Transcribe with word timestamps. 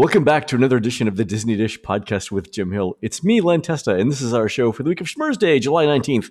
Welcome 0.00 0.24
back 0.24 0.46
to 0.46 0.56
another 0.56 0.78
edition 0.78 1.08
of 1.08 1.16
the 1.16 1.26
Disney 1.26 1.56
Dish 1.56 1.78
podcast 1.78 2.30
with 2.30 2.50
Jim 2.50 2.72
Hill. 2.72 2.96
It's 3.02 3.22
me, 3.22 3.42
Len 3.42 3.60
Testa, 3.60 3.96
and 3.96 4.10
this 4.10 4.22
is 4.22 4.32
our 4.32 4.48
show 4.48 4.72
for 4.72 4.82
the 4.82 4.88
week 4.88 5.02
of 5.02 5.06
Schmurz 5.06 5.38
Day, 5.38 5.58
July 5.58 5.84
19th, 5.84 6.30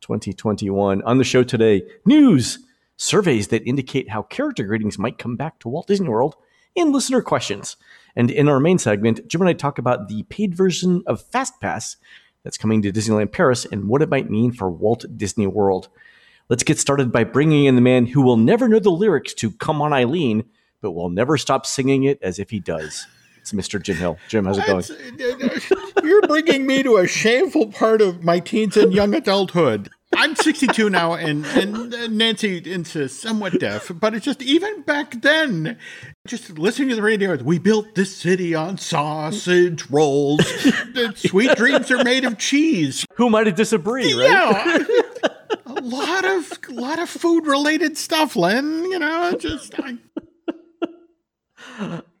2021. 0.00 1.02
On 1.02 1.18
the 1.18 1.22
show 1.22 1.42
today, 1.42 1.82
news, 2.06 2.60
surveys 2.96 3.48
that 3.48 3.62
indicate 3.68 4.08
how 4.08 4.22
character 4.22 4.64
greetings 4.64 4.98
might 4.98 5.18
come 5.18 5.36
back 5.36 5.58
to 5.58 5.68
Walt 5.68 5.86
Disney 5.86 6.08
World, 6.08 6.34
and 6.74 6.92
listener 6.92 7.20
questions. 7.20 7.76
And 8.16 8.30
in 8.30 8.48
our 8.48 8.58
main 8.58 8.78
segment, 8.78 9.28
Jim 9.28 9.42
and 9.42 9.50
I 9.50 9.52
talk 9.52 9.76
about 9.76 10.08
the 10.08 10.22
paid 10.22 10.54
version 10.54 11.02
of 11.06 11.22
FastPass 11.30 11.96
that's 12.42 12.56
coming 12.56 12.80
to 12.80 12.90
Disneyland 12.90 13.32
Paris 13.32 13.66
and 13.66 13.86
what 13.86 14.00
it 14.00 14.08
might 14.08 14.30
mean 14.30 14.50
for 14.50 14.70
Walt 14.70 15.04
Disney 15.14 15.46
World. 15.46 15.90
Let's 16.48 16.62
get 16.62 16.78
started 16.78 17.12
by 17.12 17.24
bringing 17.24 17.66
in 17.66 17.74
the 17.74 17.82
man 17.82 18.06
who 18.06 18.22
will 18.22 18.38
never 18.38 18.66
know 18.66 18.78
the 18.78 18.88
lyrics 18.88 19.34
to 19.34 19.50
Come 19.50 19.82
On 19.82 19.92
Eileen, 19.92 20.44
but 20.80 20.92
will 20.92 21.10
never 21.10 21.36
stop 21.36 21.66
singing 21.66 22.04
it 22.04 22.18
as 22.22 22.38
if 22.38 22.50
he 22.50 22.60
does. 22.60 23.06
It's 23.40 23.52
Mr. 23.52 23.82
Jim 23.82 23.96
Hill. 23.96 24.18
Jim, 24.28 24.44
how's 24.44 24.58
it 24.58 24.66
going? 24.66 24.84
Uh, 24.84 26.00
you're 26.02 26.22
bringing 26.22 26.66
me 26.66 26.82
to 26.82 26.98
a 26.98 27.06
shameful 27.06 27.68
part 27.68 28.02
of 28.02 28.22
my 28.22 28.38
teens 28.38 28.76
and 28.76 28.92
young 28.92 29.14
adulthood. 29.14 29.90
I'm 30.16 30.34
62 30.34 30.90
now, 30.90 31.14
and, 31.14 31.46
and 31.46 32.18
Nancy 32.18 32.58
into 32.58 33.08
somewhat 33.08 33.60
deaf, 33.60 33.92
but 33.94 34.12
it's 34.12 34.24
just 34.24 34.42
even 34.42 34.82
back 34.82 35.22
then, 35.22 35.78
just 36.26 36.58
listening 36.58 36.88
to 36.88 36.96
the 36.96 37.02
radio, 37.02 37.36
we 37.36 37.58
built 37.58 37.94
this 37.94 38.16
city 38.16 38.54
on 38.54 38.76
sausage 38.76 39.88
rolls. 39.88 40.44
Sweet 41.14 41.56
dreams 41.56 41.90
are 41.92 42.02
made 42.02 42.24
of 42.24 42.38
cheese. 42.38 43.06
Who 43.14 43.30
might 43.30 43.46
have 43.46 43.54
disagree, 43.54 44.12
right? 44.12 44.30
Yeah. 44.30 44.78
a 45.66 45.80
lot 45.80 46.24
of 46.24 46.58
a 46.68 46.72
lot 46.72 46.98
of 46.98 47.08
food 47.08 47.46
related 47.46 47.96
stuff, 47.96 48.34
Len. 48.34 48.84
You 48.90 48.98
know, 48.98 49.36
just 49.38 49.78
I, 49.78 49.96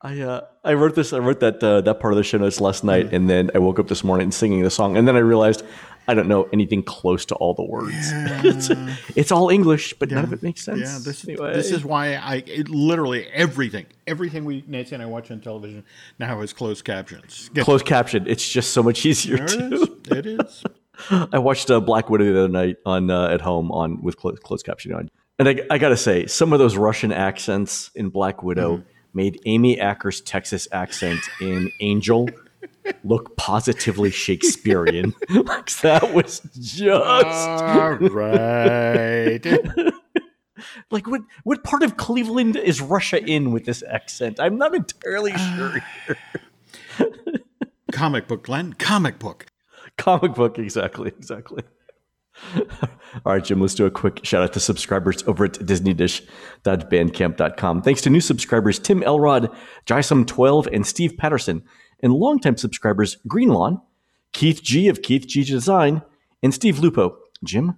I 0.02 0.20
uh, 0.20 0.40
I 0.64 0.74
wrote 0.74 0.94
this. 0.94 1.12
I 1.12 1.18
wrote 1.18 1.40
that 1.40 1.62
uh, 1.62 1.80
that 1.82 2.00
part 2.00 2.12
of 2.12 2.16
the 2.16 2.24
show 2.24 2.38
notes 2.38 2.60
last 2.60 2.84
night, 2.84 3.12
and 3.12 3.28
then 3.28 3.50
I 3.54 3.58
woke 3.58 3.78
up 3.78 3.88
this 3.88 4.02
morning 4.04 4.30
singing 4.30 4.62
the 4.62 4.70
song, 4.70 4.96
and 4.96 5.06
then 5.06 5.16
I 5.16 5.20
realized 5.20 5.62
I 6.08 6.14
don't 6.14 6.28
know 6.28 6.48
anything 6.52 6.82
close 6.82 7.24
to 7.26 7.34
all 7.36 7.54
the 7.54 7.62
words. 7.64 7.94
Yeah. 8.12 8.40
it's, 8.44 8.70
it's 9.16 9.32
all 9.32 9.50
English, 9.50 9.94
but 9.98 10.10
none 10.10 10.24
of 10.24 10.32
it 10.32 10.42
makes 10.42 10.62
sense. 10.64 10.80
Yeah, 10.80 10.98
this 11.04 11.26
Anyway. 11.28 11.52
this 11.54 11.70
is 11.70 11.84
why 11.84 12.14
I 12.14 12.42
it, 12.46 12.68
literally 12.68 13.26
everything 13.28 13.86
everything 14.06 14.44
we 14.44 14.64
Nancy 14.66 14.94
and 14.94 15.02
I 15.02 15.06
watch 15.06 15.30
on 15.30 15.40
television 15.40 15.84
now 16.18 16.40
is 16.40 16.52
closed 16.52 16.84
captions. 16.84 17.50
Get- 17.54 17.64
closed 17.64 17.84
caption. 17.86 18.26
It's 18.26 18.48
just 18.48 18.72
so 18.72 18.82
much 18.82 19.04
easier 19.04 19.46
to. 19.46 19.96
it 20.10 20.26
is. 20.26 20.64
I 21.32 21.38
watched 21.38 21.70
uh, 21.70 21.80
Black 21.80 22.10
Widow 22.10 22.24
the 22.24 22.38
other 22.44 22.48
night 22.48 22.76
on 22.84 23.10
uh, 23.10 23.28
at 23.28 23.40
home 23.40 23.70
on 23.72 24.02
with 24.02 24.16
clo- 24.16 24.36
closed 24.36 24.66
captioning 24.66 24.96
on, 24.96 25.10
and 25.38 25.48
I, 25.48 25.60
I 25.70 25.78
gotta 25.78 25.96
say, 25.96 26.26
some 26.26 26.52
of 26.52 26.58
those 26.58 26.76
Russian 26.76 27.12
accents 27.12 27.90
in 27.94 28.08
Black 28.10 28.42
Widow 28.42 28.78
Mm-hmm. 28.78 28.88
Made 29.12 29.40
Amy 29.46 29.78
Acker's 29.80 30.20
Texas 30.20 30.68
accent 30.72 31.20
in 31.40 31.70
Angel 31.80 32.28
look 33.04 33.36
positively 33.36 34.10
Shakespearean. 34.10 35.14
like 35.30 35.70
that 35.80 36.12
was 36.12 36.40
just 36.58 36.90
All 36.90 37.96
right. 37.98 39.46
like 40.90 41.06
what 41.06 41.22
what 41.44 41.64
part 41.64 41.82
of 41.82 41.96
Cleveland 41.96 42.56
is 42.56 42.80
Russia 42.80 43.22
in 43.22 43.52
with 43.52 43.64
this 43.64 43.82
accent? 43.88 44.40
I'm 44.40 44.56
not 44.56 44.74
entirely 44.74 45.32
sure. 45.36 45.82
Comic 47.92 48.28
book, 48.28 48.44
Glenn. 48.44 48.74
Comic 48.74 49.18
book. 49.18 49.46
Comic 49.96 50.34
book, 50.34 50.58
exactly, 50.58 51.08
exactly. 51.08 51.62
All 53.24 53.32
right, 53.32 53.44
Jim, 53.44 53.60
let's 53.60 53.74
do 53.74 53.86
a 53.86 53.90
quick 53.90 54.24
shout 54.24 54.42
out 54.42 54.52
to 54.52 54.60
subscribers 54.60 55.24
over 55.26 55.46
at 55.46 55.54
disneydish.bandcamp.com. 55.54 57.82
Thanks 57.82 58.02
to 58.02 58.10
new 58.10 58.20
subscribers 58.20 58.78
Tim 58.78 59.02
Elrod, 59.02 59.50
Jysum12, 59.86 60.68
and 60.72 60.86
Steve 60.86 61.16
Patterson, 61.16 61.64
and 62.00 62.12
longtime 62.12 62.56
subscribers 62.56 63.16
Greenlawn, 63.26 63.80
Keith 64.32 64.62
G 64.62 64.86
of 64.88 65.02
Keith 65.02 65.26
G 65.26 65.42
Design, 65.44 66.02
and 66.42 66.54
Steve 66.54 66.78
Lupo. 66.78 67.18
Jim, 67.44 67.76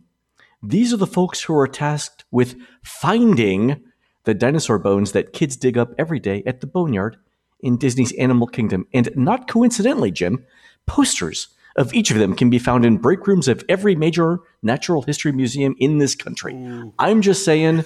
these 0.62 0.92
are 0.92 0.98
the 0.98 1.06
folks 1.06 1.42
who 1.42 1.56
are 1.56 1.68
tasked 1.68 2.24
with 2.30 2.56
finding 2.82 3.82
the 4.24 4.34
dinosaur 4.34 4.78
bones 4.78 5.12
that 5.12 5.32
kids 5.32 5.56
dig 5.56 5.76
up 5.76 5.92
every 5.98 6.20
day 6.20 6.42
at 6.46 6.60
the 6.60 6.66
boneyard 6.66 7.16
in 7.60 7.76
Disney's 7.76 8.12
Animal 8.12 8.46
Kingdom. 8.46 8.86
And 8.92 9.10
not 9.16 9.48
coincidentally, 9.48 10.10
Jim, 10.10 10.44
posters 10.86 11.48
of 11.76 11.92
each 11.94 12.10
of 12.10 12.18
them 12.18 12.34
can 12.34 12.50
be 12.50 12.58
found 12.58 12.84
in 12.84 12.98
break 12.98 13.26
rooms 13.26 13.48
of 13.48 13.64
every 13.68 13.94
major 13.94 14.40
natural 14.62 15.02
history 15.02 15.32
museum 15.32 15.74
in 15.78 15.98
this 15.98 16.14
country. 16.14 16.54
I'm 16.98 17.22
just 17.22 17.44
saying, 17.44 17.84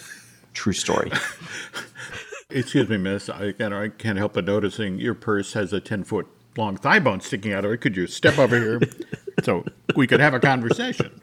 true 0.53 0.73
story. 0.73 1.11
Excuse 2.51 2.89
me, 2.89 2.97
miss. 2.97 3.29
I, 3.29 3.53
I 3.59 3.89
can't 3.89 4.19
help 4.19 4.35
but 4.35 4.45
noticing 4.45 4.99
your 4.99 5.15
purse 5.15 5.53
has 5.55 5.73
a 5.73 5.81
10 5.81 6.05
foot 6.05 6.27
long 6.57 6.77
thigh 6.77 7.01
bone 7.01 7.21
sticking 7.21 7.53
out 7.53 7.65
of 7.65 7.73
it. 7.73 7.79
Could 7.79 7.97
you 7.97 8.07
step 8.07 8.39
over 8.39 8.59
here 8.59 8.81
so 9.43 9.65
we 9.97 10.07
could 10.07 10.21
have 10.21 10.33
a 10.35 10.41
conversation? 10.41 11.21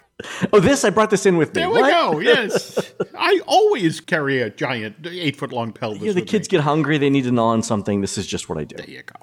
Oh, 0.52 0.60
this, 0.60 0.84
I 0.86 0.90
brought 0.90 1.10
this 1.10 1.26
in 1.26 1.38
with 1.38 1.56
me. 1.56 1.62
There 1.62 1.70
we 1.70 1.82
What? 1.82 1.90
go. 1.90 2.20
Yes. 2.20 2.94
I 3.18 3.42
always 3.48 4.00
carry 4.00 4.42
a 4.42 4.50
giant 4.50 5.08
eight 5.08 5.36
foot 5.38 5.52
long 5.52 5.72
pelvis. 5.74 6.04
Yeah, 6.04 6.12
the 6.12 6.22
kids 6.22 6.48
me. 6.48 6.58
get 6.58 6.62
hungry, 6.62 6.98
they 6.98 7.10
need 7.10 7.24
to 7.24 7.32
gnaw 7.32 7.48
on 7.48 7.64
something. 7.64 8.02
This 8.02 8.18
is 8.18 8.28
just 8.28 8.48
what 8.50 8.58
I 8.58 8.64
do. 8.66 8.76
There 8.76 8.90
you 8.90 9.02
go. 9.04 9.16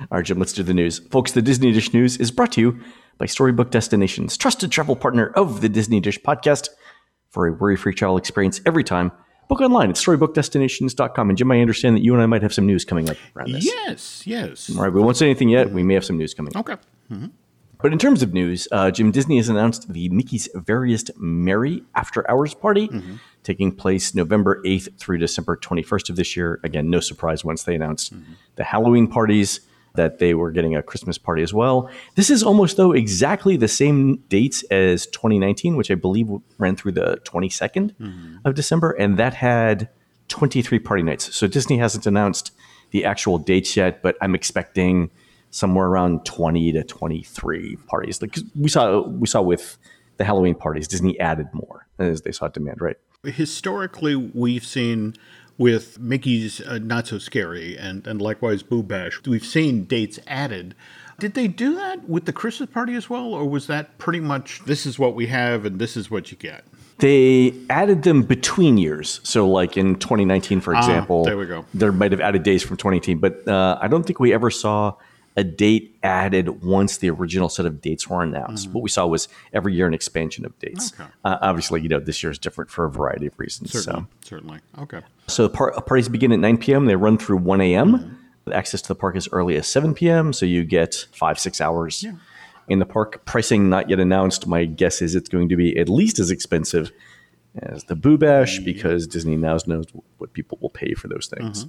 All 0.00 0.18
right, 0.18 0.24
Jim, 0.24 0.38
let's 0.38 0.52
do 0.52 0.62
the 0.62 0.74
news. 0.74 0.98
Folks, 1.10 1.32
the 1.32 1.42
Disney 1.42 1.72
Dish 1.72 1.92
News 1.92 2.16
is 2.16 2.30
brought 2.30 2.52
to 2.52 2.60
you 2.60 2.80
by 3.18 3.26
Storybook 3.26 3.70
Destinations, 3.70 4.36
trusted 4.36 4.72
travel 4.72 4.96
partner 4.96 5.28
of 5.28 5.60
the 5.60 5.68
Disney 5.68 6.00
Dish 6.00 6.20
podcast. 6.20 6.68
For 7.30 7.46
a 7.46 7.52
worry 7.52 7.76
free 7.76 7.94
travel 7.94 8.18
experience 8.18 8.60
every 8.66 8.84
time, 8.84 9.10
book 9.48 9.60
online 9.60 9.88
at 9.88 9.96
storybookdestinations.com. 9.96 11.28
And 11.30 11.38
Jim, 11.38 11.50
I 11.50 11.60
understand 11.60 11.96
that 11.96 12.02
you 12.02 12.12
and 12.12 12.22
I 12.22 12.26
might 12.26 12.42
have 12.42 12.52
some 12.52 12.66
news 12.66 12.84
coming 12.84 13.08
up 13.08 13.16
around 13.34 13.52
this. 13.52 13.64
Yes. 13.64 14.26
Yes. 14.26 14.70
All 14.76 14.82
right, 14.82 14.92
we 14.92 15.00
won't 15.00 15.16
say 15.16 15.26
anything 15.26 15.48
yet. 15.48 15.70
We 15.70 15.82
may 15.82 15.94
have 15.94 16.04
some 16.04 16.18
news 16.18 16.34
coming 16.34 16.54
up. 16.56 16.68
Okay. 16.68 16.80
Mm-hmm. 17.10 17.26
But 17.82 17.92
in 17.92 17.98
terms 17.98 18.22
of 18.22 18.32
news, 18.32 18.68
uh, 18.70 18.92
Jim 18.92 19.10
Disney 19.10 19.38
has 19.38 19.48
announced 19.48 19.92
the 19.92 20.08
Mickey's 20.08 20.48
Veriest 20.54 21.10
Merry 21.18 21.82
After 21.96 22.28
Hours 22.30 22.54
Party, 22.54 22.86
mm-hmm. 22.86 23.16
taking 23.42 23.72
place 23.74 24.14
November 24.14 24.62
8th 24.64 24.96
through 24.98 25.18
December 25.18 25.56
21st 25.56 26.10
of 26.10 26.16
this 26.16 26.36
year. 26.36 26.60
Again, 26.62 26.90
no 26.90 27.00
surprise 27.00 27.44
once 27.44 27.64
they 27.64 27.74
announced 27.74 28.14
mm-hmm. 28.14 28.34
the 28.54 28.62
Halloween 28.62 29.08
parties 29.08 29.60
that 29.94 30.18
they 30.18 30.34
were 30.34 30.50
getting 30.50 30.74
a 30.74 30.82
Christmas 30.82 31.18
party 31.18 31.42
as 31.42 31.52
well. 31.52 31.90
This 32.14 32.30
is 32.30 32.42
almost, 32.42 32.76
though, 32.76 32.92
exactly 32.92 33.56
the 33.56 33.68
same 33.68 34.16
dates 34.28 34.62
as 34.64 35.06
2019, 35.06 35.76
which 35.76 35.90
I 35.90 35.94
believe 35.94 36.28
ran 36.58 36.76
through 36.76 36.92
the 36.92 37.18
22nd 37.24 37.94
mm-hmm. 37.94 38.36
of 38.44 38.54
December, 38.54 38.92
and 38.92 39.18
that 39.18 39.34
had 39.34 39.88
23 40.28 40.78
party 40.78 41.02
nights. 41.02 41.34
So 41.34 41.46
Disney 41.46 41.78
hasn't 41.78 42.06
announced 42.06 42.52
the 42.90 43.04
actual 43.04 43.38
dates 43.38 43.76
yet, 43.76 44.02
but 44.02 44.16
I'm 44.20 44.34
expecting 44.34 45.10
somewhere 45.50 45.86
around 45.86 46.24
20 46.24 46.72
to 46.72 46.84
23 46.84 47.76
parties. 47.86 48.22
Like 48.22 48.36
we 48.54 48.68
saw 48.68 49.02
we 49.06 49.26
saw 49.26 49.42
with 49.42 49.78
the 50.16 50.24
Halloween 50.24 50.54
parties, 50.54 50.88
Disney 50.88 51.18
added 51.20 51.48
more 51.52 51.86
as 51.98 52.22
they 52.22 52.32
saw 52.32 52.48
demand, 52.48 52.80
right? 52.80 52.96
Historically, 53.24 54.16
we've 54.16 54.64
seen 54.64 55.14
with 55.58 55.98
Mickey's 55.98 56.60
uh, 56.60 56.78
Not 56.78 57.06
So 57.06 57.18
Scary 57.18 57.76
and, 57.76 58.06
and 58.06 58.20
likewise 58.20 58.62
Boo 58.62 58.82
Bash, 58.82 59.20
we've 59.26 59.44
seen 59.44 59.84
dates 59.84 60.18
added. 60.26 60.74
Did 61.18 61.34
they 61.34 61.46
do 61.46 61.74
that 61.76 62.08
with 62.08 62.24
the 62.24 62.32
Christmas 62.32 62.70
party 62.70 62.94
as 62.94 63.08
well, 63.08 63.32
or 63.32 63.48
was 63.48 63.66
that 63.68 63.96
pretty 63.98 64.20
much 64.20 64.64
this 64.64 64.86
is 64.86 64.98
what 64.98 65.14
we 65.14 65.26
have 65.28 65.64
and 65.64 65.78
this 65.78 65.96
is 65.96 66.10
what 66.10 66.30
you 66.30 66.36
get? 66.36 66.64
They 66.98 67.54
added 67.70 68.02
them 68.02 68.22
between 68.22 68.78
years. 68.78 69.20
So, 69.22 69.48
like 69.48 69.76
in 69.76 69.96
2019, 69.96 70.60
for 70.60 70.74
example, 70.74 71.22
Ah, 71.22 71.24
there 71.24 71.36
we 71.38 71.46
go. 71.46 71.64
There 71.74 71.92
might 71.92 72.12
have 72.12 72.20
added 72.20 72.42
days 72.42 72.62
from 72.62 72.76
2018, 72.76 73.18
but 73.18 73.46
uh, 73.48 73.78
I 73.80 73.88
don't 73.88 74.04
think 74.04 74.20
we 74.20 74.32
ever 74.32 74.50
saw 74.50 74.94
a 75.36 75.44
date 75.44 75.96
added 76.02 76.62
once 76.62 76.98
the 76.98 77.10
original 77.10 77.48
set 77.48 77.64
of 77.64 77.80
dates 77.80 78.08
were 78.08 78.22
announced. 78.22 78.68
What 78.70 78.82
we 78.82 78.90
saw 78.90 79.06
was 79.06 79.28
every 79.52 79.74
year 79.74 79.86
an 79.86 79.94
expansion 79.94 80.44
of 80.44 80.58
dates. 80.58 80.90
Mm-hmm. 80.92 81.02
Okay. 81.02 81.12
Uh, 81.24 81.38
obviously, 81.40 81.80
you 81.80 81.88
know 81.88 82.00
this 82.00 82.22
year 82.22 82.30
is 82.30 82.38
different 82.38 82.70
for 82.70 82.84
a 82.84 82.90
variety 82.90 83.26
of 83.26 83.38
reasons. 83.38 83.72
Certainly. 83.72 84.02
So, 84.02 84.28
Certainly. 84.28 84.58
Okay. 84.78 85.00
So 85.28 85.48
par- 85.48 85.72
parties 85.82 86.08
begin 86.08 86.32
at 86.32 86.38
9 86.38 86.58
p.m. 86.58 86.86
They 86.86 86.96
run 86.96 87.16
through 87.18 87.38
1 87.38 87.60
a.m. 87.62 88.18
Access 88.52 88.82
to 88.82 88.88
the 88.88 88.94
park 88.94 89.16
is 89.16 89.28
early 89.32 89.56
as 89.56 89.66
7 89.66 89.94
p.m. 89.94 90.32
So 90.32 90.44
you 90.46 90.64
get 90.64 91.06
five, 91.12 91.38
six 91.38 91.60
hours 91.60 92.04
in 92.68 92.78
the 92.78 92.86
park. 92.86 93.24
Pricing 93.24 93.70
not 93.70 93.88
yet 93.88 94.00
announced. 94.00 94.46
My 94.46 94.64
guess 94.64 95.00
is 95.00 95.14
it's 95.14 95.28
going 95.28 95.48
to 95.48 95.56
be 95.56 95.78
at 95.78 95.88
least 95.88 96.18
as 96.18 96.30
expensive 96.30 96.90
as 97.58 97.84
the 97.84 97.94
Boo 97.94 98.16
Bash 98.18 98.58
because 98.58 99.06
Disney 99.06 99.36
now 99.36 99.56
knows 99.66 99.86
what 100.18 100.32
people 100.32 100.58
will 100.60 100.70
pay 100.70 100.94
for 100.94 101.08
those 101.08 101.26
things. 101.26 101.66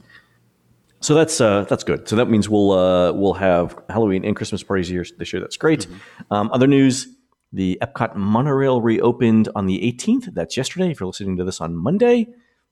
So 1.04 1.14
that's 1.14 1.42
uh, 1.42 1.66
that's 1.66 1.84
good. 1.84 2.08
So 2.08 2.16
that 2.16 2.30
means 2.30 2.48
we'll 2.48 2.72
uh, 2.72 3.12
we'll 3.12 3.34
have 3.34 3.78
Halloween 3.90 4.24
and 4.26 4.36
Christmas 4.36 4.64
parties 4.64 4.88
here 4.88 5.06
this 5.18 5.34
year. 5.34 5.42
That's 5.42 5.58
great. 5.58 5.86
Um, 6.32 6.50
other 6.54 6.66
news: 6.68 7.08
the 7.52 7.78
Epcot 7.82 8.16
monorail 8.16 8.82
reopened 8.82 9.50
on 9.54 9.66
the 9.68 9.80
18th. 9.80 10.34
That's 10.34 10.56
yesterday. 10.56 10.92
If 10.92 11.00
you're 11.02 11.08
listening 11.08 11.36
to 11.38 11.44
this 11.44 11.60
on 11.60 11.76
Monday, 11.76 12.28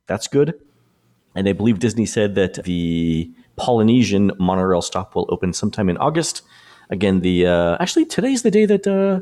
that's 0.08 0.28
good. 0.30 0.54
And 1.36 1.48
I 1.48 1.54
believe 1.54 1.80
Disney 1.80 2.06
said 2.06 2.36
that 2.36 2.64
the 2.64 3.32
Polynesian 3.58 4.32
monorail 4.40 4.82
stop 4.82 5.14
will 5.16 5.28
open 5.30 5.52
sometime 5.54 5.90
in 5.90 5.98
August. 5.98 6.42
Again, 6.90 7.20
the 7.22 7.48
uh, 7.48 7.78
actually 7.82 8.06
today's 8.06 8.44
the 8.44 8.52
day 8.52 8.66
that 8.66 8.88
uh, 8.88 9.20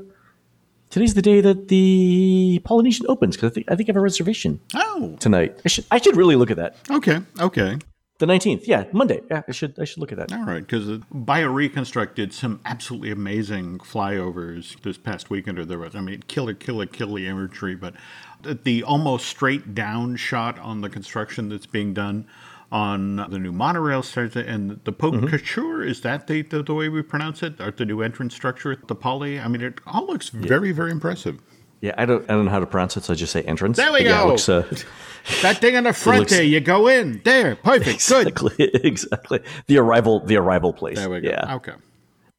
today's 0.92 1.16
the 1.16 1.22
day 1.24 1.42
that 1.42 1.68
the 1.68 2.62
Polynesian 2.64 3.06
opens 3.10 3.36
because 3.36 3.52
I 3.52 3.54
think 3.56 3.72
I 3.72 3.76
think 3.76 3.90
I 3.90 3.92
have 3.92 3.98
a 3.98 4.02
reservation 4.02 4.60
Oh, 4.76 5.18
tonight. 5.20 5.60
I 5.66 5.68
should 5.68 5.86
I 5.90 5.98
should 6.00 6.16
really 6.16 6.36
look 6.36 6.52
at 6.52 6.58
that. 6.58 6.76
okay. 6.92 7.22
Okay. 7.40 7.78
The 8.20 8.26
19th. 8.26 8.68
Yeah, 8.68 8.84
Monday. 8.92 9.22
Yeah, 9.32 9.44
I 9.48 9.52
should 9.52 9.80
I 9.80 9.86
should 9.86 10.00
look 10.00 10.12
at 10.12 10.18
that. 10.18 10.34
All 10.34 10.44
right, 10.44 10.60
because 10.60 10.88
BioReconstruct 11.14 12.16
did 12.16 12.34
some 12.34 12.60
absolutely 12.66 13.12
amazing 13.12 13.80
flyovers 13.80 14.80
this 14.82 14.98
past 14.98 15.30
weekend. 15.30 15.58
Or 15.58 15.64
there 15.64 15.80
was, 15.80 15.96
I 15.96 16.02
mean, 16.02 16.22
killer, 16.28 16.54
killer, 16.54 16.86
killer 16.86 17.20
imagery, 17.20 17.76
but 17.76 17.96
the 18.44 18.84
almost 18.84 19.26
straight 19.26 19.74
down 19.74 20.18
shot 20.18 20.60
on 20.60 20.82
the 20.82 20.90
construction 20.90 21.48
that's 21.48 21.66
being 21.66 21.94
done 21.94 22.28
on 22.72 23.16
the 23.16 23.40
new 23.40 23.54
monorail 23.54 24.04
starts 24.04 24.36
and 24.36 24.80
the 24.84 24.92
Pont 24.92 25.16
mm-hmm. 25.16 25.28
Couture, 25.28 25.82
is 25.82 26.02
that 26.02 26.28
the, 26.28 26.44
the, 26.44 26.62
the 26.62 26.74
way 26.74 26.90
we 26.90 27.02
pronounce 27.02 27.42
it? 27.42 27.60
Or 27.60 27.72
the 27.72 27.86
new 27.86 28.02
entrance 28.02 28.36
structure 28.36 28.74
at 28.74 28.88
the 28.88 28.96
Poly? 28.96 29.40
I 29.40 29.48
mean, 29.48 29.62
it 29.62 29.80
all 29.88 30.06
looks 30.06 30.30
very, 30.30 30.72
very 30.72 30.92
impressive. 30.92 31.40
Yeah, 31.82 31.94
I 31.98 32.06
don't 32.06 32.24
I 32.30 32.34
don't 32.34 32.46
know 32.46 32.52
how 32.52 32.60
to 32.60 32.66
pronounce 32.66 32.98
it, 32.98 33.06
so 33.06 33.14
I 33.14 33.16
just 33.16 33.32
say 33.32 33.42
entrance. 33.44 33.78
There 33.78 33.92
we 33.92 34.00
but 34.00 34.04
go. 34.04 34.10
Yeah, 34.10 34.22
looks, 34.24 34.50
uh, 34.50 34.68
that 35.42 35.58
thing 35.58 35.76
on 35.76 35.84
the 35.84 35.94
front 35.94 36.20
looks, 36.20 36.32
there, 36.32 36.44
you 36.44 36.60
go 36.60 36.88
in 36.88 37.22
there, 37.24 37.56
perfect, 37.56 37.88
exactly, 37.96 38.56
good, 38.58 38.86
exactly. 38.86 39.40
The 39.68 39.78
arrival, 39.78 40.26
the 40.26 40.38
arrival 40.38 40.74
place. 40.74 40.98
There 40.98 41.10
we 41.10 41.22
go. 41.22 41.30
Yeah. 41.30 41.56
Okay. 41.56 41.74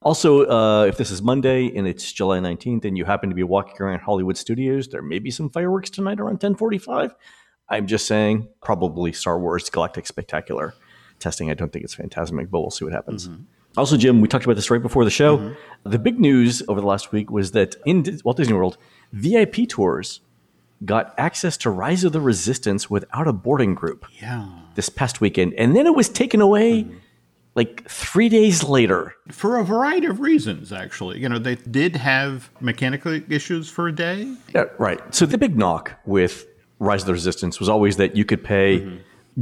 Also, 0.03 0.47
uh, 0.47 0.85
if 0.87 0.97
this 0.97 1.11
is 1.11 1.21
Monday 1.21 1.77
and 1.77 1.87
it's 1.87 2.11
July 2.11 2.39
19th, 2.39 2.87
and 2.87 2.97
you 2.97 3.05
happen 3.05 3.29
to 3.29 3.35
be 3.35 3.43
walking 3.43 3.77
around 3.81 4.01
Hollywood 4.01 4.37
Studios, 4.37 4.89
there 4.89 5.03
may 5.03 5.19
be 5.19 5.31
some 5.31 5.51
fireworks 5.51 5.91
tonight 5.91 6.21
around 6.21 6.41
10:45. 6.41 7.15
I'm 7.69 7.87
just 7.87 8.07
saying, 8.07 8.49
probably 8.63 9.13
Star 9.13 9.39
Wars 9.39 9.69
Galactic 9.69 10.07
Spectacular 10.07 10.75
testing. 11.19 11.51
I 11.51 11.55
don't 11.55 11.73
think 11.73 11.85
it's 11.85 11.95
Fantasmic, 11.95 12.51
but 12.51 12.61
we'll 12.61 12.71
see 12.71 12.85
what 12.85 12.95
happens. 12.95 13.29
Mm-hmm. 13.29 13.43
Also, 13.77 13.97
Jim, 13.97 14.21
we 14.21 14.27
talked 14.27 14.45
about 14.45 14.57
this 14.57 14.71
right 14.71 14.83
before 14.83 15.05
the 15.05 15.11
show. 15.11 15.39
Mm-hmm. 15.39 15.91
The 15.91 15.99
big 15.99 16.19
news 16.19 16.63
over 16.67 16.81
the 16.81 16.87
last 16.87 17.13
week 17.13 17.31
was 17.31 17.53
that 17.53 17.77
in 17.87 18.05
Walt 18.25 18.37
Disney 18.37 18.55
World, 18.55 18.79
VIP 19.13 19.69
tours 19.69 20.21
got 20.85 21.15
access 21.19 21.57
to 21.59 21.71
Rise 21.71 22.05
of 22.05 22.13
the 22.13 22.21
Resistance 22.21 22.89
without 22.89 23.29
a 23.29 23.33
boarding 23.33 23.75
group. 23.75 24.07
Yeah. 24.21 24.49
This 24.75 24.89
past 24.89 25.21
weekend. 25.21 25.55
And 25.55 25.77
then 25.77 25.87
it 25.87 25.95
was 25.95 26.09
taken 26.09 26.41
away 26.41 26.85
mm-hmm. 26.85 26.97
like 27.55 27.89
three 27.89 28.29
days 28.29 28.65
later. 28.65 29.15
For 29.29 29.59
a 29.59 29.65
variety 29.65 30.07
of 30.07 30.21
reasons, 30.21 30.73
actually. 30.73 31.19
You 31.19 31.29
know, 31.29 31.39
they 31.39 31.57
did 31.57 31.97
have 31.97 32.51
mechanical 32.61 33.21
issues 33.31 33.69
for 33.69 33.89
a 33.89 33.93
day. 33.93 34.35
Yeah, 34.55 34.65
right. 34.79 35.01
So 35.15 35.27
the 35.27 35.39
big 35.39 35.57
knock 35.57 35.93
with 36.07 36.47
Rise 36.79 37.03
of 37.03 37.07
the 37.07 37.13
Resistance 37.13 37.61
was 37.61 37.69
always 37.69 37.97
that 37.97 38.17
you 38.17 38.25
could 38.25 38.43
pay. 38.43 38.81
Mm-hmm 38.81 38.97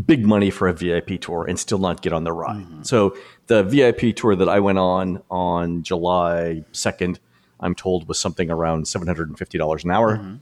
big 0.06 0.24
money 0.24 0.50
for 0.50 0.68
a 0.68 0.72
VIP 0.72 1.20
tour 1.20 1.46
and 1.48 1.58
still 1.58 1.78
not 1.78 2.02
get 2.02 2.12
on 2.12 2.24
the 2.24 2.32
ride. 2.32 2.64
Mm-hmm. 2.64 2.82
So 2.82 3.16
the 3.46 3.62
VIP 3.62 4.14
tour 4.14 4.36
that 4.36 4.48
I 4.48 4.60
went 4.60 4.78
on 4.78 5.22
on 5.30 5.82
July 5.82 6.64
2nd, 6.72 7.18
I'm 7.60 7.74
told 7.74 8.06
was 8.06 8.18
something 8.18 8.50
around 8.50 8.84
$750 8.84 9.84
an 9.84 9.90
hour. 9.90 10.16
Mm-hmm. 10.18 10.36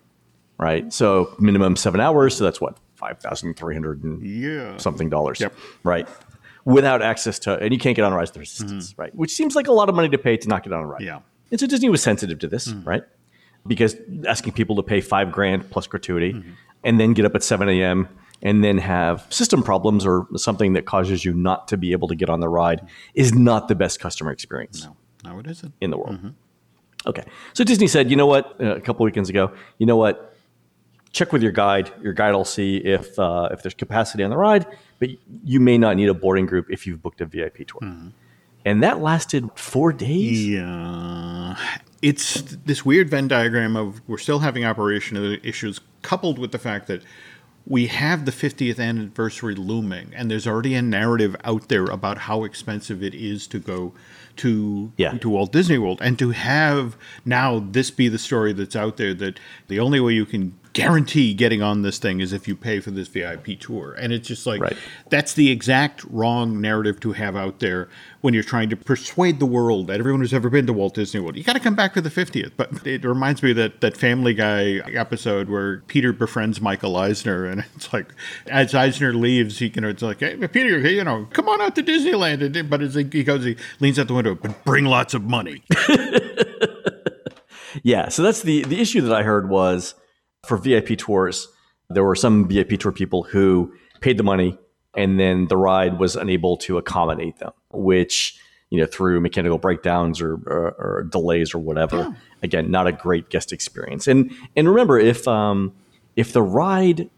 Right? 0.59 0.93
So 0.93 1.35
minimum 1.39 1.77
7 1.77 2.01
hours, 2.01 2.37
so 2.37 2.45
that's 2.45 2.61
what 2.61 2.79
5,300 2.95 4.05
and 4.05 4.23
yeah. 4.27 4.77
something 4.79 5.11
dollars. 5.11 5.41
Yep. 5.41 5.55
Right? 5.85 6.09
Without 6.65 7.03
access 7.03 7.39
to 7.41 7.59
and 7.59 7.73
you 7.73 7.79
can't 7.79 7.95
get 7.95 8.05
on 8.05 8.13
Rise 8.13 8.31
of 8.31 8.35
the 8.35 8.41
Resistance, 8.41 8.93
mm-hmm. 8.93 9.03
right? 9.03 9.15
Which 9.15 9.33
seems 9.33 9.55
like 9.55 9.67
a 9.67 9.73
lot 9.73 9.89
of 9.89 9.95
money 9.95 10.09
to 10.09 10.19
pay 10.19 10.37
to 10.37 10.49
not 10.49 10.63
get 10.63 10.73
on 10.73 10.83
a 10.83 10.87
ride. 10.87 11.03
Yeah. 11.03 11.21
And 11.51 11.61
so 11.61 11.67
Disney 11.67 11.89
was 11.89 12.03
sensitive 12.03 12.39
to 12.41 12.49
this, 12.49 12.69
mm-hmm. 12.69 12.89
right? 12.89 13.05
Because 13.67 13.97
asking 14.27 14.55
people 14.55 14.77
to 14.77 14.83
pay 14.83 15.01
5 15.01 15.31
grand 15.31 15.71
plus 15.71 15.87
gratuity 15.87 16.33
mm-hmm. 16.33 16.51
and 16.85 16.99
then 16.99 17.13
get 17.13 17.25
up 17.25 17.35
at 17.35 17.43
7 17.43 17.69
a.m 17.69 18.09
and 18.43 18.63
then 18.63 18.79
have 18.79 19.27
system 19.31 19.63
problems 19.63 20.07
or 20.07 20.27
something 20.37 20.75
that 20.75 20.87
causes 20.87 21.25
you 21.25 21.33
not 21.33 21.69
to 21.69 21.77
be 21.77 21.93
able 21.93 22.09
to 22.09 22.15
get 22.15 22.29
on 22.29 22.41
the 22.41 22.49
ride 22.49 22.87
is 23.15 23.35
not 23.35 23.69
the 23.69 23.75
best 23.75 24.01
customer 24.01 24.31
experience. 24.31 24.85
No, 24.85 24.97
no, 25.25 25.39
it 25.39 25.47
isn't 25.47 25.73
in 25.81 25.91
the 25.91 25.99
world. 25.99 26.17
Mm-hmm. 26.17 26.29
Okay, 27.07 27.25
so 27.53 27.65
Disney 27.65 27.87
said, 27.87 28.11
you 28.11 28.17
know 28.17 28.27
what? 28.27 28.57
Uh, 28.61 28.77
a 28.77 28.81
couple 28.81 29.05
weekends 29.05 29.31
ago, 29.31 29.53
you 29.79 29.87
know 29.87 29.97
what? 29.97 30.36
Check 31.17 31.33
with 31.33 31.43
your 31.43 31.53
guide. 31.53 31.91
Your 32.03 32.13
guide 32.13 32.35
will 32.35 32.45
see 32.45 32.77
if 32.77 33.19
uh, 33.19 33.49
if 33.51 33.63
there's 33.63 33.73
capacity 33.73 34.23
on 34.23 34.29
the 34.29 34.37
ride, 34.37 34.67
but 34.99 35.09
you 35.45 35.61
may 35.61 35.79
not 35.79 35.97
need 35.97 36.11
a 36.11 36.15
boarding 36.15 36.45
group 36.45 36.67
if 36.69 36.87
you've 36.87 37.01
booked 37.01 37.23
a 37.23 37.25
VIP 37.25 37.67
tour. 37.67 37.81
Mm-hmm. 37.81 38.09
And 38.67 38.83
that 38.83 39.01
lasted 39.01 39.49
four 39.55 39.95
days. 39.95 40.47
Yeah, 40.47 41.57
it's 42.03 42.43
this 42.43 42.85
weird 42.85 43.09
Venn 43.09 43.29
diagram 43.29 43.77
of 43.77 44.07
we're 44.07 44.19
still 44.19 44.41
having 44.41 44.67
operational 44.67 45.39
issues, 45.43 45.81
coupled 46.03 46.39
with 46.39 46.53
the 46.53 46.59
fact 46.59 46.87
that 46.89 47.01
we 47.67 47.87
have 47.87 48.27
the 48.27 48.31
50th 48.31 48.79
anniversary 48.79 49.55
looming, 49.55 50.13
and 50.15 50.31
there's 50.31 50.47
already 50.47 50.75
a 50.75 50.83
narrative 50.83 51.35
out 51.45 51.69
there 51.69 51.87
about 51.87 52.19
how 52.19 52.45
expensive 52.45 53.03
it 53.03 53.15
is 53.15 53.47
to 53.47 53.59
go 53.59 53.95
to 54.37 54.93
yeah. 54.99 55.17
to 55.17 55.31
Walt 55.31 55.51
Disney 55.51 55.79
World, 55.79 56.01
and 56.03 56.19
to 56.19 56.33
have 56.33 56.95
now 57.25 57.59
this 57.59 57.91
be 57.91 58.09
the 58.09 58.19
story 58.19 58.53
that's 58.53 58.77
out 58.77 58.99
there 58.99 59.15
that 59.15 59.41
the 59.69 59.81
only 59.81 59.99
way 59.99 60.13
you 60.13 60.27
can 60.27 60.59
guarantee 60.77 61.33
getting 61.33 61.63
on 61.63 61.81
this 61.81 61.99
thing 61.99 62.21
is 62.21 62.33
if 62.33 62.47
you 62.47 62.55
pay 62.55 62.81
for 62.81 62.91
this 62.91 63.09
VIP 63.09 63.59
tour. 63.59 63.97
And 63.99 64.13
it's 64.13 64.29
just 64.29 64.47
like 64.47 64.61
right. 64.61 64.77
that's 65.09 65.33
the 65.33 65.51
exact 65.51 66.05
wrong 66.05 66.61
narrative 66.61 67.01
to 67.01 67.13
have 67.13 67.35
out 67.35 67.61
there 67.61 67.89
when 68.21 68.35
you're 68.35 68.43
trying 68.43 68.69
to 68.69 68.77
persuade 68.77 69.41
the 69.41 69.47
world 69.47 69.87
that 69.87 70.01
everyone 70.01 70.21
who's 70.21 70.35
ever 70.35 70.51
been 70.51 70.67
to 70.67 70.75
Walt 70.75 70.95
Disney 70.95 71.21
World, 71.21 71.37
you 71.37 71.45
got 71.45 71.55
to 71.55 71.61
come 71.61 71.75
back 71.75 71.95
for 71.95 72.03
the 72.03 72.11
50th. 72.11 72.53
But 72.57 72.87
it 72.87 73.05
reminds 73.05 73.43
me 73.43 73.53
of 73.53 73.57
that 73.57 73.81
that 73.81 73.97
Family 73.97 74.35
Guy 74.35 74.81
episode 74.93 75.49
where 75.49 75.79
Peter 75.87 76.13
befriends 76.13 76.61
Michael 76.61 76.97
Eisner, 76.97 77.47
and 77.47 77.65
it's 77.75 77.93
like 77.93 78.13
as 78.49 78.75
Eisner 78.75 79.15
leaves, 79.15 79.59
he 79.59 79.71
can, 79.71 79.85
it's 79.85 80.03
like, 80.03 80.21
hey, 80.21 80.37
Peter, 80.49 80.79
you 80.79 81.05
know, 81.05 81.27
come 81.33 81.49
on 81.49 81.63
out 81.63 81.75
to 81.77 81.83
Disneyland. 81.83 82.69
But 82.69 82.83
as 82.83 82.95
he 82.95 83.05
goes, 83.05 83.45
he 83.45 83.57
leans 83.81 83.99
out 83.99 84.09
the 84.09 84.15
window, 84.15 84.35
but 84.35 84.65
bring 84.65 84.85
lots 84.85 85.15
of 85.15 85.23
money. 85.23 85.63
yeah, 87.83 88.09
so 88.09 88.23
that's 88.23 88.43
the 88.43 88.65
the 88.65 88.81
issue 88.81 89.01
that 89.01 89.13
I 89.13 89.23
heard 89.23 89.49
was 89.49 89.95
for 90.47 90.57
VIP 90.57 90.99
tours, 90.99 91.49
there 91.89 92.05
were 92.05 92.17
some 92.17 92.49
VIP 92.49 92.79
tour 92.81 92.93
people 92.93 93.23
who 93.23 93.73
paid 94.01 94.19
the 94.19 94.23
money 94.23 94.59
and 94.97 95.21
then 95.21 95.47
the 95.47 95.57
ride 95.57 95.99
was 95.99 96.17
unable 96.17 96.57
to 96.57 96.79
accommodate 96.79 97.39
them, 97.39 97.53
which, 97.71 98.39
you 98.71 98.81
know, 98.81 98.87
through 98.87 99.21
mechanical 99.21 99.59
breakdowns 99.59 100.21
or, 100.21 100.35
or, 100.47 100.75
or 100.79 101.07
delays 101.11 101.55
or 101.55 101.59
whatever. 101.59 101.99
Yeah. 101.99 102.13
Again, 102.43 102.71
not 102.71 102.87
a 102.87 102.93
great 102.93 103.29
guest 103.29 103.53
experience. 103.53 104.07
And 104.07 104.33
and 104.57 104.69
remember, 104.69 104.99
if 104.99 105.29
um, 105.29 105.75
if 106.17 106.33
the 106.33 106.43
ride 106.43 107.11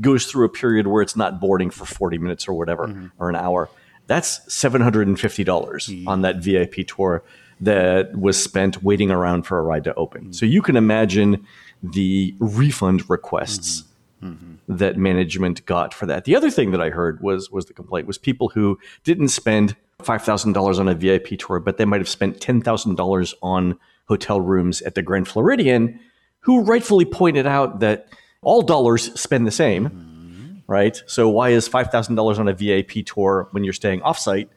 goes 0.00 0.26
through 0.26 0.46
a 0.46 0.48
period 0.48 0.86
where 0.86 1.02
it's 1.02 1.16
not 1.16 1.40
boarding 1.40 1.70
for 1.70 1.84
40 1.84 2.18
minutes 2.18 2.48
or 2.48 2.54
whatever 2.54 2.88
mm-hmm. 2.88 3.06
or 3.18 3.28
an 3.28 3.36
hour, 3.36 3.68
that's 4.06 4.40
$750 4.48 6.06
on 6.06 6.22
that 6.22 6.36
VIP 6.36 6.86
tour 6.86 7.22
that 7.60 8.16
was 8.16 8.42
spent 8.42 8.82
waiting 8.82 9.10
around 9.10 9.44
for 9.44 9.58
a 9.58 9.62
ride 9.62 9.84
to 9.84 9.94
open. 9.94 10.22
Mm-hmm. 10.22 10.32
So 10.32 10.46
you 10.46 10.62
can 10.62 10.76
imagine 10.76 11.46
the 11.92 12.34
refund 12.38 13.08
requests 13.10 13.84
mm-hmm. 14.22 14.32
Mm-hmm. 14.32 14.76
that 14.76 14.96
management 14.96 15.64
got 15.66 15.92
for 15.92 16.06
that. 16.06 16.24
The 16.24 16.34
other 16.34 16.50
thing 16.50 16.70
that 16.70 16.80
I 16.80 16.90
heard 16.90 17.20
was 17.20 17.50
was 17.50 17.66
the 17.66 17.74
complaint 17.74 18.06
was 18.06 18.18
people 18.18 18.48
who 18.48 18.78
didn't 19.04 19.28
spend 19.28 19.76
five 20.02 20.22
thousand 20.22 20.52
dollars 20.52 20.78
on 20.78 20.88
a 20.88 20.94
VIP 20.94 21.38
tour, 21.38 21.60
but 21.60 21.76
they 21.76 21.84
might 21.84 22.00
have 22.00 22.08
spent 22.08 22.40
ten 22.40 22.60
thousand 22.60 22.96
dollars 22.96 23.34
on 23.42 23.78
hotel 24.06 24.40
rooms 24.40 24.82
at 24.82 24.94
the 24.94 25.02
Grand 25.02 25.28
Floridian, 25.28 26.00
who 26.40 26.62
rightfully 26.62 27.04
pointed 27.04 27.46
out 27.46 27.80
that 27.80 28.08
all 28.42 28.62
dollars 28.62 29.18
spend 29.18 29.46
the 29.46 29.50
same, 29.50 29.88
mm-hmm. 29.88 30.58
right? 30.66 31.02
So 31.06 31.28
why 31.28 31.50
is 31.50 31.68
five 31.68 31.90
thousand 31.90 32.14
dollars 32.14 32.38
on 32.38 32.48
a 32.48 32.54
VIP 32.54 33.04
tour 33.04 33.48
when 33.50 33.64
you're 33.64 33.72
staying 33.72 34.00
offsite 34.00 34.48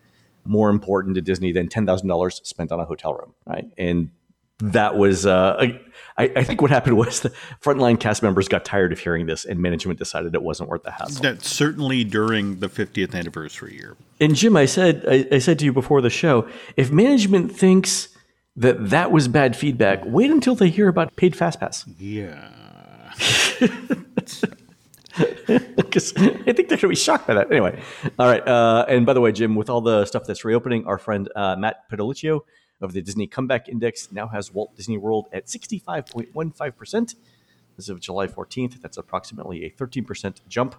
more 0.45 0.69
important 0.69 1.15
to 1.15 1.21
Disney 1.21 1.51
than 1.51 1.67
ten 1.67 1.85
thousand 1.85 2.07
dollars 2.07 2.41
spent 2.43 2.71
on 2.71 2.79
a 2.79 2.85
hotel 2.85 3.13
room, 3.13 3.33
right? 3.45 3.65
And 3.77 4.11
that 4.59 4.97
was 4.97 5.25
uh, 5.25 5.55
I, 5.59 5.79
I, 6.17 6.43
think 6.43 6.61
what 6.61 6.71
happened 6.71 6.97
was 6.97 7.19
the 7.19 7.29
frontline 7.61 7.99
cast 7.99 8.23
members 8.23 8.47
got 8.47 8.65
tired 8.65 8.91
of 8.91 8.99
hearing 8.99 9.27
this 9.27 9.45
and 9.45 9.59
management 9.59 9.99
decided 9.99 10.33
it 10.33 10.41
wasn't 10.41 10.69
worth 10.69 10.83
the 10.83 10.91
hassle 10.91 11.21
that 11.21 11.43
certainly 11.43 12.03
during 12.03 12.59
the 12.59 12.67
50th 12.67 13.13
anniversary 13.13 13.75
year 13.75 13.95
and 14.19 14.35
jim 14.35 14.57
i 14.57 14.65
said 14.65 15.05
I, 15.07 15.27
I 15.31 15.37
said 15.39 15.59
to 15.59 15.65
you 15.65 15.73
before 15.73 16.01
the 16.01 16.09
show 16.09 16.47
if 16.75 16.91
management 16.91 17.51
thinks 17.51 18.09
that 18.55 18.89
that 18.89 19.11
was 19.11 19.27
bad 19.27 19.55
feedback 19.55 20.01
wait 20.05 20.31
until 20.31 20.55
they 20.55 20.69
hear 20.69 20.87
about 20.87 21.15
paid 21.15 21.35
fast 21.35 21.59
pass 21.59 21.85
yeah 21.99 22.49
because 25.17 26.13
I 26.15 26.53
think 26.53 26.69
they're 26.69 26.77
going 26.77 26.79
to 26.79 26.87
be 26.89 26.95
shocked 26.95 27.25
by 27.25 27.33
that. 27.33 27.51
Anyway, 27.51 27.81
all 28.19 28.27
right. 28.27 28.47
Uh, 28.47 28.85
and 28.87 29.05
by 29.05 29.13
the 29.13 29.21
way, 29.21 29.31
Jim, 29.31 29.55
with 29.55 29.69
all 29.69 29.81
the 29.81 30.05
stuff 30.05 30.25
that's 30.25 30.45
reopening, 30.45 30.85
our 30.85 30.99
friend 30.99 31.27
uh, 31.35 31.55
Matt 31.55 31.89
Pedoluccio 31.89 32.41
of 32.81 32.93
the 32.93 33.01
Disney 33.01 33.27
Comeback 33.27 33.69
Index 33.69 34.11
now 34.11 34.27
has 34.27 34.53
Walt 34.53 34.75
Disney 34.75 34.97
World 34.97 35.27
at 35.31 35.47
65.15%. 35.47 37.15
As 37.77 37.89
of 37.89 37.99
July 37.99 38.27
14th, 38.27 38.81
that's 38.81 38.97
approximately 38.97 39.65
a 39.65 39.69
13% 39.69 40.41
jump 40.47 40.75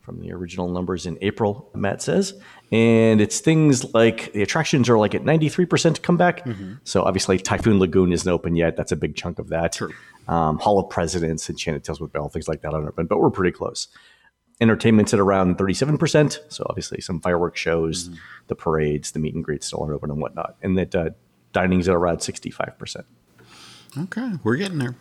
from 0.00 0.20
the 0.20 0.32
original 0.32 0.68
numbers 0.68 1.06
in 1.06 1.16
April, 1.20 1.70
Matt 1.74 2.02
says. 2.02 2.34
And 2.72 3.20
it's 3.20 3.40
things 3.40 3.94
like 3.94 4.32
the 4.32 4.42
attractions 4.42 4.88
are 4.88 4.98
like 4.98 5.14
at 5.14 5.22
93% 5.22 6.02
comeback. 6.02 6.44
Mm-hmm. 6.44 6.74
So 6.84 7.02
obviously, 7.02 7.38
Typhoon 7.38 7.78
Lagoon 7.78 8.12
isn't 8.12 8.30
open 8.30 8.56
yet. 8.56 8.76
That's 8.76 8.92
a 8.92 8.96
big 8.96 9.14
chunk 9.14 9.38
of 9.38 9.48
that. 9.48 9.72
True. 9.72 9.92
Um, 10.28 10.58
Hall 10.58 10.78
of 10.78 10.88
Presidents, 10.90 11.48
Enchanted 11.48 11.84
Tales 11.84 12.00
with 12.00 12.12
Belle, 12.12 12.28
things 12.28 12.48
like 12.48 12.62
that 12.62 12.72
aren't 12.72 12.86
open, 12.86 13.06
but 13.06 13.18
we're 13.18 13.30
pretty 13.30 13.52
close 13.52 13.88
entertainment's 14.60 15.14
at 15.14 15.20
around 15.20 15.56
37%. 15.58 16.38
So 16.48 16.66
obviously 16.68 17.00
some 17.00 17.20
fireworks 17.20 17.60
shows, 17.60 18.04
mm-hmm. 18.04 18.16
the 18.48 18.54
parades, 18.54 19.12
the 19.12 19.18
meet 19.18 19.34
and 19.34 19.44
greets 19.44 19.66
still 19.66 19.84
are 19.84 19.94
open 19.94 20.10
and 20.10 20.20
whatnot. 20.20 20.56
And 20.62 20.76
that 20.78 20.94
uh, 20.94 21.10
dining's 21.52 21.88
at 21.88 21.94
around 21.94 22.18
65%. 22.18 23.04
Okay, 23.98 24.32
we're 24.44 24.56
getting 24.56 24.78
there. 24.78 24.94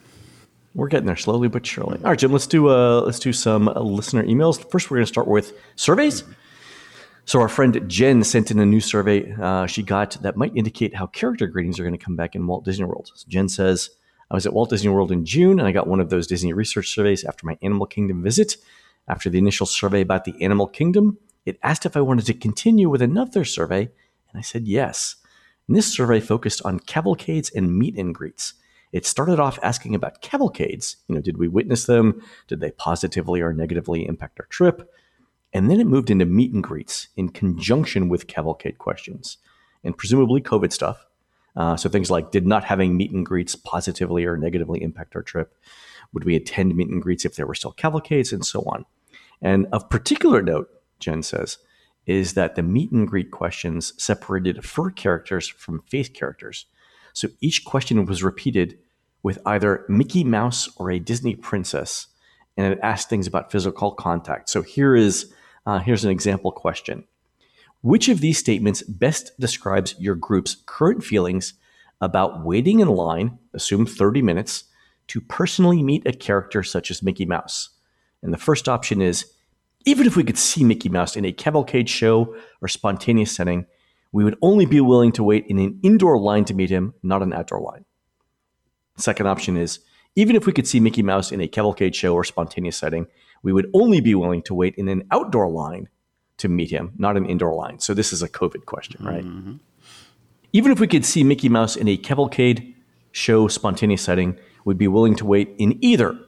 We're 0.73 0.87
getting 0.87 1.07
there 1.07 1.15
slowly 1.15 1.47
but 1.47 1.65
surely. 1.65 1.97
All 1.97 2.11
right, 2.11 2.19
Jim, 2.19 2.31
let's 2.31 2.47
do 2.47 2.69
uh, 2.69 3.01
let's 3.01 3.19
do 3.19 3.33
some 3.33 3.67
uh, 3.67 3.79
listener 3.79 4.23
emails. 4.23 4.69
First, 4.71 4.89
we're 4.89 4.97
going 4.97 5.05
to 5.05 5.11
start 5.11 5.27
with 5.27 5.53
surveys. 5.75 6.23
So 7.25 7.39
our 7.41 7.49
friend 7.49 7.79
Jen 7.87 8.23
sent 8.23 8.49
in 8.49 8.59
a 8.59 8.65
new 8.65 8.79
survey 8.79 9.31
uh, 9.33 9.67
she 9.67 9.83
got 9.83 10.19
that 10.23 10.35
might 10.35 10.55
indicate 10.55 10.95
how 10.95 11.05
character 11.05 11.45
greetings 11.45 11.79
are 11.79 11.83
going 11.83 11.97
to 11.97 12.03
come 12.03 12.15
back 12.15 12.33
in 12.33 12.47
Walt 12.47 12.65
Disney 12.65 12.85
World. 12.85 13.11
So 13.13 13.25
Jen 13.27 13.47
says, 13.47 13.91
I 14.31 14.33
was 14.33 14.47
at 14.47 14.53
Walt 14.53 14.71
Disney 14.71 14.89
World 14.89 15.11
in 15.11 15.25
June 15.25 15.59
and 15.59 15.67
I 15.67 15.71
got 15.71 15.85
one 15.85 15.99
of 15.99 16.09
those 16.09 16.25
Disney 16.25 16.53
research 16.53 16.89
surveys 16.89 17.23
after 17.23 17.45
my 17.45 17.55
Animal 17.61 17.85
Kingdom 17.85 18.23
visit. 18.23 18.57
After 19.09 19.29
the 19.29 19.39
initial 19.39 19.65
survey 19.65 20.01
about 20.01 20.25
the 20.25 20.39
Animal 20.41 20.67
Kingdom, 20.67 21.17
it 21.45 21.57
asked 21.63 21.85
if 21.85 21.97
I 21.97 22.01
wanted 22.01 22.27
to 22.27 22.33
continue 22.35 22.89
with 22.89 23.01
another 23.01 23.43
survey, 23.43 23.81
and 23.81 24.35
I 24.37 24.41
said 24.41 24.67
yes. 24.67 25.15
And 25.67 25.75
this 25.75 25.91
survey 25.91 26.19
focused 26.19 26.61
on 26.63 26.79
cavalcades 26.79 27.49
and 27.49 27.75
meet 27.75 27.97
and 27.97 28.13
greets. 28.13 28.53
It 28.91 29.05
started 29.05 29.39
off 29.39 29.59
asking 29.63 29.95
about 29.95 30.21
cavalcades. 30.21 30.97
You 31.07 31.15
know, 31.15 31.21
did 31.21 31.37
we 31.37 31.47
witness 31.47 31.85
them? 31.85 32.21
Did 32.47 32.59
they 32.59 32.71
positively 32.71 33.41
or 33.41 33.51
negatively 33.53 34.07
impact 34.07 34.39
our 34.39 34.47
trip? 34.47 34.91
And 35.53 35.69
then 35.69 35.79
it 35.79 35.87
moved 35.87 36.11
into 36.11 36.25
meet 36.25 36.53
and 36.53 36.63
greets 36.63 37.07
in 37.15 37.29
conjunction 37.29 38.09
with 38.09 38.27
cavalcade 38.27 38.77
questions 38.77 39.37
and 39.83 39.97
presumably 39.97 40.41
COVID 40.41 40.71
stuff. 40.71 41.05
Uh, 41.55 41.75
so 41.75 41.89
things 41.89 42.11
like 42.11 42.31
did 42.31 42.45
not 42.45 42.63
having 42.63 42.95
meet 42.95 43.11
and 43.11 43.25
greets 43.25 43.55
positively 43.55 44.25
or 44.25 44.37
negatively 44.37 44.81
impact 44.83 45.15
our 45.15 45.23
trip? 45.23 45.55
Would 46.13 46.23
we 46.23 46.35
attend 46.35 46.75
meet 46.75 46.89
and 46.89 47.01
greets 47.01 47.25
if 47.25 47.35
there 47.35 47.47
were 47.47 47.55
still 47.55 47.71
cavalcades 47.71 48.31
and 48.31 48.45
so 48.45 48.61
on? 48.61 48.85
And 49.41 49.67
of 49.71 49.89
particular 49.89 50.41
note, 50.41 50.69
Jen 50.99 51.23
says, 51.23 51.57
is 52.05 52.33
that 52.33 52.55
the 52.55 52.63
meet 52.63 52.91
and 52.91 53.07
greet 53.07 53.31
questions 53.31 53.93
separated 54.01 54.65
fur 54.65 54.89
characters 54.89 55.47
from 55.47 55.81
face 55.83 56.09
characters. 56.09 56.65
So 57.13 57.29
each 57.41 57.65
question 57.65 58.05
was 58.05 58.23
repeated 58.23 58.79
with 59.21 59.39
either 59.45 59.85
Mickey 59.89 60.23
Mouse 60.23 60.69
or 60.77 60.91
a 60.91 60.99
Disney 60.99 61.35
princess, 61.35 62.07
and 62.57 62.73
it 62.73 62.79
asked 62.81 63.09
things 63.09 63.27
about 63.27 63.51
physical 63.51 63.91
contact. 63.91 64.49
So 64.49 64.61
here 64.61 64.95
is 64.95 65.31
uh, 65.65 65.79
here's 65.79 66.05
an 66.05 66.11
example 66.11 66.51
question. 66.51 67.03
Which 67.81 68.09
of 68.09 68.21
these 68.21 68.37
statements 68.37 68.81
best 68.83 69.31
describes 69.39 69.95
your 69.99 70.15
group's 70.15 70.57
current 70.65 71.03
feelings 71.03 71.53
about 72.01 72.43
waiting 72.43 72.79
in 72.79 72.87
line, 72.87 73.37
assume 73.53 73.85
30 73.85 74.21
minutes, 74.21 74.63
to 75.07 75.21
personally 75.21 75.83
meet 75.83 76.07
a 76.07 76.11
character 76.11 76.63
such 76.63 76.91
as 76.91 77.03
Mickey 77.03 77.25
Mouse? 77.25 77.69
And 78.21 78.33
the 78.33 78.37
first 78.37 78.67
option 78.67 79.01
is 79.01 79.31
even 79.85 80.05
if 80.05 80.15
we 80.15 80.23
could 80.23 80.37
see 80.37 80.63
Mickey 80.63 80.89
Mouse 80.89 81.15
in 81.15 81.25
a 81.25 81.31
cavalcade 81.31 81.89
show 81.89 82.35
or 82.61 82.67
spontaneous 82.67 83.33
setting, 83.33 83.65
we 84.11 84.23
would 84.23 84.37
only 84.41 84.65
be 84.65 84.81
willing 84.81 85.11
to 85.13 85.23
wait 85.23 85.45
in 85.47 85.59
an 85.59 85.79
indoor 85.83 86.17
line 86.17 86.45
to 86.45 86.53
meet 86.53 86.69
him, 86.69 86.93
not 87.03 87.21
an 87.21 87.33
outdoor 87.33 87.61
line. 87.61 87.85
Second 88.97 89.27
option 89.27 89.55
is 89.55 89.79
even 90.15 90.35
if 90.35 90.45
we 90.45 90.51
could 90.51 90.67
see 90.67 90.79
Mickey 90.79 91.03
Mouse 91.03 91.31
in 91.31 91.39
a 91.39 91.47
cavalcade 91.47 91.95
show 91.95 92.13
or 92.13 92.23
spontaneous 92.23 92.77
setting, 92.77 93.07
we 93.43 93.53
would 93.53 93.69
only 93.73 94.01
be 94.01 94.15
willing 94.15 94.41
to 94.43 94.53
wait 94.53 94.75
in 94.75 94.87
an 94.89 95.07
outdoor 95.11 95.49
line 95.49 95.87
to 96.37 96.49
meet 96.49 96.71
him, 96.71 96.93
not 96.97 97.15
an 97.15 97.25
indoor 97.25 97.53
line. 97.53 97.79
So 97.79 97.93
this 97.93 98.11
is 98.11 98.21
a 98.21 98.29
COVID 98.29 98.65
question, 98.65 99.05
right? 99.05 99.23
Mm-hmm. 99.23 99.55
Even 100.51 100.71
if 100.71 100.79
we 100.79 100.87
could 100.87 101.05
see 101.05 101.23
Mickey 101.23 101.47
Mouse 101.47 101.75
in 101.75 101.87
a 101.87 101.95
cavalcade 101.95 102.73
show 103.11 103.47
spontaneous 103.47 104.01
setting, 104.01 104.37
we'd 104.65 104.77
be 104.77 104.87
willing 104.87 105.15
to 105.15 105.25
wait 105.25 105.53
in 105.57 105.77
either 105.83 106.19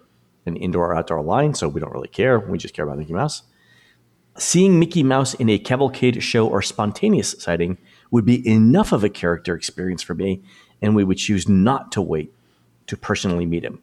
an 0.46 0.56
indoor 0.56 0.92
or 0.92 0.96
outdoor 0.96 1.22
line, 1.22 1.54
so 1.54 1.68
we 1.68 1.80
don't 1.80 1.94
really 1.94 2.08
care. 2.08 2.40
We 2.40 2.58
just 2.58 2.74
care 2.74 2.86
about 2.86 2.98
Mickey 2.98 3.14
Mouse. 3.14 3.44
Seeing 4.38 4.80
Mickey 4.80 5.04
Mouse 5.04 5.34
in 5.34 5.50
a 5.50 5.60
cavalcade 5.60 6.22
show 6.24 6.48
or 6.48 6.62
spontaneous 6.62 7.36
sighting 7.38 7.78
would 8.12 8.26
be 8.26 8.48
enough 8.48 8.92
of 8.92 9.04
a 9.04 9.10
character 9.10 9.56
experience 9.56 10.02
for 10.02 10.16
me, 10.16 10.42
and 10.82 10.96
we 10.96 11.04
would 11.04 11.18
choose 11.18 11.48
not 11.48 11.92
to 11.92 12.02
wait 12.02 12.34
to 12.88 12.98
personally 12.98 13.46
meet 13.46 13.64
him. 13.64 13.82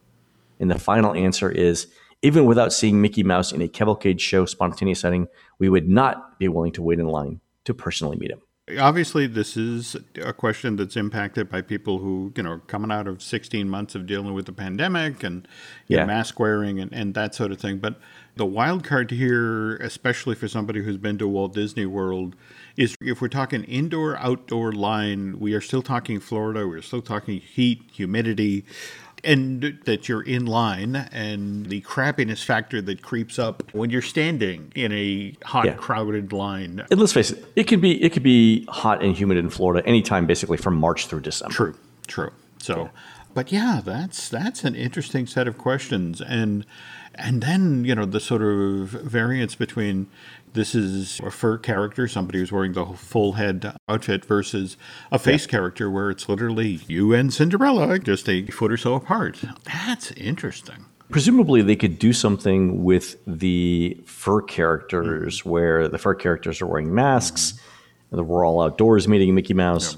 And 0.58 0.70
the 0.70 0.78
final 0.78 1.14
answer 1.14 1.50
is 1.50 1.86
even 2.22 2.46
without 2.46 2.72
seeing 2.72 3.00
Mickey 3.00 3.22
Mouse 3.22 3.52
in 3.52 3.62
a 3.62 3.68
cavalcade 3.68 4.20
show 4.20 4.44
spontaneous 4.44 5.00
sighting, 5.00 5.28
we 5.58 5.68
would 5.68 5.88
not 5.88 6.38
be 6.38 6.48
willing 6.48 6.72
to 6.72 6.82
wait 6.82 6.98
in 6.98 7.06
line 7.06 7.40
to 7.64 7.74
personally 7.74 8.16
meet 8.16 8.30
him. 8.30 8.40
Obviously, 8.78 9.26
this 9.26 9.56
is 9.56 9.96
a 10.20 10.32
question 10.32 10.76
that's 10.76 10.96
impacted 10.96 11.48
by 11.48 11.62
people 11.62 11.98
who, 11.98 12.32
you 12.36 12.42
know, 12.42 12.60
coming 12.66 12.90
out 12.90 13.06
of 13.06 13.22
16 13.22 13.68
months 13.68 13.94
of 13.94 14.06
dealing 14.06 14.34
with 14.34 14.46
the 14.46 14.52
pandemic 14.52 15.22
and 15.22 15.48
yeah. 15.86 16.00
know, 16.00 16.06
mask 16.06 16.38
wearing 16.38 16.78
and, 16.78 16.92
and 16.92 17.14
that 17.14 17.34
sort 17.34 17.52
of 17.52 17.60
thing. 17.60 17.78
But 17.78 17.98
the 18.36 18.46
wild 18.46 18.84
card 18.84 19.10
here, 19.10 19.76
especially 19.76 20.34
for 20.34 20.48
somebody 20.48 20.82
who's 20.82 20.96
been 20.96 21.18
to 21.18 21.28
Walt 21.28 21.54
Disney 21.54 21.86
World, 21.86 22.36
is 22.76 22.94
if 23.00 23.20
we're 23.20 23.28
talking 23.28 23.64
indoor 23.64 24.16
outdoor 24.18 24.72
line, 24.72 25.40
we 25.40 25.54
are 25.54 25.60
still 25.60 25.82
talking 25.82 26.20
Florida, 26.20 26.66
we're 26.66 26.82
still 26.82 27.02
talking 27.02 27.40
heat, 27.40 27.82
humidity 27.92 28.64
and 29.24 29.78
that 29.84 30.08
you're 30.08 30.22
in 30.22 30.46
line 30.46 30.96
and 30.96 31.66
the 31.66 31.80
crappiness 31.82 32.44
factor 32.44 32.80
that 32.82 33.02
creeps 33.02 33.38
up 33.38 33.62
when 33.72 33.90
you're 33.90 34.02
standing 34.02 34.72
in 34.74 34.92
a 34.92 35.34
hot 35.44 35.66
yeah. 35.66 35.74
crowded 35.74 36.32
line 36.32 36.84
and 36.90 37.00
let's 37.00 37.12
face 37.12 37.30
it 37.30 37.44
it 37.56 37.64
could 37.64 37.80
be 37.80 38.02
it 38.02 38.10
could 38.10 38.22
be 38.22 38.64
hot 38.66 39.02
and 39.02 39.16
humid 39.16 39.36
in 39.36 39.50
florida 39.50 39.86
anytime 39.86 40.26
basically 40.26 40.56
from 40.56 40.74
march 40.74 41.06
through 41.06 41.20
december 41.20 41.54
true 41.54 41.74
true 42.06 42.32
so 42.58 42.82
yeah. 42.82 42.88
but 43.34 43.52
yeah 43.52 43.80
that's 43.84 44.28
that's 44.28 44.64
an 44.64 44.74
interesting 44.74 45.26
set 45.26 45.48
of 45.48 45.58
questions 45.58 46.20
and 46.20 46.64
and 47.18 47.42
then 47.42 47.84
you 47.84 47.94
know 47.94 48.04
the 48.04 48.20
sort 48.20 48.42
of 48.42 48.88
variance 48.88 49.54
between 49.54 50.06
this 50.52 50.74
is 50.74 51.20
a 51.20 51.30
fur 51.30 51.58
character, 51.58 52.08
somebody 52.08 52.38
who's 52.38 52.52
wearing 52.52 52.72
the 52.72 52.86
full 52.86 53.32
head 53.32 53.74
outfit, 53.88 54.24
versus 54.24 54.76
a 55.10 55.18
face 55.18 55.46
yeah. 55.46 55.50
character 55.50 55.90
where 55.90 56.10
it's 56.10 56.28
literally 56.28 56.80
you 56.86 57.12
and 57.12 57.32
Cinderella 57.32 57.98
just 57.98 58.28
a 58.28 58.46
foot 58.46 58.72
or 58.72 58.76
so 58.76 58.94
apart. 58.94 59.40
That's 59.64 60.10
interesting. 60.12 60.86
Presumably, 61.10 61.62
they 61.62 61.76
could 61.76 61.98
do 61.98 62.12
something 62.12 62.84
with 62.84 63.16
the 63.26 63.98
fur 64.04 64.42
characters 64.42 65.40
mm-hmm. 65.40 65.50
where 65.50 65.88
the 65.88 65.98
fur 65.98 66.14
characters 66.14 66.60
are 66.60 66.66
wearing 66.66 66.94
masks, 66.94 67.54
mm-hmm. 68.12 68.22
we're 68.22 68.46
all 68.46 68.60
outdoors 68.60 69.08
meeting 69.08 69.34
Mickey 69.34 69.54
Mouse, 69.54 69.96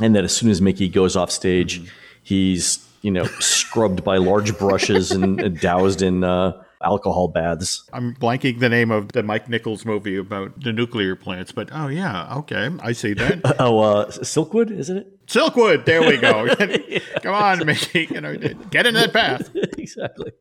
yeah. 0.00 0.06
and 0.06 0.16
that 0.16 0.24
as 0.24 0.34
soon 0.34 0.50
as 0.50 0.62
Mickey 0.62 0.88
goes 0.88 1.16
off 1.16 1.30
stage, 1.30 1.80
mm-hmm. 1.80 1.88
he's 2.22 2.88
you 3.02 3.10
know 3.10 3.24
scrubbed 3.40 4.04
by 4.04 4.16
large 4.16 4.56
brushes 4.56 5.10
and 5.10 5.60
doused 5.60 6.00
in 6.00 6.24
uh, 6.24 6.62
alcohol 6.82 7.28
baths. 7.28 7.88
I'm 7.92 8.14
blanking 8.14 8.60
the 8.60 8.68
name 8.68 8.90
of 8.90 9.12
the 9.12 9.22
Mike 9.22 9.48
Nichols 9.48 9.84
movie 9.84 10.16
about 10.16 10.60
the 10.60 10.72
nuclear 10.72 11.16
plants, 11.16 11.52
but 11.52 11.70
oh 11.72 11.88
yeah, 11.88 12.36
okay, 12.38 12.70
I 12.80 12.92
see 12.92 13.14
that. 13.14 13.56
oh, 13.58 13.78
uh, 13.78 14.10
Silkwood, 14.10 14.70
isn't 14.70 14.96
it? 14.96 15.26
Silkwood. 15.26 15.84
There 15.84 16.00
we 16.02 16.18
go. 16.18 16.44
yeah, 16.44 16.98
Come 17.22 17.34
on, 17.34 17.64
Mickey. 17.66 18.08
You 18.10 18.20
know, 18.20 18.36
get 18.70 18.86
in 18.86 18.94
that 18.94 19.12
bath. 19.12 19.50
exactly. 19.54 20.32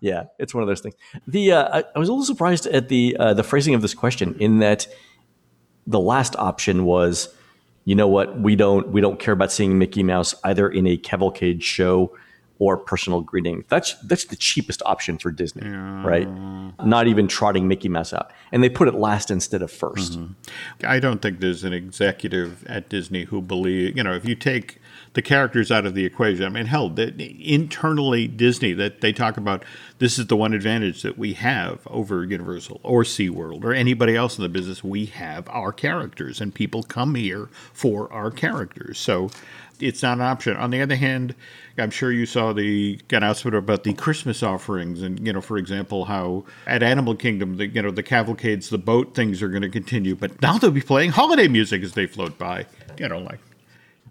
Yeah, 0.00 0.24
it's 0.38 0.54
one 0.54 0.62
of 0.62 0.68
those 0.68 0.80
things. 0.80 0.94
The 1.26 1.52
uh, 1.52 1.78
I, 1.78 1.84
I, 1.94 1.98
was 1.98 2.08
a 2.08 2.12
little 2.12 2.24
surprised 2.24 2.66
at 2.66 2.88
the 2.88 3.16
uh, 3.18 3.34
the 3.34 3.44
phrasing 3.44 3.74
of 3.74 3.82
this 3.82 3.94
question 3.94 4.36
in 4.40 4.58
that 4.58 4.86
the 5.86 6.00
last 6.00 6.36
option 6.36 6.84
was, 6.84 7.34
you 7.84 7.94
know 7.94 8.08
what, 8.08 8.40
we 8.40 8.56
don't 8.56 8.88
we 8.88 9.00
don't 9.00 9.18
care 9.18 9.34
about 9.34 9.52
seeing 9.52 9.78
Mickey 9.78 10.02
Mouse 10.02 10.34
either 10.44 10.68
in 10.68 10.86
a 10.86 10.96
cavalcade 10.96 11.62
show 11.62 12.16
or 12.60 12.76
personal 12.76 13.22
greeting. 13.22 13.64
That's 13.68 13.94
that's 14.02 14.26
the 14.26 14.36
cheapest 14.36 14.82
option 14.86 15.18
for 15.18 15.32
Disney, 15.32 15.66
yeah. 15.66 16.06
right? 16.06 16.28
Not 16.84 17.08
even 17.08 17.26
trotting 17.26 17.66
Mickey 17.66 17.88
Mouse 17.88 18.12
out, 18.12 18.30
and 18.52 18.62
they 18.62 18.68
put 18.68 18.86
it 18.86 18.94
last 18.94 19.30
instead 19.30 19.62
of 19.62 19.72
1st 19.72 20.16
mm-hmm. 20.16 20.86
I 20.86 21.00
don't 21.00 21.20
think 21.20 21.40
there's 21.40 21.64
an 21.64 21.72
executive 21.72 22.64
at 22.66 22.88
Disney 22.88 23.24
who 23.24 23.40
believe 23.40 23.96
you 23.96 24.04
know 24.04 24.14
if 24.14 24.24
you 24.24 24.36
take 24.36 24.78
the 25.14 25.22
characters 25.22 25.72
out 25.72 25.86
of 25.86 25.94
the 25.94 26.04
equation. 26.04 26.44
I 26.44 26.48
mean, 26.50 26.66
hell, 26.66 26.88
the, 26.88 27.12
internally 27.52 28.28
Disney 28.28 28.72
that 28.74 29.00
they 29.00 29.12
talk 29.12 29.36
about 29.36 29.64
this 29.98 30.18
is 30.18 30.28
the 30.28 30.36
one 30.36 30.54
advantage 30.54 31.02
that 31.02 31.18
we 31.18 31.32
have 31.32 31.80
over 31.88 32.24
Universal 32.24 32.80
or 32.84 33.02
SeaWorld 33.02 33.64
or 33.64 33.72
anybody 33.72 34.14
else 34.14 34.38
in 34.38 34.42
the 34.42 34.48
business. 34.48 34.84
We 34.84 35.06
have 35.06 35.48
our 35.48 35.72
characters, 35.72 36.40
and 36.40 36.54
people 36.54 36.82
come 36.82 37.16
here 37.16 37.48
for 37.72 38.12
our 38.12 38.30
characters. 38.30 38.98
So 38.98 39.30
it's 39.82 40.02
not 40.02 40.18
an 40.18 40.22
option. 40.22 40.56
On 40.56 40.70
the 40.70 40.80
other 40.80 40.96
hand, 40.96 41.34
I'm 41.78 41.90
sure 41.90 42.12
you 42.12 42.26
saw 42.26 42.52
the 42.52 43.00
announcement 43.10 43.56
about 43.56 43.84
the 43.84 43.94
Christmas 43.94 44.42
offerings, 44.42 45.02
and 45.02 45.24
you 45.26 45.32
know, 45.32 45.40
for 45.40 45.56
example, 45.56 46.04
how 46.06 46.44
at 46.66 46.82
Animal 46.82 47.14
Kingdom, 47.14 47.56
the 47.56 47.66
you 47.66 47.82
know 47.82 47.90
the 47.90 48.02
cavalcades, 48.02 48.70
the 48.70 48.78
boat 48.78 49.14
things 49.14 49.42
are 49.42 49.48
going 49.48 49.62
to 49.62 49.68
continue, 49.68 50.14
but 50.14 50.40
now 50.42 50.58
they'll 50.58 50.70
be 50.70 50.80
playing 50.80 51.10
holiday 51.10 51.48
music 51.48 51.82
as 51.82 51.92
they 51.92 52.06
float 52.06 52.38
by. 52.38 52.66
You 52.98 53.08
know, 53.08 53.18
like. 53.18 53.40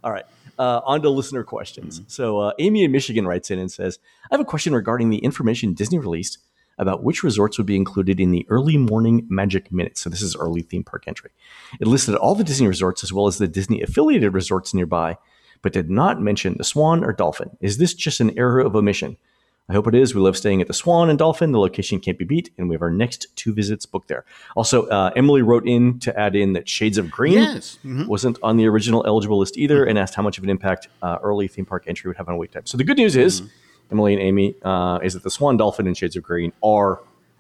All 0.04 0.12
right. 0.12 0.26
Uh, 0.58 0.82
on 0.86 1.02
to 1.02 1.10
listener 1.10 1.44
questions. 1.44 2.00
Mm-hmm. 2.00 2.10
So, 2.10 2.40
uh, 2.40 2.54
Amy 2.60 2.84
in 2.84 2.92
Michigan 2.92 3.26
writes 3.26 3.50
in 3.50 3.60
and 3.60 3.72
says, 3.72 4.00
I 4.30 4.36
have 4.36 4.42
a 4.42 4.46
question 4.46 4.74
regarding 4.74 5.10
the 5.10 5.20
information 5.20 5.74
Disney 5.74 6.00
released 6.00 6.38
about 6.78 7.04
which 7.04 7.24
resorts 7.24 7.58
would 7.58 7.68
be 7.68 7.76
included 7.76 8.20
in 8.20 8.32
the 8.32 8.46
early 8.50 8.78
morning 8.78 9.26
magic 9.30 9.72
minutes. 9.72 10.02
So, 10.02 10.10
this 10.10 10.22
is 10.22 10.36
early 10.36 10.62
theme 10.62 10.84
park 10.84 11.04
entry. 11.08 11.32
It 11.80 11.88
listed 11.88 12.16
all 12.16 12.36
the 12.36 12.44
Disney 12.44 12.68
resorts 12.68 13.04
as 13.04 13.14
well 13.14 13.28
as 13.28 13.38
the 13.38 13.48
Disney 13.48 13.82
affiliated 13.82 14.34
resorts 14.34 14.74
nearby 14.74 15.18
but 15.62 15.74
did 15.74 15.90
not 15.90 16.22
mention 16.22 16.56
the 16.58 16.64
Swan 16.64 17.04
or 17.04 17.14
Dolphin. 17.14 17.58
Is 17.62 17.78
this 17.78 17.94
just 17.94 18.20
an 18.20 18.38
error 18.38 18.60
of 18.60 18.76
omission? 18.76 19.18
I 19.70 19.74
hope 19.74 19.88
it 19.88 19.94
is. 19.94 20.16
We 20.16 20.22
love 20.22 20.36
staying 20.36 20.62
at 20.62 20.68
the 20.68 20.74
Swan 20.74 21.12
and 21.12 21.20
Dolphin. 21.20 21.52
The 21.52 21.60
location 21.60 22.00
can't 22.00 22.18
be 22.18 22.26
beat, 22.26 22.50
and 22.58 22.68
we 22.68 22.74
have 22.74 22.82
our 22.82 22.90
next 22.90 23.28
two 23.36 23.54
visits 23.54 23.86
booked 23.86 24.08
there. 24.08 24.26
Also, 24.56 24.88
uh, 24.88 25.12
Emily 25.16 25.44
wrote 25.44 25.68
in 25.68 26.00
to 26.00 26.20
add 26.20 26.36
in 26.36 26.54
that 26.54 26.68
Shades 26.68 26.98
of 26.98 27.12
Green 27.12 27.34
yes. 27.34 27.78
mm-hmm. 27.86 28.08
wasn't 28.08 28.40
on 28.42 28.58
the 28.58 28.66
original 28.66 29.06
eligible 29.06 29.38
list 29.38 29.58
either, 29.58 29.82
mm-hmm. 29.82 29.90
and 29.90 30.00
asked 30.00 30.16
how 30.16 30.24
much 30.24 30.40
of 30.40 30.44
an 30.44 30.50
impact 30.50 30.88
uh, 31.04 31.20
early 31.22 31.48
theme 31.48 31.66
park 31.66 31.84
entry 31.86 32.10
would 32.10 32.18
have 32.18 32.28
on 32.28 32.38
wait 32.38 32.52
time. 32.52 32.66
So 32.66 32.78
the 32.80 32.84
good 32.84 32.98
news 32.98 33.16
is, 33.16 33.42
mm-hmm. 33.42 33.52
Emily 33.92 34.14
and 34.14 34.22
Amy, 34.24 34.56
uh, 34.64 35.00
is 35.04 35.14
that 35.14 35.22
the 35.22 35.30
Swan, 35.30 35.58
Dolphin, 35.58 35.86
and 35.86 35.96
Shades 35.96 36.16
of 36.16 36.24
Green 36.24 36.52
are 36.64 37.00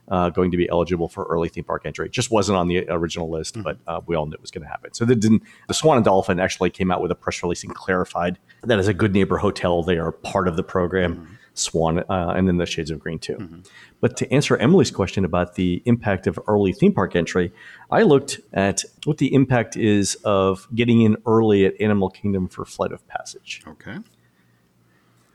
uh, 0.09 0.29
going 0.29 0.51
to 0.51 0.57
be 0.57 0.67
eligible 0.69 1.07
for 1.07 1.23
early 1.25 1.49
theme 1.49 1.63
park 1.63 1.83
entry. 1.85 2.07
It 2.07 2.11
just 2.11 2.31
wasn't 2.31 2.57
on 2.57 2.67
the 2.67 2.85
original 2.89 3.29
list, 3.29 3.55
mm-hmm. 3.55 3.63
but 3.63 3.77
uh, 3.87 4.01
we 4.05 4.15
all 4.15 4.25
knew 4.25 4.33
it 4.33 4.41
was 4.41 4.51
going 4.51 4.63
to 4.63 4.69
happen. 4.69 4.93
So 4.93 5.05
that 5.05 5.19
didn't. 5.19 5.43
The 5.67 5.73
Swan 5.73 5.97
and 5.97 6.05
Dolphin 6.05 6.39
actually 6.39 6.69
came 6.69 6.91
out 6.91 7.01
with 7.01 7.11
a 7.11 7.15
press 7.15 7.41
release 7.43 7.63
and 7.63 7.73
clarified 7.73 8.39
that 8.63 8.79
as 8.79 8.87
a 8.87 8.93
Good 8.93 9.13
Neighbor 9.13 9.37
hotel, 9.37 9.83
they 9.83 9.97
are 9.97 10.11
part 10.11 10.47
of 10.47 10.55
the 10.55 10.63
program. 10.63 11.15
Mm-hmm. 11.15 11.33
Swan, 11.55 11.99
uh, 11.99 12.33
and 12.37 12.47
then 12.47 12.55
the 12.55 12.65
Shades 12.65 12.89
of 12.89 12.99
Green 12.99 13.19
too. 13.19 13.35
Mm-hmm. 13.35 13.59
But 13.99 14.15
to 14.17 14.31
answer 14.31 14.55
Emily's 14.57 14.91
question 14.91 15.25
about 15.25 15.55
the 15.55 15.81
impact 15.85 16.25
of 16.25 16.39
early 16.47 16.71
theme 16.71 16.93
park 16.93 17.17
entry, 17.17 17.51
I 17.91 18.03
looked 18.03 18.39
at 18.53 18.83
what 19.03 19.17
the 19.17 19.33
impact 19.33 19.75
is 19.75 20.15
of 20.23 20.67
getting 20.73 21.01
in 21.01 21.17
early 21.25 21.65
at 21.65 21.73
Animal 21.81 22.09
Kingdom 22.11 22.47
for 22.47 22.63
Flight 22.63 22.93
of 22.93 23.05
Passage. 23.07 23.61
Okay. 23.67 23.97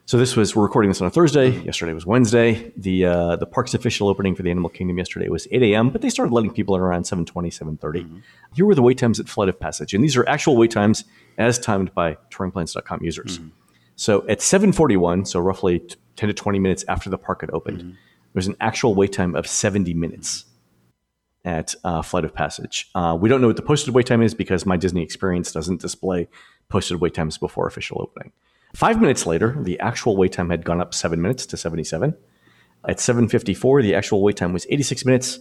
So 0.06 0.18
this 0.18 0.36
was 0.36 0.54
we're 0.54 0.64
recording 0.64 0.90
this 0.90 1.00
on 1.00 1.06
a 1.06 1.10
Thursday. 1.10 1.50
Mm-hmm. 1.50 1.64
Yesterday 1.64 1.94
was 1.94 2.04
Wednesday. 2.04 2.72
The 2.76 3.06
uh, 3.06 3.36
the 3.36 3.46
park's 3.46 3.72
official 3.72 4.08
opening 4.08 4.34
for 4.34 4.42
the 4.42 4.50
Animal 4.50 4.68
Kingdom 4.68 4.98
yesterday 4.98 5.30
was 5.30 5.48
8 5.50 5.62
a.m., 5.62 5.88
but 5.88 6.02
they 6.02 6.10
started 6.10 6.32
letting 6.32 6.52
people 6.52 6.74
in 6.74 6.82
around 6.82 7.04
7:20, 7.04 7.26
7:30. 7.26 7.78
Mm-hmm. 7.78 8.18
Here 8.54 8.66
were 8.66 8.74
the 8.74 8.82
wait 8.82 8.98
times 8.98 9.18
at 9.18 9.30
Flight 9.30 9.48
of 9.48 9.58
Passage, 9.58 9.94
and 9.94 10.04
these 10.04 10.14
are 10.16 10.28
actual 10.28 10.58
wait 10.58 10.70
times 10.70 11.04
as 11.38 11.58
timed 11.58 11.94
by 11.94 12.18
touringplans.com 12.30 13.02
users. 13.02 13.38
Mm-hmm. 13.38 13.48
So 13.96 14.28
at 14.28 14.40
7:41, 14.40 15.26
so 15.26 15.40
roughly 15.40 15.80
10 16.16 16.28
to 16.28 16.34
20 16.34 16.58
minutes 16.58 16.84
after 16.86 17.08
the 17.08 17.18
park 17.18 17.40
had 17.40 17.50
opened, 17.52 17.78
mm-hmm. 17.78 17.88
there 17.88 18.34
was 18.34 18.46
an 18.46 18.56
actual 18.60 18.94
wait 18.94 19.12
time 19.12 19.34
of 19.34 19.46
70 19.46 19.94
minutes 19.94 20.44
at 21.46 21.74
uh, 21.82 22.02
Flight 22.02 22.26
of 22.26 22.34
Passage. 22.34 22.90
Uh, 22.94 23.16
we 23.18 23.30
don't 23.30 23.40
know 23.40 23.46
what 23.46 23.56
the 23.56 23.62
posted 23.62 23.94
wait 23.94 24.06
time 24.06 24.20
is 24.20 24.34
because 24.34 24.66
my 24.66 24.76
Disney 24.76 25.02
experience 25.02 25.50
doesn't 25.50 25.80
display 25.80 26.28
posted 26.68 27.00
wait 27.00 27.14
times 27.14 27.38
before 27.38 27.66
official 27.66 28.02
opening. 28.02 28.32
Five 28.74 29.00
minutes 29.00 29.24
later, 29.24 29.56
the 29.58 29.78
actual 29.78 30.16
wait 30.16 30.32
time 30.32 30.50
had 30.50 30.64
gone 30.64 30.80
up 30.80 30.92
seven 30.94 31.22
minutes 31.22 31.46
to 31.46 31.56
77. 31.56 32.14
At 32.86 32.98
7:54, 32.98 33.82
the 33.82 33.94
actual 33.94 34.20
wait 34.22 34.36
time 34.36 34.52
was 34.52 34.66
86 34.68 35.04
minutes, 35.06 35.38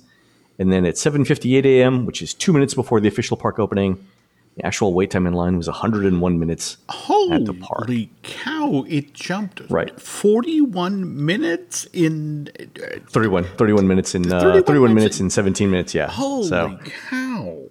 and 0.60 0.72
then 0.72 0.86
at 0.86 0.96
7:58 0.96 1.66
a.m., 1.66 2.06
which 2.06 2.22
is 2.22 2.34
two 2.34 2.54
minutes 2.54 2.74
before 2.74 3.02
the 3.02 3.08
official 3.08 3.36
park 3.36 3.60
opening, 3.60 4.06
the 4.56 4.66
actual 4.66 4.94
wait 4.94 5.10
time 5.10 5.26
in 5.26 5.34
line 5.34 5.58
was 5.58 5.68
101 5.68 6.40
minutes 6.40 6.78
Holy 6.90 7.34
at 7.34 7.46
the 7.46 7.54
park. 7.54 7.88
Holy 7.88 8.12
cow! 8.22 8.86
It 8.88 9.14
jumped 9.14 9.62
right 9.68 10.00
41 10.00 11.26
minutes 11.26 11.88
in 11.92 12.50
uh, 12.60 13.00
31 13.10 13.46
31 13.58 13.88
minutes 13.88 14.14
in 14.14 14.32
uh, 14.32 14.40
31, 14.40 14.64
31 14.64 14.94
minutes 14.94 15.20
in 15.20 15.30
17 15.32 15.72
minutes. 15.72 15.96
Yeah. 15.96 16.08
Holy 16.10 16.48
so, 16.48 16.80
cow! 17.10 17.64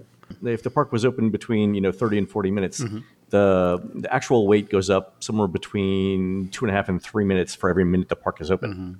If 0.42 0.64
the 0.64 0.70
park 0.70 0.90
was 0.90 1.04
open 1.04 1.30
between 1.30 1.74
you 1.74 1.80
know 1.80 1.92
30 1.92 2.18
and 2.18 2.28
40 2.28 2.50
minutes, 2.50 2.80
mm-hmm. 2.80 2.98
The 3.32 3.82
the 3.94 4.14
actual 4.14 4.46
wait 4.46 4.70
goes 4.70 4.88
up 4.88 5.16
somewhere 5.24 5.48
between 5.48 6.48
two 6.50 6.64
and 6.64 6.72
a 6.72 6.76
half 6.76 6.88
and 6.88 7.02
three 7.02 7.24
minutes 7.24 7.54
for 7.54 7.68
every 7.68 7.84
minute 7.84 8.08
the 8.08 8.16
park 8.16 8.40
is 8.40 8.50
open, 8.50 8.72
mm-hmm. 8.72 8.92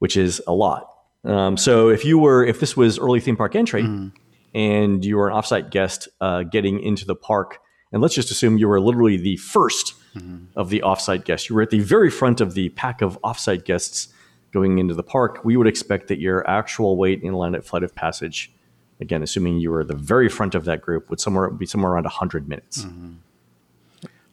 which 0.00 0.16
is 0.16 0.42
a 0.48 0.52
lot. 0.52 0.92
Um, 1.22 1.56
so 1.56 1.88
if 1.88 2.04
you 2.04 2.18
were 2.18 2.44
if 2.44 2.58
this 2.58 2.76
was 2.76 2.98
early 2.98 3.20
theme 3.20 3.36
park 3.36 3.54
entry. 3.54 3.84
Mm 3.84 4.12
and 4.54 5.04
you 5.04 5.16
were 5.16 5.28
an 5.28 5.34
offsite 5.34 5.70
guest 5.70 6.08
uh, 6.20 6.42
getting 6.42 6.80
into 6.80 7.04
the 7.04 7.14
park, 7.14 7.58
and 7.92 8.02
let's 8.02 8.14
just 8.14 8.30
assume 8.30 8.58
you 8.58 8.68
were 8.68 8.80
literally 8.80 9.16
the 9.16 9.36
1st 9.36 9.94
mm-hmm. 10.14 10.44
of 10.56 10.70
the 10.70 10.80
offsite 10.80 11.24
guests. 11.24 11.48
You 11.48 11.56
were 11.56 11.62
at 11.62 11.70
the 11.70 11.80
very 11.80 12.10
front 12.10 12.40
of 12.40 12.54
the 12.54 12.68
pack 12.70 13.02
of 13.02 13.18
offsite 13.22 13.64
guests 13.64 14.08
going 14.52 14.78
into 14.78 14.94
the 14.94 15.02
park. 15.02 15.44
We 15.44 15.56
would 15.56 15.66
expect 15.66 16.08
that 16.08 16.18
your 16.18 16.48
actual 16.48 16.96
wait 16.96 17.22
in 17.22 17.32
line 17.34 17.54
at 17.54 17.64
Flight 17.64 17.82
of 17.82 17.94
Passage, 17.94 18.52
again, 19.00 19.22
assuming 19.22 19.58
you 19.58 19.70
were 19.70 19.84
the 19.84 19.94
very 19.94 20.28
front 20.28 20.54
of 20.54 20.64
that 20.66 20.80
group, 20.80 21.10
would 21.10 21.20
somewhere 21.20 21.50
be 21.50 21.66
somewhere 21.66 21.92
around 21.92 22.04
100 22.04 22.48
minutes. 22.48 22.84
Mm-hmm. 22.84 23.12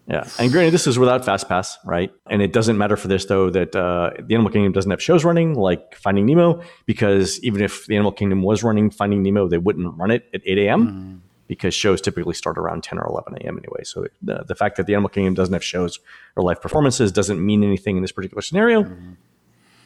Yeah, 0.10 0.26
and 0.40 0.50
granted, 0.54 0.72
this 0.72 0.88
is 0.88 0.98
without 0.98 1.26
Fast 1.26 1.50
Pass, 1.50 1.78
right? 1.84 2.14
And 2.30 2.42
it 2.42 2.54
doesn't 2.54 2.78
matter 2.78 2.96
for 2.96 3.10
this 3.10 3.26
though 3.26 3.50
that 3.50 3.76
uh, 3.76 4.12
the 4.22 4.36
Animal 4.36 4.52
Kingdom 4.52 4.72
doesn't 4.72 4.90
have 4.90 5.02
shows 5.02 5.26
running 5.26 5.56
like 5.56 5.96
Finding 5.96 6.26
Nemo, 6.26 6.64
because 6.86 7.44
even 7.44 7.62
if 7.62 7.88
the 7.88 7.96
Animal 7.96 8.14
Kingdom 8.14 8.42
was 8.42 8.64
running 8.64 8.90
Finding 8.90 9.22
Nemo, 9.22 9.50
they 9.50 9.58
wouldn't 9.58 9.98
run 9.98 10.12
it 10.12 10.30
at 10.34 10.42
8 10.46 10.58
a.m. 10.60 10.88
Mm. 10.88 11.20
because 11.48 11.74
shows 11.74 12.00
typically 12.00 12.36
start 12.36 12.58
around 12.58 12.84
10 12.84 13.00
or 13.00 13.06
11 13.06 13.36
a.m. 13.42 13.58
anyway. 13.58 13.84
So 13.84 14.08
the, 14.22 14.46
the 14.48 14.56
fact 14.56 14.78
that 14.78 14.86
the 14.86 14.94
Animal 14.94 15.10
Kingdom 15.10 15.34
doesn't 15.34 15.54
have 15.54 15.64
shows 15.64 16.00
or 16.38 16.44
live 16.44 16.62
performances 16.62 17.12
doesn't 17.12 17.46
mean 17.46 17.62
anything 17.66 17.98
in 17.98 18.02
this 18.02 18.14
particular 18.14 18.42
scenario 18.42 18.84
mm. 18.84 19.18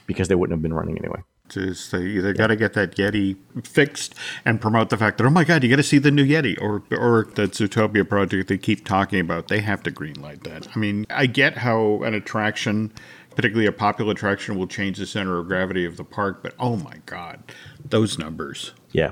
because 0.06 0.28
they 0.28 0.36
wouldn't 0.36 0.56
have 0.56 0.62
been 0.62 0.74
running 0.74 1.00
anyway 1.00 1.24
is 1.58 1.92
they 1.92 2.04
either 2.04 2.30
yeah. 2.30 2.34
got 2.34 2.48
to 2.48 2.56
get 2.56 2.74
that 2.74 2.96
Yeti 2.96 3.38
fixed 3.64 4.16
and 4.46 4.60
promote 4.60 4.90
the 4.90 4.98
fact 4.98 5.18
that 5.18 5.26
oh 5.26 5.30
my 5.30 5.44
god, 5.44 5.64
you 5.64 5.70
got 5.70 5.78
to 5.78 5.84
see 5.84 5.98
the 5.98 6.12
new 6.12 6.26
Yeti 6.26 6.60
or 6.62 6.84
or 6.92 7.28
the 7.36 7.44
Zootopia 7.44 8.08
project 8.08 8.48
they 8.50 8.58
keep 8.58 8.86
talking 8.86 9.20
about. 9.20 9.48
They 9.48 9.62
have 9.62 9.84
to 9.84 9.92
greenlight 9.92 10.44
that. 10.44 10.68
I 10.76 10.80
mean, 10.80 11.06
I 11.10 11.26
get 11.26 11.58
how 11.58 12.04
an 12.04 12.14
attraction, 12.14 12.92
particularly 13.36 13.68
a 13.68 13.72
popular 13.72 14.12
attraction, 14.12 14.58
will 14.58 14.68
change 14.68 14.98
the 14.98 15.06
center 15.06 15.38
of 15.38 15.48
gravity 15.48 15.86
of 15.86 15.98
the 15.98 16.04
park, 16.04 16.42
but 16.44 16.54
oh 16.60 16.78
my 16.78 16.96
god, 17.06 17.44
those 17.84 18.18
numbers. 18.18 18.74
Yeah, 18.92 19.12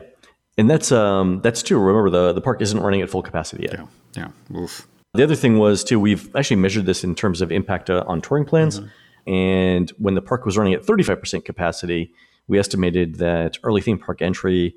and 0.58 0.69
that's 0.69 0.91
um 0.91 1.41
that's 1.41 1.63
true. 1.63 1.80
Remember 1.80 2.10
the 2.10 2.34
the 2.34 2.41
park 2.41 2.62
isn't 2.62 2.80
running 2.80 3.02
at 3.02 3.10
full 3.10 3.23
capacity 3.23 3.63
yet. 3.63 3.80
Yeah, 4.15 4.32
yeah. 4.52 4.58
Oof. 4.58 4.88
The 5.13 5.23
other 5.23 5.36
thing 5.36 5.58
was 5.58 5.84
too. 5.84 5.99
We've 5.99 6.34
actually 6.36 6.58
measured 6.58 6.86
this 6.86 7.04
in 7.04 7.15
terms 7.15 7.41
of 7.41 7.52
impact 7.52 7.89
uh, 7.89 8.04
on 8.08 8.21
touring 8.21 8.45
plans. 8.45 8.80
Mm-hmm. 8.80 8.89
And 9.30 9.89
when 9.97 10.15
the 10.15 10.21
park 10.21 10.45
was 10.45 10.58
running 10.58 10.73
at 10.73 10.82
35% 10.84 11.45
capacity, 11.45 12.13
we 12.49 12.59
estimated 12.59 13.15
that 13.15 13.57
early 13.63 13.79
theme 13.79 13.99
park 13.99 14.21
entry 14.21 14.75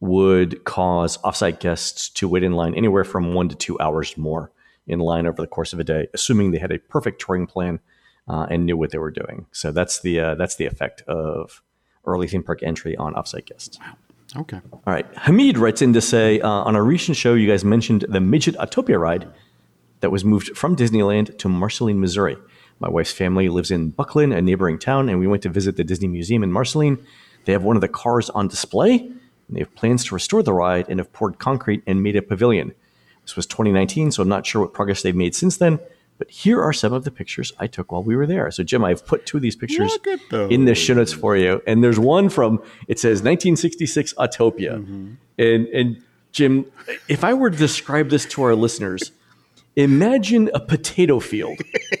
would 0.00 0.64
cause 0.64 1.18
offsite 1.18 1.60
guests 1.60 2.08
to 2.08 2.28
wait 2.28 2.42
in 2.42 2.52
line 2.52 2.74
anywhere 2.74 3.04
from 3.04 3.34
one 3.34 3.48
to 3.48 3.54
two 3.54 3.78
hours 3.78 4.16
more 4.16 4.50
in 4.86 4.98
line 4.98 5.26
over 5.26 5.42
the 5.42 5.46
course 5.46 5.72
of 5.72 5.78
a 5.78 5.84
day, 5.84 6.08
assuming 6.14 6.50
they 6.50 6.58
had 6.58 6.72
a 6.72 6.78
perfect 6.78 7.20
touring 7.20 7.46
plan 7.46 7.78
uh, 8.26 8.46
and 8.50 8.64
knew 8.64 8.76
what 8.76 8.90
they 8.90 8.98
were 8.98 9.10
doing. 9.10 9.46
So 9.52 9.70
that's 9.70 10.00
the 10.00 10.18
uh, 10.20 10.34
that's 10.34 10.56
the 10.56 10.66
effect 10.66 11.02
of 11.02 11.62
early 12.06 12.26
theme 12.26 12.42
park 12.42 12.62
entry 12.62 12.96
on 12.96 13.14
offsite 13.14 13.46
guests. 13.46 13.78
Wow. 13.78 13.96
Okay. 14.42 14.60
All 14.72 14.82
right. 14.86 15.06
Hamid 15.16 15.58
writes 15.58 15.82
in 15.82 15.92
to 15.94 16.00
say 16.00 16.40
uh, 16.40 16.48
on 16.48 16.76
a 16.76 16.82
recent 16.82 17.16
show, 17.16 17.34
you 17.34 17.48
guys 17.48 17.64
mentioned 17.64 18.04
the 18.08 18.20
Midget 18.20 18.56
Autopia 18.56 18.98
ride 18.98 19.26
that 20.00 20.10
was 20.10 20.24
moved 20.24 20.56
from 20.56 20.76
Disneyland 20.76 21.38
to 21.38 21.48
Marceline, 21.48 22.00
Missouri. 22.00 22.36
My 22.80 22.88
wife's 22.88 23.12
family 23.12 23.48
lives 23.48 23.70
in 23.70 23.90
Bucklin, 23.90 24.32
a 24.32 24.40
neighboring 24.40 24.78
town, 24.78 25.08
and 25.08 25.18
we 25.18 25.26
went 25.26 25.42
to 25.42 25.48
visit 25.48 25.76
the 25.76 25.84
Disney 25.84 26.08
Museum 26.08 26.42
in 26.42 26.52
Marceline. 26.52 27.04
They 27.44 27.52
have 27.52 27.64
one 27.64 27.76
of 27.76 27.80
the 27.80 27.88
cars 27.88 28.30
on 28.30 28.48
display, 28.48 28.98
and 28.98 29.56
they 29.56 29.60
have 29.60 29.74
plans 29.74 30.04
to 30.06 30.14
restore 30.14 30.42
the 30.42 30.52
ride 30.52 30.86
and 30.88 31.00
have 31.00 31.12
poured 31.12 31.38
concrete 31.38 31.82
and 31.86 32.02
made 32.02 32.14
a 32.16 32.22
pavilion. 32.22 32.74
This 33.22 33.36
was 33.36 33.46
2019, 33.46 34.12
so 34.12 34.22
I'm 34.22 34.28
not 34.28 34.46
sure 34.46 34.62
what 34.62 34.72
progress 34.72 35.02
they've 35.02 35.14
made 35.14 35.34
since 35.34 35.56
then. 35.56 35.78
But 36.18 36.30
here 36.30 36.60
are 36.60 36.72
some 36.72 36.92
of 36.92 37.04
the 37.04 37.10
pictures 37.10 37.52
I 37.58 37.68
took 37.68 37.92
while 37.92 38.02
we 38.02 38.16
were 38.16 38.26
there. 38.26 38.50
So, 38.50 38.64
Jim, 38.64 38.84
I've 38.84 39.06
put 39.06 39.24
two 39.24 39.36
of 39.36 39.42
these 39.42 39.54
pictures 39.54 39.96
in 40.32 40.64
the 40.64 40.74
show 40.74 40.94
notes 40.94 41.12
for 41.12 41.36
you. 41.36 41.62
And 41.66 41.82
there's 41.82 41.98
one 41.98 42.28
from, 42.28 42.60
it 42.88 42.98
says 42.98 43.22
1966 43.22 44.14
Autopia. 44.14 44.78
Mm-hmm. 44.78 45.12
And, 45.38 45.66
and 45.68 46.02
Jim, 46.32 46.66
if 47.08 47.22
I 47.22 47.34
were 47.34 47.50
to 47.50 47.56
describe 47.56 48.10
this 48.10 48.26
to 48.26 48.42
our 48.42 48.56
listeners, 48.56 49.12
imagine 49.76 50.50
a 50.54 50.60
potato 50.60 51.20
field 51.20 51.58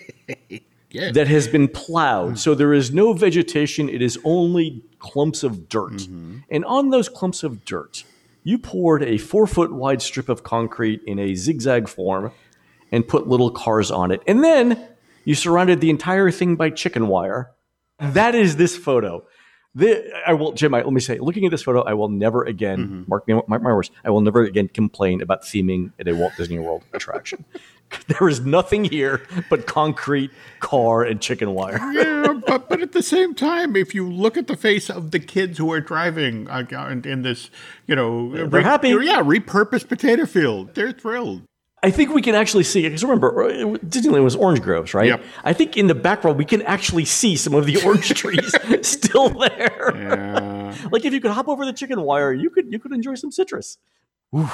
yeah. 0.98 1.12
that 1.12 1.28
has 1.28 1.48
been 1.48 1.68
plowed. 1.68 2.34
Mm. 2.34 2.38
So 2.38 2.54
there 2.54 2.72
is 2.72 2.92
no 2.92 3.12
vegetation, 3.12 3.88
it 3.88 4.02
is 4.02 4.18
only 4.24 4.82
clumps 4.98 5.42
of 5.42 5.68
dirt. 5.68 5.92
Mm-hmm. 5.92 6.38
And 6.50 6.64
on 6.64 6.90
those 6.90 7.08
clumps 7.08 7.42
of 7.42 7.64
dirt, 7.64 8.04
you 8.42 8.58
poured 8.58 9.02
a 9.02 9.18
four 9.18 9.46
foot 9.46 9.72
wide 9.72 10.02
strip 10.02 10.28
of 10.28 10.42
concrete 10.42 11.02
in 11.06 11.18
a 11.18 11.34
zigzag 11.34 11.88
form 11.88 12.32
and 12.90 13.06
put 13.06 13.28
little 13.28 13.50
cars 13.50 13.90
on 13.90 14.10
it. 14.10 14.22
And 14.26 14.42
then 14.42 14.88
you 15.24 15.34
surrounded 15.34 15.80
the 15.80 15.90
entire 15.90 16.30
thing 16.30 16.56
by 16.56 16.70
chicken 16.70 17.08
wire. 17.08 17.50
That 17.98 18.34
is 18.34 18.56
this 18.56 18.76
photo. 18.76 19.24
The, 19.78 20.12
I 20.26 20.32
will, 20.32 20.50
Jim. 20.54 20.74
I, 20.74 20.82
let 20.82 20.92
me 20.92 21.00
say, 21.00 21.20
looking 21.20 21.44
at 21.44 21.52
this 21.52 21.62
photo, 21.62 21.82
I 21.82 21.94
will 21.94 22.08
never 22.08 22.42
again 22.42 22.78
mm-hmm. 22.78 23.02
mark 23.06 23.28
me 23.28 23.40
mark 23.46 23.62
my 23.62 23.72
words. 23.72 23.92
I 24.04 24.10
will 24.10 24.20
never 24.20 24.42
again 24.42 24.66
complain 24.66 25.22
about 25.22 25.42
theming 25.42 25.92
at 26.00 26.08
a 26.08 26.16
Walt 26.16 26.32
Disney 26.36 26.58
World 26.58 26.82
attraction. 26.92 27.44
there 28.08 28.28
is 28.28 28.40
nothing 28.40 28.84
here 28.84 29.22
but 29.48 29.68
concrete, 29.68 30.32
car, 30.58 31.04
and 31.04 31.20
chicken 31.20 31.54
wire. 31.54 31.78
yeah, 31.92 32.32
but 32.44 32.68
but 32.68 32.82
at 32.82 32.90
the 32.90 33.04
same 33.04 33.36
time, 33.36 33.76
if 33.76 33.94
you 33.94 34.10
look 34.10 34.36
at 34.36 34.48
the 34.48 34.56
face 34.56 34.90
of 34.90 35.12
the 35.12 35.20
kids 35.20 35.58
who 35.58 35.70
are 35.70 35.80
driving 35.80 36.50
uh, 36.50 36.64
in 37.04 37.22
this, 37.22 37.48
you 37.86 37.94
know, 37.94 38.32
they're 38.32 38.46
re- 38.46 38.64
happy. 38.64 38.88
Yeah, 38.88 39.22
repurposed 39.22 39.88
potato 39.88 40.26
field. 40.26 40.74
They're 40.74 40.90
thrilled. 40.90 41.42
I 41.82 41.90
think 41.90 42.12
we 42.12 42.22
can 42.22 42.34
actually 42.34 42.64
see 42.64 42.82
because 42.82 43.02
remember 43.02 43.44
uh, 43.44 43.48
Disneyland 43.78 44.24
was 44.24 44.34
orange 44.34 44.62
groves, 44.62 44.94
right? 44.94 45.08
Yep. 45.08 45.24
I 45.44 45.52
think 45.52 45.76
in 45.76 45.86
the 45.86 45.94
background 45.94 46.38
we 46.38 46.44
can 46.44 46.62
actually 46.62 47.04
see 47.04 47.36
some 47.36 47.54
of 47.54 47.66
the 47.66 47.82
orange 47.82 48.08
trees 48.14 48.54
still 48.86 49.28
there. 49.28 49.92
Yeah. 49.94 50.74
like 50.92 51.04
if 51.04 51.12
you 51.12 51.20
could 51.20 51.30
hop 51.30 51.48
over 51.48 51.64
the 51.64 51.72
chicken 51.72 52.00
wire, 52.02 52.32
you 52.32 52.50
could 52.50 52.72
you 52.72 52.78
could 52.78 52.92
enjoy 52.92 53.14
some 53.14 53.30
citrus. 53.30 53.78
Ooh. 54.34 54.50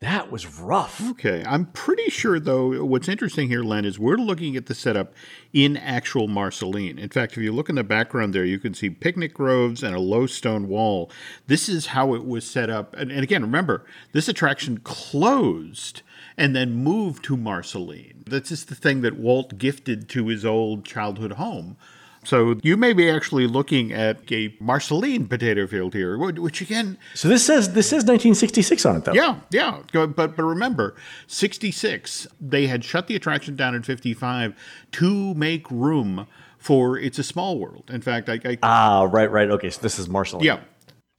That 0.00 0.30
was 0.30 0.60
rough. 0.60 1.02
Okay. 1.10 1.42
I'm 1.44 1.66
pretty 1.66 2.08
sure, 2.08 2.38
though, 2.38 2.84
what's 2.84 3.08
interesting 3.08 3.48
here, 3.48 3.64
Len, 3.64 3.84
is 3.84 3.98
we're 3.98 4.16
looking 4.16 4.54
at 4.54 4.66
the 4.66 4.74
setup 4.74 5.12
in 5.52 5.76
actual 5.76 6.28
Marceline. 6.28 7.00
In 7.00 7.08
fact, 7.08 7.32
if 7.32 7.38
you 7.38 7.50
look 7.50 7.68
in 7.68 7.74
the 7.74 7.82
background 7.82 8.32
there, 8.32 8.44
you 8.44 8.60
can 8.60 8.74
see 8.74 8.90
picnic 8.90 9.34
groves 9.34 9.82
and 9.82 9.96
a 9.96 10.00
low 10.00 10.26
stone 10.26 10.68
wall. 10.68 11.10
This 11.48 11.68
is 11.68 11.86
how 11.86 12.14
it 12.14 12.24
was 12.24 12.48
set 12.48 12.70
up. 12.70 12.94
And, 12.94 13.10
and 13.10 13.24
again, 13.24 13.42
remember, 13.42 13.86
this 14.12 14.28
attraction 14.28 14.78
closed 14.78 16.02
and 16.38 16.54
then 16.56 16.72
moved 16.76 17.24
to 17.24 17.36
Marceline. 17.36 18.24
That's 18.26 18.48
just 18.48 18.68
the 18.68 18.74
thing 18.74 19.02
that 19.02 19.18
Walt 19.18 19.58
gifted 19.58 20.08
to 20.10 20.28
his 20.28 20.44
old 20.46 20.84
childhood 20.84 21.32
home 21.32 21.76
So 22.24 22.58
you 22.62 22.76
may 22.76 22.92
be 22.92 23.08
actually 23.10 23.46
looking 23.46 23.92
at 23.92 24.30
a 24.32 24.54
Marceline 24.60 25.28
potato 25.28 25.66
field 25.66 25.94
here, 25.94 26.16
which 26.18 26.60
again. 26.60 26.98
So 27.14 27.28
this 27.28 27.44
says 27.44 27.72
this 27.72 27.88
says 27.88 28.04
1966 28.04 28.86
on 28.86 28.96
it 28.96 29.04
though. 29.04 29.12
Yeah, 29.12 29.40
yeah. 29.50 29.82
But 29.92 30.14
but 30.16 30.38
remember, 30.38 30.94
66 31.26 32.26
they 32.40 32.66
had 32.66 32.84
shut 32.84 33.06
the 33.06 33.16
attraction 33.16 33.56
down 33.56 33.74
in 33.74 33.82
55 33.82 34.54
to 34.92 35.34
make 35.34 35.70
room 35.70 36.26
for 36.58 36.98
It's 36.98 37.18
a 37.18 37.24
Small 37.24 37.58
World. 37.58 37.90
In 37.92 38.00
fact, 38.02 38.28
I, 38.28 38.40
I 38.44 38.58
ah 38.62 39.08
right 39.10 39.30
right 39.30 39.50
okay. 39.50 39.70
So 39.70 39.80
this 39.80 39.98
is 39.98 40.08
Marceline. 40.08 40.44
Yeah. 40.44 40.60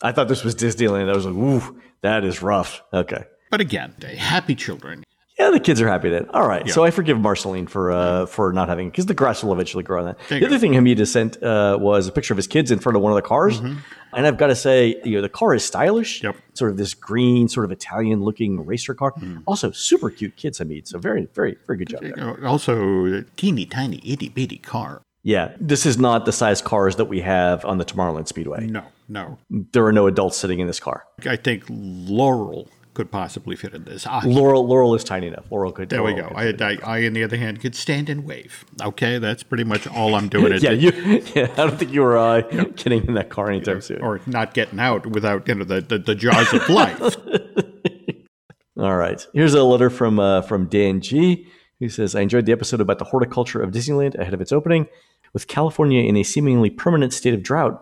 I 0.02 0.12
thought 0.14 0.28
this 0.30 0.44
was 0.44 0.56
Disneyland. 0.56 1.10
I 1.10 1.16
was 1.16 1.26
like, 1.26 1.36
ooh, 1.36 1.82
that 2.02 2.24
is 2.24 2.42
rough. 2.42 2.82
Okay. 2.94 3.26
But 3.52 3.62
again, 3.62 3.96
happy 4.18 4.56
children. 4.56 5.04
Yeah, 5.40 5.52
the 5.52 5.60
kids 5.60 5.80
are 5.80 5.88
happy 5.88 6.10
then. 6.10 6.30
All 6.32 6.46
right, 6.46 6.68
yeah. 6.68 6.74
so 6.74 6.84
I 6.84 6.92
forgive 6.92 7.18
Marceline 7.18 7.66
for 7.66 7.92
uh, 7.92 8.26
for 8.26 8.52
not 8.52 8.68
having 8.68 8.90
because 8.90 9.06
the 9.06 9.14
grass 9.14 9.42
will 9.42 9.54
eventually 9.54 9.84
grow 9.84 10.00
on 10.00 10.06
that. 10.06 10.20
The 10.28 10.46
other 10.46 10.56
go. 10.56 10.60
thing 10.60 10.74
Hamida 10.74 11.08
sent 11.08 11.42
uh, 11.42 11.78
was 11.80 12.08
a 12.08 12.12
picture 12.12 12.34
of 12.34 12.38
his 12.38 12.48
kids 12.48 12.72
in 12.72 12.80
front 12.80 12.98
of 12.98 13.02
one 13.02 13.14
of 13.14 13.16
the 13.16 13.22
cars, 13.22 13.62
mm-hmm. 13.62 13.80
and 14.14 14.28
I've 14.28 14.38
got 14.38 14.48
to 14.48 14.56
say, 14.56 15.02
you 15.06 15.16
know, 15.16 15.22
the 15.22 15.30
car 15.30 15.56
is 15.56 15.64
stylish. 15.64 16.22
Yep. 16.24 16.36
Sort 16.56 16.72
of 16.72 16.78
this 16.78 16.94
green, 16.94 17.48
sort 17.48 17.64
of 17.64 17.72
Italian 17.72 18.22
looking 18.22 18.66
racer 18.66 18.94
car. 18.94 19.14
Mm. 19.14 19.44
Also, 19.48 19.72
super 19.72 20.10
cute 20.10 20.36
kids, 20.36 20.58
Hamid. 20.58 20.90
So 20.90 21.00
very, 21.00 21.30
very, 21.34 21.56
very 21.66 21.78
good 21.78 21.88
job. 21.88 22.02
There. 22.02 22.46
Also, 22.46 23.24
teeny 23.38 23.66
tiny, 23.66 24.02
itty 24.04 24.28
bitty 24.28 24.58
car. 24.58 25.04
Yeah, 25.24 25.54
this 25.60 25.86
is 25.86 25.98
not 25.98 26.26
the 26.26 26.32
size 26.34 26.62
cars 26.62 26.98
that 26.98 27.06
we 27.06 27.22
have 27.22 27.64
on 27.64 27.78
the 27.78 27.86
Tomorrowland 27.86 28.28
Speedway. 28.28 28.66
No, 28.66 28.84
no. 29.08 29.38
There 29.50 29.86
are 29.86 29.94
no 29.94 30.08
adults 30.08 30.38
sitting 30.38 30.60
in 30.60 30.68
this 30.68 30.80
car. 30.80 31.06
I 31.26 31.36
think 31.38 31.64
Laurel 31.70 32.68
could 33.00 33.12
possibly 33.12 33.56
fit 33.56 33.74
in 33.74 33.86
this. 33.86 34.06
I, 34.06 34.26
Laurel, 34.26 34.68
Laurel 34.68 34.94
is 34.94 35.06
tiny 35.06 35.28
enough. 35.28 35.46
Laurel 35.50 35.72
could. 35.72 35.88
There 35.88 36.02
Laurel 36.02 36.16
we 36.16 36.22
go. 36.22 36.28
I, 36.36 36.48
I, 36.60 36.78
I, 36.84 37.06
on 37.06 37.14
the 37.14 37.24
other 37.24 37.38
hand, 37.38 37.62
could 37.62 37.74
stand 37.74 38.10
and 38.10 38.26
wave. 38.26 38.66
Okay, 38.82 39.20
that's 39.20 39.42
pretty 39.42 39.64
much 39.64 39.88
all 39.88 40.16
I'm 40.16 40.28
doing. 40.28 40.52
yeah, 40.62 40.72
you. 40.72 40.92
Yeah, 41.34 41.50
I 41.54 41.68
don't 41.68 41.80
think 41.80 41.94
you 41.94 42.02
were 42.02 42.18
uh, 42.18 42.42
yeah. 42.52 42.66
getting 42.76 43.08
in 43.08 43.14
that 43.14 43.30
car 43.30 43.50
anytime 43.50 43.80
soon, 43.80 44.02
or 44.02 44.20
not 44.26 44.54
getting 44.54 44.82
out 44.82 45.06
without 45.06 45.48
you 45.48 45.56
know 45.56 45.64
the 45.64 45.80
the, 45.80 45.98
the 45.98 46.14
jaws 46.14 46.52
of 46.54 46.68
life. 46.68 47.00
all 48.78 48.98
right. 48.98 49.26
Here's 49.34 49.54
a 49.54 49.64
letter 49.64 49.90
from 49.90 50.20
uh, 50.20 50.42
from 50.42 50.68
Dan 50.68 51.00
G. 51.00 51.48
Who 51.80 51.88
says, 51.88 52.16
I 52.16 52.20
enjoyed 52.20 52.48
the 52.48 52.52
episode 52.52 52.82
about 52.82 53.00
the 53.00 53.06
horticulture 53.06 53.62
of 53.62 53.72
Disneyland 53.72 54.16
ahead 54.16 54.34
of 54.34 54.42
its 54.42 54.52
opening. 54.52 54.88
With 55.32 55.48
California 55.48 56.04
in 56.04 56.18
a 56.18 56.24
seemingly 56.24 56.70
permanent 56.70 57.14
state 57.14 57.34
of 57.34 57.44
drought, 57.44 57.82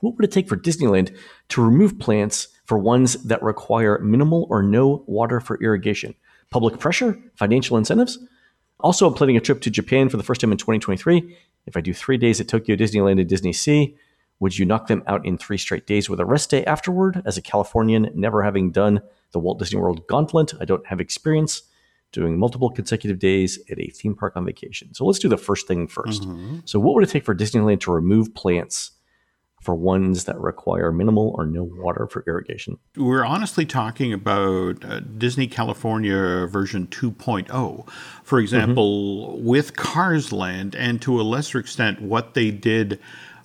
what 0.00 0.16
would 0.16 0.24
it 0.24 0.32
take 0.32 0.48
for 0.48 0.56
Disneyland 0.56 1.14
to 1.50 1.62
remove 1.62 1.98
plants 1.98 2.48
for 2.70 2.78
ones 2.78 3.14
that 3.24 3.42
require 3.42 3.98
minimal 3.98 4.46
or 4.48 4.62
no 4.62 5.02
water 5.08 5.40
for 5.40 5.60
irrigation? 5.60 6.14
Public 6.52 6.78
pressure? 6.78 7.18
Financial 7.34 7.76
incentives? 7.76 8.16
Also, 8.78 9.08
I'm 9.08 9.14
planning 9.14 9.36
a 9.36 9.40
trip 9.40 9.60
to 9.62 9.70
Japan 9.70 10.08
for 10.08 10.16
the 10.16 10.22
first 10.22 10.40
time 10.40 10.52
in 10.52 10.56
2023. 10.56 11.36
If 11.66 11.76
I 11.76 11.80
do 11.80 11.92
three 11.92 12.16
days 12.16 12.40
at 12.40 12.46
Tokyo 12.46 12.76
Disneyland 12.76 13.18
and 13.18 13.28
Disney 13.28 13.52
Sea, 13.52 13.96
would 14.38 14.56
you 14.56 14.64
knock 14.64 14.86
them 14.86 15.02
out 15.08 15.26
in 15.26 15.36
three 15.36 15.58
straight 15.58 15.84
days 15.84 16.08
with 16.08 16.20
a 16.20 16.24
rest 16.24 16.48
day 16.48 16.64
afterward? 16.64 17.20
As 17.26 17.36
a 17.36 17.42
Californian, 17.42 18.08
never 18.14 18.44
having 18.44 18.70
done 18.70 19.02
the 19.32 19.40
Walt 19.40 19.58
Disney 19.58 19.80
World 19.80 20.06
gauntlet, 20.06 20.54
I 20.60 20.64
don't 20.64 20.86
have 20.86 21.00
experience 21.00 21.62
doing 22.12 22.38
multiple 22.38 22.70
consecutive 22.70 23.18
days 23.18 23.58
at 23.68 23.80
a 23.80 23.88
theme 23.88 24.14
park 24.14 24.36
on 24.36 24.44
vacation. 24.44 24.94
So 24.94 25.04
let's 25.04 25.18
do 25.18 25.28
the 25.28 25.36
first 25.36 25.66
thing 25.66 25.88
1st 25.88 26.20
mm-hmm. 26.20 26.58
So, 26.66 26.78
what 26.78 26.94
would 26.94 27.02
it 27.02 27.10
take 27.10 27.24
for 27.24 27.34
Disneyland 27.34 27.80
to 27.80 27.90
remove 27.90 28.32
plants 28.32 28.92
for 29.60 29.74
ones 29.74 30.24
that 30.24 30.40
require 30.40 30.90
minimal 30.90 31.34
or 31.36 31.46
no 31.46 31.62
water 31.62 32.06
for 32.10 32.24
irrigation? 32.26 32.78
We're 32.96 33.24
honestly 33.24 33.66
talking 33.66 34.12
about 34.12 34.84
uh, 34.84 35.00
Disney 35.00 35.46
California 35.46 36.46
version 36.46 36.86
2.0. 36.86 37.88
For 38.24 38.38
example, 38.38 39.34
mm-hmm. 39.36 39.44
with 39.44 39.76
Cars 39.76 40.32
Land, 40.32 40.74
and 40.74 41.00
to 41.02 41.20
a 41.20 41.22
lesser 41.22 41.58
extent, 41.58 42.00
what 42.00 42.34
they 42.34 42.50
did 42.50 42.98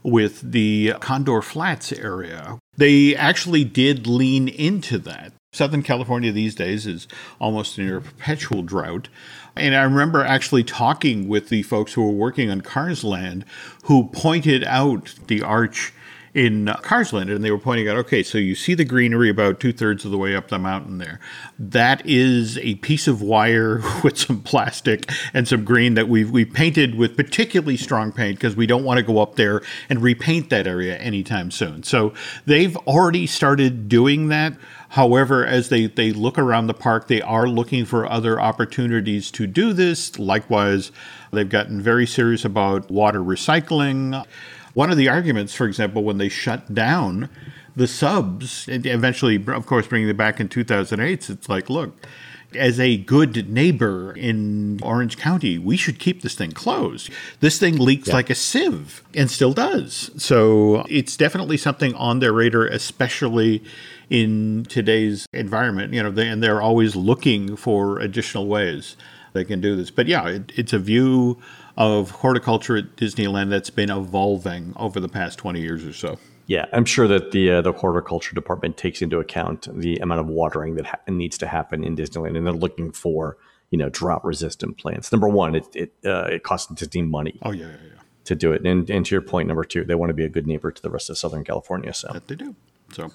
with 0.03 0.51
the 0.51 0.93
Condor 0.99 1.41
Flats 1.41 1.91
area. 1.91 2.59
They 2.77 3.15
actually 3.15 3.63
did 3.63 4.05
lean 4.05 4.47
into 4.47 4.99
that. 4.99 5.33
Southern 5.51 5.81
California 5.81 6.31
these 6.31 6.53
days 6.53 6.85
is 6.85 7.07
almost 7.39 7.79
in 7.79 7.91
a 7.91 8.01
perpetual 8.01 8.61
drought. 8.61 9.07
And 9.55 9.73
I 9.73 9.83
remember 9.83 10.23
actually 10.23 10.63
talking 10.63 11.27
with 11.27 11.49
the 11.49 11.63
folks 11.63 11.93
who 11.93 12.03
were 12.03 12.11
working 12.11 12.51
on 12.51 12.61
Cars 12.61 13.03
Land 13.03 13.45
who 13.85 14.09
pointed 14.09 14.63
out 14.65 15.15
the 15.27 15.41
arch 15.41 15.93
in 16.35 16.65
Carsland, 16.65 17.33
and 17.33 17.45
they 17.45 17.49
were 17.49 17.57
pointing 17.57 17.87
out, 17.87 17.95
okay, 17.95 18.21
so 18.21 18.37
you 18.37 18.55
see 18.55 18.73
the 18.73 18.83
greenery 18.83 19.29
about 19.29 19.61
two 19.61 19.71
thirds 19.71 20.03
of 20.03 20.11
the 20.11 20.17
way 20.17 20.35
up 20.35 20.49
the 20.49 20.59
mountain 20.59 20.97
there. 20.97 21.17
That 21.57 22.05
is 22.05 22.57
a 22.57 22.75
piece 22.75 23.07
of 23.07 23.21
wire 23.21 23.81
with 24.03 24.17
some 24.17 24.41
plastic 24.41 25.09
and 25.33 25.47
some 25.47 25.63
green 25.63 25.93
that 25.93 26.09
we've 26.09 26.29
we 26.29 26.43
painted 26.43 26.95
with 26.95 27.15
particularly 27.15 27.77
strong 27.77 28.11
paint 28.11 28.37
because 28.37 28.53
we 28.53 28.67
don't 28.67 28.83
want 28.83 28.97
to 28.97 29.03
go 29.03 29.19
up 29.19 29.37
there 29.37 29.61
and 29.87 30.01
repaint 30.01 30.49
that 30.49 30.67
area 30.67 30.97
anytime 30.97 31.51
soon. 31.51 31.83
So 31.83 32.13
they've 32.45 32.75
already 32.79 33.27
started 33.27 33.87
doing 33.87 34.27
that. 34.27 34.57
However, 34.89 35.45
as 35.45 35.69
they, 35.69 35.87
they 35.87 36.11
look 36.11 36.37
around 36.37 36.67
the 36.67 36.73
park, 36.73 37.07
they 37.07 37.21
are 37.21 37.47
looking 37.47 37.85
for 37.85 38.05
other 38.05 38.41
opportunities 38.41 39.31
to 39.31 39.47
do 39.47 39.71
this. 39.71 40.19
Likewise, 40.19 40.91
they've 41.31 41.47
gotten 41.47 41.81
very 41.81 42.05
serious 42.05 42.43
about 42.43 42.91
water 42.91 43.21
recycling. 43.21 44.25
One 44.75 44.91
of 44.91 44.97
the 44.97 45.07
arguments, 45.07 45.55
for 45.55 45.65
example, 45.65 46.03
when 46.03 46.17
they 46.17 46.29
shut 46.29 46.73
down 46.73 47.29
the 47.77 47.87
subs, 47.87 48.67
and 48.67 48.85
eventually, 48.85 49.43
of 49.47 49.65
course, 49.65 49.87
bringing 49.87 50.09
it 50.09 50.17
back 50.17 50.39
in 50.39 50.49
2008, 50.49 51.29
it's 51.29 51.49
like, 51.49 51.69
look, 51.69 52.05
as 52.53 52.77
a 52.77 52.97
good 52.97 53.49
neighbor 53.49 54.11
in 54.13 54.81
Orange 54.83 55.17
County, 55.17 55.57
we 55.57 55.77
should 55.77 55.97
keep 55.97 56.21
this 56.21 56.35
thing 56.35 56.51
closed. 56.51 57.09
This 57.39 57.57
thing 57.57 57.77
leaks 57.77 58.09
yeah. 58.09 58.15
like 58.15 58.29
a 58.29 58.35
sieve 58.35 59.01
and 59.13 59.31
still 59.31 59.53
does. 59.53 60.11
So 60.17 60.85
it's 60.89 61.15
definitely 61.15 61.55
something 61.55 61.93
on 61.95 62.19
their 62.19 62.33
radar, 62.33 62.65
especially 62.65 63.63
in 64.09 64.65
today's 64.67 65.25
environment. 65.31 65.93
You 65.93 66.03
know, 66.03 66.11
they, 66.11 66.27
and 66.27 66.43
they're 66.43 66.61
always 66.61 66.97
looking 66.97 67.55
for 67.55 67.99
additional 67.99 68.47
ways 68.47 68.97
they 69.31 69.45
can 69.45 69.61
do 69.61 69.75
this. 69.75 69.89
But 69.91 70.07
yeah, 70.07 70.27
it, 70.27 70.51
it's 70.55 70.73
a 70.73 70.79
view 70.79 71.39
of 71.77 72.11
horticulture 72.11 72.77
at 72.77 72.95
Disneyland 72.95 73.49
that's 73.49 73.69
been 73.69 73.89
evolving 73.89 74.73
over 74.77 74.99
the 74.99 75.09
past 75.09 75.37
20 75.37 75.59
years 75.59 75.85
or 75.85 75.93
so. 75.93 76.17
Yeah, 76.47 76.65
I'm 76.71 76.85
sure 76.85 77.07
that 77.07 77.31
the 77.31 77.51
uh, 77.51 77.61
the 77.61 77.71
horticulture 77.71 78.35
department 78.35 78.77
takes 78.77 79.01
into 79.01 79.19
account 79.19 79.67
the 79.71 79.97
amount 79.97 80.21
of 80.21 80.27
watering 80.27 80.75
that 80.75 80.85
ha- 80.85 80.99
needs 81.07 81.39
to 81.39 81.47
happen 81.47 81.83
in 81.83 81.95
Disneyland, 81.95 82.37
and 82.37 82.45
they're 82.45 82.53
looking 82.53 82.91
for 82.91 83.37
you 83.71 83.79
know 83.79 83.89
drought 83.89 84.23
resistant 84.23 84.77
plants. 84.77 85.11
Number 85.11 85.27
one, 85.27 85.55
it 85.55 85.67
it 85.73 85.93
uh, 86.05 86.25
it 86.25 86.43
costs 86.43 86.71
Disney 86.71 87.01
money. 87.01 87.39
Oh 87.41 87.51
yeah, 87.51 87.65
yeah, 87.65 87.71
yeah. 87.71 88.01
To 88.25 88.35
do 88.35 88.53
it, 88.53 88.63
and 88.63 88.87
and 88.91 89.03
to 89.07 89.15
your 89.15 89.23
point, 89.23 89.47
number 89.47 89.63
two, 89.63 89.85
they 89.85 89.95
want 89.95 90.11
to 90.11 90.13
be 90.13 90.23
a 90.23 90.29
good 90.29 90.45
neighbor 90.45 90.71
to 90.71 90.81
the 90.81 90.91
rest 90.91 91.09
of 91.09 91.17
Southern 91.17 91.43
California. 91.43 91.91
So 91.95 92.09
that 92.13 92.27
they 92.27 92.35
do. 92.35 92.55
So 92.93 93.11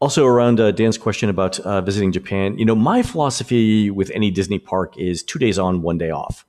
also, 0.00 0.26
around 0.26 0.60
uh, 0.60 0.70
Dan's 0.70 0.98
question 0.98 1.30
about 1.30 1.58
uh, 1.60 1.80
visiting 1.80 2.12
Japan, 2.12 2.58
you 2.58 2.64
know, 2.64 2.74
my 2.74 3.02
philosophy 3.02 3.90
with 3.90 4.10
any 4.10 4.30
Disney 4.30 4.58
park 4.58 4.98
is 4.98 5.22
two 5.22 5.38
days 5.38 5.58
on, 5.58 5.82
one 5.82 5.98
day 5.98 6.10
off. 6.10 6.44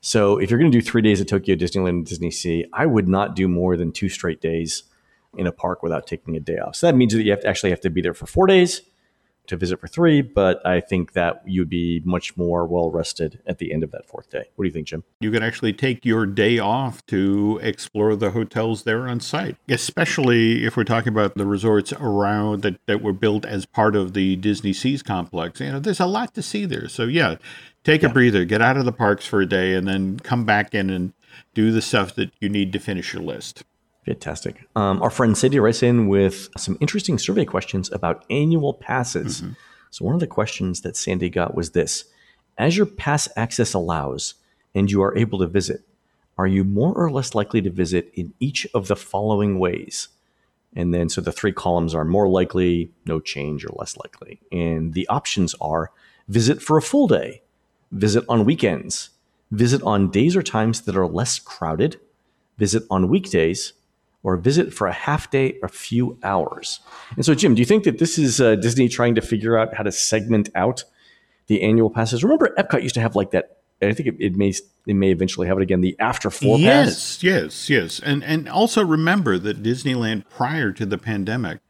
So 0.00 0.38
if 0.38 0.50
you're 0.50 0.60
going 0.60 0.70
to 0.70 0.78
do 0.78 0.84
three 0.84 1.02
days 1.02 1.20
at 1.20 1.28
Tokyo 1.28 1.56
Disneyland 1.56 1.88
and 1.88 2.06
Disney 2.06 2.30
Sea, 2.30 2.66
I 2.72 2.86
would 2.86 3.08
not 3.08 3.34
do 3.34 3.48
more 3.48 3.76
than 3.76 3.92
two 3.92 4.08
straight 4.08 4.40
days 4.40 4.84
in 5.36 5.46
a 5.46 5.52
park 5.52 5.82
without 5.82 6.06
taking 6.06 6.36
a 6.36 6.40
day 6.40 6.58
off. 6.58 6.76
So 6.76 6.86
that 6.86 6.96
means 6.96 7.12
that 7.12 7.22
you 7.22 7.30
have 7.30 7.40
to 7.40 7.48
actually 7.48 7.70
have 7.70 7.80
to 7.82 7.90
be 7.90 8.00
there 8.00 8.14
for 8.14 8.26
four 8.26 8.46
days 8.46 8.82
to 9.48 9.56
visit 9.56 9.80
for 9.80 9.88
three, 9.88 10.22
but 10.22 10.64
I 10.66 10.80
think 10.80 11.12
that 11.12 11.42
you'd 11.46 11.68
be 11.68 12.00
much 12.04 12.36
more 12.36 12.66
well 12.66 12.90
rested 12.90 13.40
at 13.46 13.58
the 13.58 13.72
end 13.72 13.82
of 13.82 13.90
that 13.90 14.06
fourth 14.06 14.30
day. 14.30 14.44
What 14.56 14.64
do 14.64 14.68
you 14.68 14.72
think, 14.72 14.86
Jim? 14.86 15.04
You 15.20 15.30
can 15.30 15.42
actually 15.42 15.72
take 15.72 16.04
your 16.04 16.26
day 16.26 16.58
off 16.58 17.04
to 17.06 17.58
explore 17.62 18.14
the 18.16 18.30
hotels 18.30 18.84
there 18.84 19.08
on 19.08 19.20
site, 19.20 19.56
especially 19.68 20.64
if 20.64 20.76
we're 20.76 20.84
talking 20.84 21.12
about 21.12 21.34
the 21.34 21.46
resorts 21.46 21.92
around 21.92 22.62
that, 22.62 22.78
that 22.86 23.02
were 23.02 23.12
built 23.12 23.44
as 23.44 23.66
part 23.66 23.96
of 23.96 24.14
the 24.14 24.36
Disney 24.36 24.72
Seas 24.72 25.02
complex. 25.02 25.60
You 25.60 25.72
know, 25.72 25.80
there's 25.80 26.00
a 26.00 26.06
lot 26.06 26.34
to 26.34 26.42
see 26.42 26.64
there. 26.64 26.88
So, 26.88 27.04
yeah, 27.04 27.36
take 27.84 28.02
yeah. 28.02 28.10
a 28.10 28.12
breather, 28.12 28.44
get 28.44 28.62
out 28.62 28.76
of 28.76 28.84
the 28.84 28.92
parks 28.92 29.26
for 29.26 29.40
a 29.40 29.46
day, 29.46 29.74
and 29.74 29.86
then 29.88 30.18
come 30.20 30.44
back 30.44 30.74
in 30.74 30.90
and 30.90 31.12
do 31.54 31.72
the 31.72 31.82
stuff 31.82 32.14
that 32.14 32.30
you 32.40 32.48
need 32.48 32.72
to 32.72 32.78
finish 32.78 33.12
your 33.12 33.22
list. 33.22 33.64
Fantastic. 34.08 34.66
Um, 34.74 35.02
our 35.02 35.10
friend 35.10 35.36
Cindy 35.36 35.60
writes 35.60 35.82
in 35.82 36.08
with 36.08 36.48
some 36.56 36.78
interesting 36.80 37.18
survey 37.18 37.44
questions 37.44 37.92
about 37.92 38.24
annual 38.30 38.72
passes. 38.72 39.42
Mm-hmm. 39.42 39.52
So, 39.90 40.06
one 40.06 40.14
of 40.14 40.20
the 40.20 40.26
questions 40.26 40.80
that 40.80 40.96
Sandy 40.96 41.28
got 41.28 41.54
was 41.54 41.72
this 41.72 42.04
As 42.56 42.74
your 42.74 42.86
pass 42.86 43.28
access 43.36 43.74
allows 43.74 44.34
and 44.74 44.90
you 44.90 45.02
are 45.02 45.16
able 45.16 45.38
to 45.40 45.46
visit, 45.46 45.82
are 46.38 46.46
you 46.46 46.64
more 46.64 46.94
or 46.94 47.10
less 47.10 47.34
likely 47.34 47.60
to 47.60 47.70
visit 47.70 48.10
in 48.14 48.32
each 48.40 48.66
of 48.72 48.88
the 48.88 48.96
following 48.96 49.58
ways? 49.58 50.08
And 50.74 50.94
then, 50.94 51.10
so 51.10 51.20
the 51.20 51.32
three 51.32 51.52
columns 51.52 51.94
are 51.94 52.04
more 52.04 52.28
likely, 52.28 52.90
no 53.04 53.20
change, 53.20 53.62
or 53.62 53.74
less 53.76 53.94
likely. 53.98 54.40
And 54.50 54.94
the 54.94 55.06
options 55.08 55.54
are 55.60 55.90
visit 56.28 56.62
for 56.62 56.78
a 56.78 56.82
full 56.82 57.08
day, 57.08 57.42
visit 57.92 58.24
on 58.26 58.46
weekends, 58.46 59.10
visit 59.50 59.82
on 59.82 60.10
days 60.10 60.34
or 60.34 60.42
times 60.42 60.80
that 60.82 60.96
are 60.96 61.06
less 61.06 61.38
crowded, 61.38 62.00
visit 62.56 62.84
on 62.90 63.10
weekdays, 63.10 63.74
or 64.22 64.36
visit 64.36 64.74
for 64.74 64.86
a 64.86 64.92
half 64.92 65.30
day 65.30 65.58
or 65.62 65.66
a 65.66 65.70
few 65.70 66.18
hours. 66.22 66.80
And 67.16 67.24
so, 67.24 67.34
Jim, 67.34 67.54
do 67.54 67.60
you 67.60 67.66
think 67.66 67.84
that 67.84 67.98
this 67.98 68.18
is 68.18 68.40
uh, 68.40 68.56
Disney 68.56 68.88
trying 68.88 69.14
to 69.14 69.20
figure 69.20 69.56
out 69.56 69.74
how 69.74 69.82
to 69.84 69.92
segment 69.92 70.48
out 70.54 70.84
the 71.46 71.62
annual 71.62 71.88
passes? 71.90 72.22
Remember, 72.24 72.54
Epcot 72.58 72.82
used 72.82 72.94
to 72.96 73.00
have 73.00 73.14
like 73.16 73.30
that 73.30 73.58
I 73.80 73.92
think 73.92 74.08
it, 74.08 74.16
it 74.18 74.36
may 74.36 74.48
it 74.86 74.94
may 74.94 75.10
eventually 75.10 75.46
have 75.46 75.56
it 75.58 75.62
again. 75.62 75.82
The 75.82 75.94
after 76.00 76.30
four 76.30 76.58
yes, 76.58 76.86
pass. 76.86 77.22
yes, 77.22 77.70
yes, 77.70 78.00
and 78.00 78.24
and 78.24 78.48
also 78.48 78.84
remember 78.84 79.38
that 79.38 79.62
Disneyland 79.62 80.28
prior 80.28 80.72
to 80.72 80.84
the 80.84 80.98
pandemic, 80.98 81.60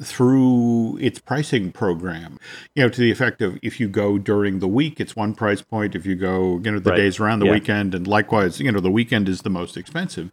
through 0.00 0.96
its 1.00 1.18
pricing 1.18 1.70
program, 1.72 2.38
you 2.74 2.82
know, 2.82 2.88
to 2.88 3.00
the 3.00 3.10
effect 3.10 3.42
of 3.42 3.58
if 3.62 3.78
you 3.78 3.88
go 3.88 4.18
during 4.18 4.58
the 4.60 4.68
week, 4.68 5.00
it's 5.00 5.14
one 5.14 5.34
price 5.34 5.62
point. 5.62 5.94
If 5.94 6.06
you 6.06 6.14
go, 6.16 6.60
you 6.64 6.70
know, 6.70 6.78
the 6.78 6.90
Right. 6.90 6.96
days 6.96 7.20
around 7.20 7.40
the 7.40 7.46
Yeah. 7.46 7.52
weekend, 7.52 7.94
and 7.94 8.06
likewise, 8.06 8.60
you 8.60 8.72
know, 8.72 8.80
the 8.80 8.90
weekend 8.90 9.28
is 9.28 9.42
the 9.42 9.50
most 9.50 9.76
expensive. 9.76 10.32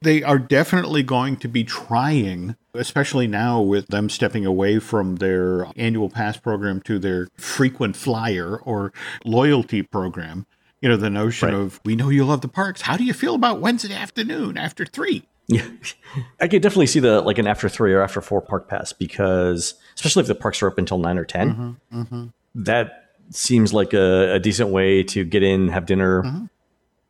They 0.00 0.22
are 0.22 0.38
definitely 0.38 1.02
going 1.02 1.36
to 1.38 1.48
be 1.48 1.64
trying, 1.64 2.56
especially 2.74 3.26
now 3.26 3.60
with 3.60 3.88
them 3.88 4.08
stepping 4.08 4.46
away 4.46 4.78
from 4.78 5.16
their 5.16 5.66
annual 5.76 6.08
pass 6.10 6.36
program 6.36 6.80
to 6.82 6.98
their 6.98 7.28
frequent 7.36 7.96
flyer 7.96 8.56
or 8.58 8.92
loyalty 9.24 9.82
program. 9.82 10.46
You 10.80 10.88
know, 10.88 10.96
the 10.96 11.10
notion 11.10 11.48
Right. 11.48 11.54
of 11.58 11.80
we 11.84 11.96
know 11.96 12.08
you 12.08 12.24
love 12.24 12.40
the 12.42 12.48
parks. 12.48 12.82
How 12.82 12.96
do 12.96 13.02
you 13.04 13.12
feel 13.12 13.34
about 13.34 13.60
Wednesday 13.60 13.94
afternoon 13.94 14.56
after 14.56 14.84
three? 14.86 15.24
Yeah, 15.48 15.66
I 16.40 16.46
could 16.46 16.62
definitely 16.62 16.86
see 16.86 17.00
the 17.00 17.20
like 17.20 17.38
an 17.38 17.46
after 17.48 17.68
three 17.68 17.92
or 17.94 18.00
after 18.02 18.20
four 18.20 18.40
park 18.40 18.68
pass 18.68 18.92
because 18.92 19.74
especially 19.96 20.20
if 20.20 20.26
the 20.28 20.34
parks 20.36 20.62
are 20.62 20.68
up 20.68 20.78
until 20.78 20.98
nine 20.98 21.18
or 21.18 21.24
10 21.24 21.76
Mm-hmm, 21.92 22.26
that 22.54 23.06
seems 23.30 23.72
like 23.74 23.92
a, 23.94 24.34
a 24.34 24.38
decent 24.38 24.68
way 24.70 25.02
to 25.02 25.24
get 25.24 25.42
in, 25.42 25.68
have 25.68 25.84
dinner, 25.86 26.22
Mm-hmm. 26.22 26.44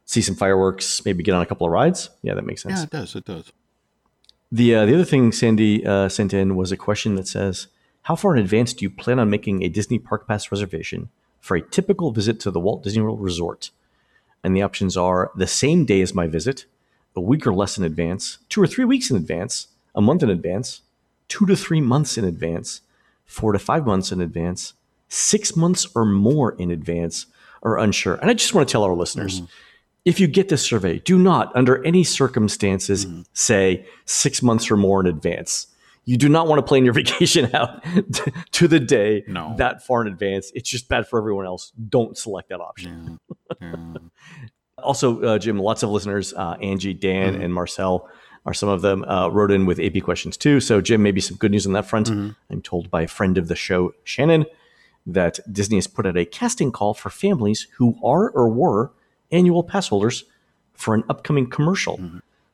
See 0.09 0.23
some 0.23 0.35
fireworks, 0.35 1.05
maybe 1.05 1.23
get 1.23 1.35
on 1.35 1.43
a 1.43 1.47
couple 1.47 1.67
of 1.67 1.73
rides. 1.73 2.09
Yeah, 2.23 2.35
that 2.35 2.47
makes 2.47 2.63
sense. 2.63 2.79
Yeah, 2.79 2.85
it 2.85 2.91
does. 2.91 3.15
It 3.15 3.27
does. 3.27 3.53
The 4.51 4.75
uh, 4.75 4.87
the 4.87 4.95
other 4.95 5.05
thing 5.05 5.31
Sandy 5.31 5.87
uh, 5.87 6.09
sent 6.09 6.33
in 6.33 6.57
was 6.57 6.73
a 6.73 6.77
question 6.77 7.15
that 7.17 7.29
says, 7.29 7.69
"How 8.03 8.17
far 8.17 8.35
in 8.35 8.43
advance 8.43 8.73
do 8.73 8.85
you 8.85 8.91
plan 8.91 9.19
on 9.19 9.31
making 9.31 9.63
a 9.63 9.69
Disney 9.69 9.99
Park 9.99 10.27
Pass 10.27 10.51
reservation 10.51 11.11
for 11.41 11.57
a 11.57 11.63
typical 11.63 12.11
visit 12.11 12.41
to 12.41 12.51
the 12.51 12.59
Walt 12.59 12.83
Disney 12.83 13.03
World 13.03 13.21
Resort?" 13.21 13.71
And 14.43 14.57
the 14.57 14.63
options 14.63 14.97
are 14.97 15.31
the 15.37 15.47
same 15.47 15.85
day 15.85 16.01
as 16.01 16.15
my 16.15 16.27
visit, 16.27 16.65
a 17.15 17.21
week 17.21 17.47
or 17.47 17.53
less 17.53 17.77
in 17.77 17.85
advance, 17.85 18.39
two 18.49 18.63
or 18.63 18.67
three 18.67 18.87
weeks 18.87 19.11
in 19.11 19.17
advance, 19.17 19.69
a 19.95 20.01
month 20.01 20.23
in 20.23 20.31
advance, 20.31 20.81
two 21.27 21.45
to 21.45 21.57
three 21.57 21.83
months 21.83 22.17
in 22.17 22.25
advance, 22.25 22.81
four 23.27 23.53
to 23.53 23.59
five 23.59 23.85
months 23.85 24.11
in 24.11 24.23
advance, 24.23 24.73
six 25.09 25.55
months 25.55 25.87
or 25.95 26.07
more 26.07 26.53
in 26.53 26.71
advance, 26.71 27.27
or 27.61 27.77
unsure. 27.77 28.15
And 28.15 28.31
I 28.31 28.35
just 28.35 28.55
want 28.55 28.67
to 28.67 28.73
tell 28.73 28.85
our 28.85 28.95
listeners 28.95 29.43
if 30.09 30.19
you 30.19 30.27
get 30.27 30.49
this 30.49 30.63
survey, 30.65 30.99
do 31.01 31.19
not, 31.19 31.55
under 31.55 31.85
any 31.85 32.03
circumstances, 32.05 33.07
say 33.35 33.87
six 34.07 34.43
months 34.43 34.71
or 34.71 34.77
more 34.77 35.01
in 35.01 35.07
advance. 35.07 35.67
You 36.05 36.17
do 36.17 36.29
not 36.31 36.49
want 36.49 36.59
to 36.59 36.63
plan 36.63 36.85
your 36.85 36.95
vacation 37.03 37.55
out 37.55 37.85
to 38.53 38.67
the 38.67 38.81
day 38.81 39.25
No. 39.29 39.55
that 39.59 39.85
far 39.87 40.01
in 40.01 40.09
advance. 40.09 40.51
It's 40.55 40.71
just 40.71 40.89
bad 40.89 41.07
for 41.07 41.19
everyone 41.19 41.45
else. 41.45 41.73
Don't 41.89 42.17
select 42.17 42.49
that 42.49 42.61
option. 42.61 43.19
Yeah. 43.61 43.75
Also, 44.81 45.21
uh, 45.23 45.39
Jim, 45.41 45.59
lots 45.59 45.83
of 45.83 45.91
listeners, 45.91 46.33
uh, 46.35 46.57
Angie, 46.63 46.95
Dan, 46.95 47.35
and 47.43 47.53
Marcel 47.53 48.09
are 48.47 48.55
some 48.55 48.69
of 48.69 48.81
them, 48.81 49.03
uh, 49.07 49.27
wrote 49.29 49.51
in 49.51 49.67
with 49.67 49.81
AP 49.81 50.01
questions 50.05 50.37
too. 50.37 50.61
So, 50.61 50.81
Jim, 50.81 51.03
maybe 51.03 51.21
some 51.21 51.37
good 51.37 51.51
news 51.51 51.67
on 51.67 51.73
that 51.73 51.85
front. 51.85 52.09
I'm 52.09 52.63
told 52.63 52.89
by 52.89 53.03
a 53.03 53.09
friend 53.09 53.37
of 53.39 53.49
the 53.49 53.57
show, 53.57 53.93
Shannon, 54.05 54.47
that 55.05 55.41
Disney 55.53 55.79
has 55.79 55.89
put 55.89 56.07
out 56.07 56.17
a 56.17 56.25
casting 56.25 56.71
call 56.71 56.95
for 56.95 57.11
families 57.11 57.67
who 57.79 57.97
are 58.05 58.31
or 58.31 58.49
were 58.49 58.93
annual 59.31 59.63
pass 59.63 59.89
holders 59.89 60.25
for 60.75 60.95
an 60.95 61.05
upcoming 61.09 61.49
commercial. 61.49 62.01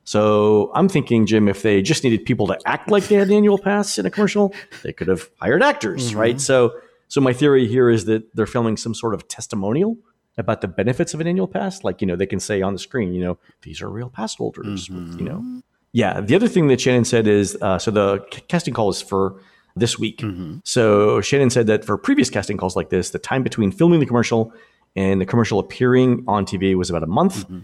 So 0.03 0.71
I'm 0.75 0.87
thinking, 0.87 1.25
Jim, 1.25 1.47
if 1.47 1.63
they 1.63 1.81
just 1.81 2.03
needed 2.03 2.25
people 2.25 2.45
to 2.47 2.59
act 2.65 2.91
like 2.91 3.07
they 3.07 3.15
had 3.15 3.27
an 3.27 3.33
annual 3.33 3.57
pass 3.57 3.97
in 3.97 4.05
a 4.05 4.11
commercial, 4.11 4.53
they 4.83 4.93
could 4.93 5.07
have 5.07 5.29
hired 5.41 5.63
actors, 5.63 6.09
mm-hmm. 6.09 6.19
right? 6.19 6.41
So, 6.41 6.73
so 7.07 7.21
my 7.21 7.33
theory 7.33 7.67
here 7.67 7.89
is 7.89 8.05
that 8.05 8.35
they're 8.35 8.45
filming 8.45 8.77
some 8.77 8.93
sort 8.93 9.13
of 9.15 9.27
testimonial 9.27 9.97
about 10.37 10.61
the 10.61 10.67
benefits 10.67 11.13
of 11.13 11.21
an 11.21 11.27
annual 11.27 11.47
pass. 11.47 11.83
Like, 11.83 12.01
you 12.01 12.07
know, 12.07 12.15
they 12.15 12.25
can 12.27 12.39
say 12.39 12.61
on 12.61 12.73
the 12.73 12.79
screen, 12.79 13.13
you 13.13 13.21
know, 13.23 13.37
these 13.63 13.81
are 13.81 13.89
real 13.89 14.09
pass 14.09 14.35
holders, 14.35 14.89
with, 14.89 14.99
you 14.99 15.05
mm-hmm. 15.05 15.25
know. 15.25 15.61
Yeah. 15.91 16.19
The 16.21 16.35
other 16.35 16.47
thing 16.47 16.67
that 16.67 16.81
Shannon 16.81 17.05
said 17.05 17.25
is, 17.25 17.57
uh, 17.61 17.79
so 17.79 17.89
the 17.89 18.19
casting 18.47 18.73
call 18.73 18.89
is 18.89 19.01
for 19.01 19.41
this 19.75 19.97
week. 19.97 20.19
Mm-hmm. 20.19 20.57
So 20.63 21.21
Shannon 21.21 21.49
said 21.49 21.67
that 21.67 21.83
for 21.83 21.97
previous 21.97 22.29
casting 22.29 22.57
calls 22.57 22.75
like 22.75 22.89
this, 22.89 23.09
the 23.09 23.19
time 23.19 23.43
between 23.43 23.71
filming 23.71 23.99
the 23.99 24.05
commercial 24.05 24.53
and 24.95 25.19
the 25.19 25.25
commercial 25.25 25.59
appearing 25.59 26.23
on 26.27 26.45
TV 26.45 26.75
was 26.75 26.89
about 26.89 27.03
a 27.03 27.07
month. 27.07 27.45
Mm-hmm. 27.45 27.59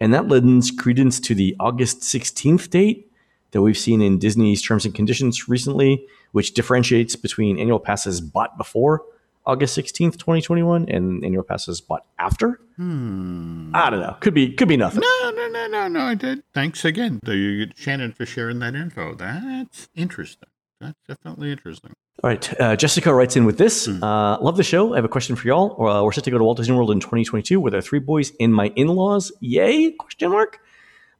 And 0.00 0.12
that 0.12 0.28
lends 0.28 0.70
credence 0.70 1.20
to 1.20 1.34
the 1.34 1.56
August 1.60 2.00
16th 2.00 2.68
date 2.70 3.10
that 3.52 3.62
we've 3.62 3.78
seen 3.78 4.02
in 4.02 4.18
Disney's 4.18 4.60
terms 4.60 4.84
and 4.84 4.94
conditions 4.94 5.48
recently, 5.48 6.04
which 6.32 6.54
differentiates 6.54 7.14
between 7.14 7.58
annual 7.58 7.78
passes 7.78 8.20
bought 8.20 8.58
before 8.58 9.02
August 9.46 9.76
16th, 9.76 10.12
2021 10.14 10.88
and 10.88 11.24
annual 11.24 11.42
passes 11.42 11.80
bought 11.80 12.06
after. 12.18 12.60
Hmm. 12.76 13.70
I 13.74 13.90
don't 13.90 14.00
know. 14.00 14.16
Could 14.20 14.34
be 14.34 14.52
could 14.52 14.68
be 14.68 14.76
nothing. 14.76 15.00
No, 15.00 15.30
no, 15.30 15.48
no, 15.48 15.66
no, 15.66 15.88
no. 15.88 16.00
I 16.00 16.14
did. 16.14 16.42
Thanks 16.54 16.84
again, 16.84 17.20
to 17.24 17.68
Shannon, 17.76 18.12
for 18.12 18.24
sharing 18.24 18.58
that 18.60 18.74
info. 18.74 19.14
That's 19.14 19.88
interesting. 19.94 20.48
That's 20.84 21.00
definitely 21.08 21.50
interesting. 21.50 21.92
All 22.22 22.28
right. 22.28 22.60
Uh, 22.60 22.76
Jessica 22.76 23.12
writes 23.14 23.36
in 23.36 23.46
with 23.46 23.56
this. 23.56 23.88
Uh, 23.88 24.36
love 24.40 24.58
the 24.58 24.62
show. 24.62 24.92
I 24.92 24.96
have 24.96 25.04
a 25.04 25.08
question 25.08 25.34
for 25.34 25.48
y'all. 25.48 25.82
Uh, 25.82 26.04
we're 26.04 26.12
set 26.12 26.24
to 26.24 26.30
go 26.30 26.36
to 26.36 26.44
Walt 26.44 26.58
Disney 26.58 26.76
World 26.76 26.90
in 26.90 27.00
2022 27.00 27.58
with 27.58 27.74
our 27.74 27.80
three 27.80 28.00
boys 28.00 28.32
and 28.38 28.54
my 28.54 28.66
in-laws. 28.76 29.32
Yay? 29.40 29.92
Question 29.92 30.30
mark. 30.30 30.60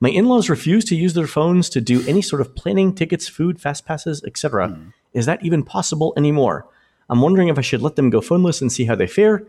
My 0.00 0.11
in-laws 0.11 0.50
refuse 0.50 0.85
to 0.87 0.96
use 0.96 1.14
their 1.14 1.27
phones 1.27 1.70
to 1.70 1.81
do 1.81 2.07
any 2.07 2.20
sort 2.20 2.42
of 2.42 2.55
planning, 2.55 2.94
tickets, 2.94 3.27
food, 3.27 3.59
fast 3.59 3.87
passes, 3.87 4.22
etc. 4.24 4.77
Is 5.14 5.24
that 5.24 5.42
even 5.42 5.62
possible 5.62 6.12
anymore? 6.14 6.66
I'm 7.09 7.22
wondering 7.22 7.48
if 7.48 7.59
I 7.59 7.62
should 7.62 7.81
let 7.81 7.96
them 7.96 8.11
go 8.11 8.20
phoneless 8.20 8.61
and 8.61 8.70
see 8.70 8.85
how 8.85 8.96
they 8.96 9.07
fare, 9.07 9.44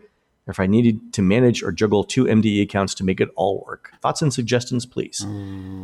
if 0.46 0.60
I 0.60 0.66
needed 0.66 1.12
to 1.14 1.22
manage 1.22 1.62
or 1.62 1.72
juggle 1.72 2.04
two 2.04 2.24
MDE 2.24 2.62
accounts 2.62 2.94
to 2.94 3.04
make 3.04 3.20
it 3.20 3.28
all 3.34 3.64
work. 3.66 3.92
Thoughts 4.00 4.22
and 4.22 4.32
suggestions, 4.32 4.86
please. 4.86 5.26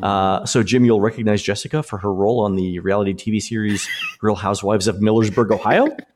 Uh, 0.03 0.45
so, 0.47 0.63
Jim, 0.63 0.85
you'll 0.85 1.01
recognize 1.01 1.43
Jessica 1.43 1.83
for 1.83 1.99
her 1.99 2.13
role 2.13 2.41
on 2.41 2.57
the 2.57 2.79
reality 2.79 3.13
TV 3.15 3.43
series 3.43 3.89
Real 4.21 4.37
Housewives 4.37 4.87
of 4.87 4.97
Millersburg, 4.97 5.51
Ohio. 5.51 5.97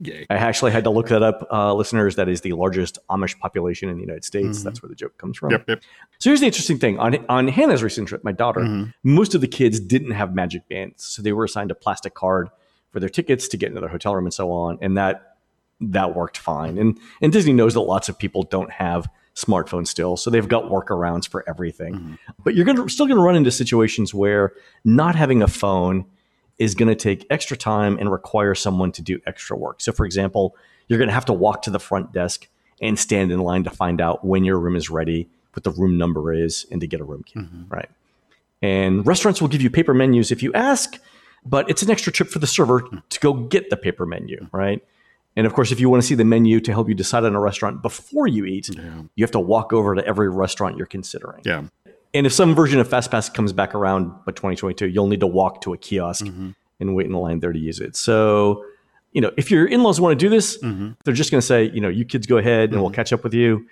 Yay. 0.00 0.26
I 0.30 0.36
actually 0.36 0.70
had 0.70 0.84
to 0.84 0.90
look 0.90 1.08
that 1.08 1.24
up, 1.24 1.44
uh, 1.50 1.74
listeners. 1.74 2.14
That 2.16 2.28
is 2.28 2.42
the 2.42 2.52
largest 2.52 2.98
Amish 3.10 3.36
population 3.38 3.88
in 3.88 3.96
the 3.96 4.00
United 4.00 4.24
States. 4.24 4.62
That's 4.62 4.80
where 4.80 4.88
the 4.88 4.94
joke 4.94 5.18
comes 5.18 5.36
from. 5.36 5.50
Yep, 5.50 5.64
yep. 5.66 5.82
So 6.20 6.30
here's 6.30 6.38
the 6.38 6.46
interesting 6.46 6.78
thing 6.78 7.00
on 7.00 7.26
on 7.28 7.48
Hannah's 7.48 7.82
recent 7.82 8.06
trip, 8.06 8.22
my 8.22 8.30
daughter, 8.30 8.92
most 9.02 9.34
of 9.34 9.40
the 9.40 9.48
kids 9.48 9.80
didn't 9.80 10.12
have 10.12 10.34
magic 10.34 10.68
bands, 10.68 11.04
so 11.04 11.20
they 11.20 11.32
were 11.32 11.44
assigned 11.44 11.72
a 11.72 11.74
plastic 11.74 12.14
card 12.14 12.48
for 12.92 13.00
their 13.00 13.08
tickets 13.08 13.48
to 13.48 13.56
get 13.56 13.70
into 13.70 13.80
their 13.80 13.88
hotel 13.88 14.14
room 14.14 14.24
and 14.24 14.32
so 14.32 14.52
on, 14.52 14.78
and 14.80 14.96
that 14.96 15.27
that 15.80 16.14
worked 16.14 16.38
fine. 16.38 16.78
And 16.78 16.98
and 17.20 17.32
Disney 17.32 17.52
knows 17.52 17.74
that 17.74 17.80
lots 17.80 18.08
of 18.08 18.18
people 18.18 18.44
don't 18.44 18.70
have 18.70 19.08
smartphones 19.34 19.88
still, 19.88 20.16
so 20.16 20.30
they've 20.30 20.48
got 20.48 20.64
workarounds 20.64 21.28
for 21.28 21.48
everything. 21.48 21.94
Mm-hmm. 21.94 22.14
But 22.42 22.54
you're 22.54 22.64
gonna 22.64 22.88
still 22.88 23.06
gonna 23.06 23.22
run 23.22 23.36
into 23.36 23.50
situations 23.50 24.12
where 24.12 24.52
not 24.84 25.14
having 25.14 25.42
a 25.42 25.48
phone 25.48 26.06
is 26.58 26.74
going 26.74 26.88
to 26.88 26.94
take 26.94 27.26
extra 27.30 27.56
time 27.56 27.96
and 27.98 28.10
require 28.10 28.54
someone 28.54 28.92
to 28.92 29.02
do 29.02 29.20
extra 29.26 29.56
work. 29.56 29.80
So, 29.80 29.92
for 29.92 30.04
example, 30.04 30.56
you're 30.88 30.98
going 30.98 31.08
to 31.08 31.14
have 31.14 31.24
to 31.26 31.32
walk 31.32 31.62
to 31.62 31.70
the 31.70 31.78
front 31.78 32.12
desk 32.12 32.48
and 32.80 32.98
stand 32.98 33.30
in 33.32 33.40
line 33.40 33.64
to 33.64 33.70
find 33.70 34.00
out 34.00 34.24
when 34.24 34.44
your 34.44 34.58
room 34.58 34.76
is 34.76 34.90
ready, 34.90 35.28
what 35.52 35.64
the 35.64 35.70
room 35.70 35.96
number 35.98 36.32
is, 36.32 36.66
and 36.70 36.80
to 36.80 36.86
get 36.86 37.00
a 37.00 37.04
room 37.04 37.22
key, 37.24 37.40
mm-hmm. 37.40 37.62
right? 37.68 37.88
And 38.60 39.06
restaurants 39.06 39.40
will 39.40 39.48
give 39.48 39.62
you 39.62 39.70
paper 39.70 39.94
menus 39.94 40.32
if 40.32 40.42
you 40.42 40.52
ask, 40.52 40.98
but 41.44 41.70
it's 41.70 41.82
an 41.82 41.90
extra 41.90 42.12
trip 42.12 42.28
for 42.28 42.40
the 42.40 42.46
server 42.46 42.80
hmm. 42.80 42.98
to 43.08 43.20
go 43.20 43.32
get 43.32 43.70
the 43.70 43.76
paper 43.76 44.04
menu, 44.04 44.48
right? 44.50 44.84
And 45.38 45.46
of 45.46 45.54
course, 45.54 45.70
if 45.70 45.78
you 45.78 45.88
want 45.88 46.02
to 46.02 46.06
see 46.06 46.16
the 46.16 46.24
menu 46.24 46.58
to 46.58 46.72
help 46.72 46.88
you 46.88 46.96
decide 46.96 47.22
on 47.22 47.36
a 47.36 47.40
restaurant 47.40 47.80
before 47.80 48.26
you 48.26 48.44
eat, 48.44 48.70
you 49.14 49.24
have 49.24 49.30
to 49.30 49.38
walk 49.38 49.72
over 49.72 49.94
to 49.94 50.04
every 50.04 50.28
restaurant 50.28 50.76
you're 50.76 50.84
considering. 50.84 51.42
Yeah. 51.44 51.62
And 52.12 52.26
if 52.26 52.32
some 52.32 52.56
version 52.56 52.80
of 52.80 52.88
FastPass 52.88 53.32
comes 53.32 53.52
back 53.52 53.72
around 53.72 54.08
by 54.26 54.32
2022, 54.32 54.88
you'll 54.88 55.06
need 55.06 55.20
to 55.20 55.28
walk 55.28 55.60
to 55.60 55.72
a 55.74 55.78
kiosk 55.78 56.24
mm-hmm. 56.24 56.50
and 56.80 56.96
wait 56.96 57.06
in 57.06 57.12
the 57.12 57.20
line 57.20 57.38
there 57.38 57.52
to 57.52 57.58
use 57.58 57.78
it. 57.78 57.94
So, 57.94 58.64
you 59.12 59.20
know, 59.20 59.30
if 59.36 59.48
your 59.48 59.64
in-laws 59.64 60.00
want 60.00 60.18
to 60.18 60.24
do 60.24 60.28
this, 60.28 60.58
mm-hmm. 60.58 60.90
they're 61.04 61.14
just 61.14 61.30
going 61.30 61.40
to 61.40 61.46
say, 61.46 61.70
you 61.70 61.80
know, 61.80 61.88
you 61.88 62.04
kids 62.04 62.26
go 62.26 62.38
ahead 62.38 62.72
and 62.72 62.80
we'll 62.80 62.90
mm-hmm. 62.90 62.96
catch 62.96 63.12
up 63.12 63.22
with 63.22 63.32
you. 63.32 63.64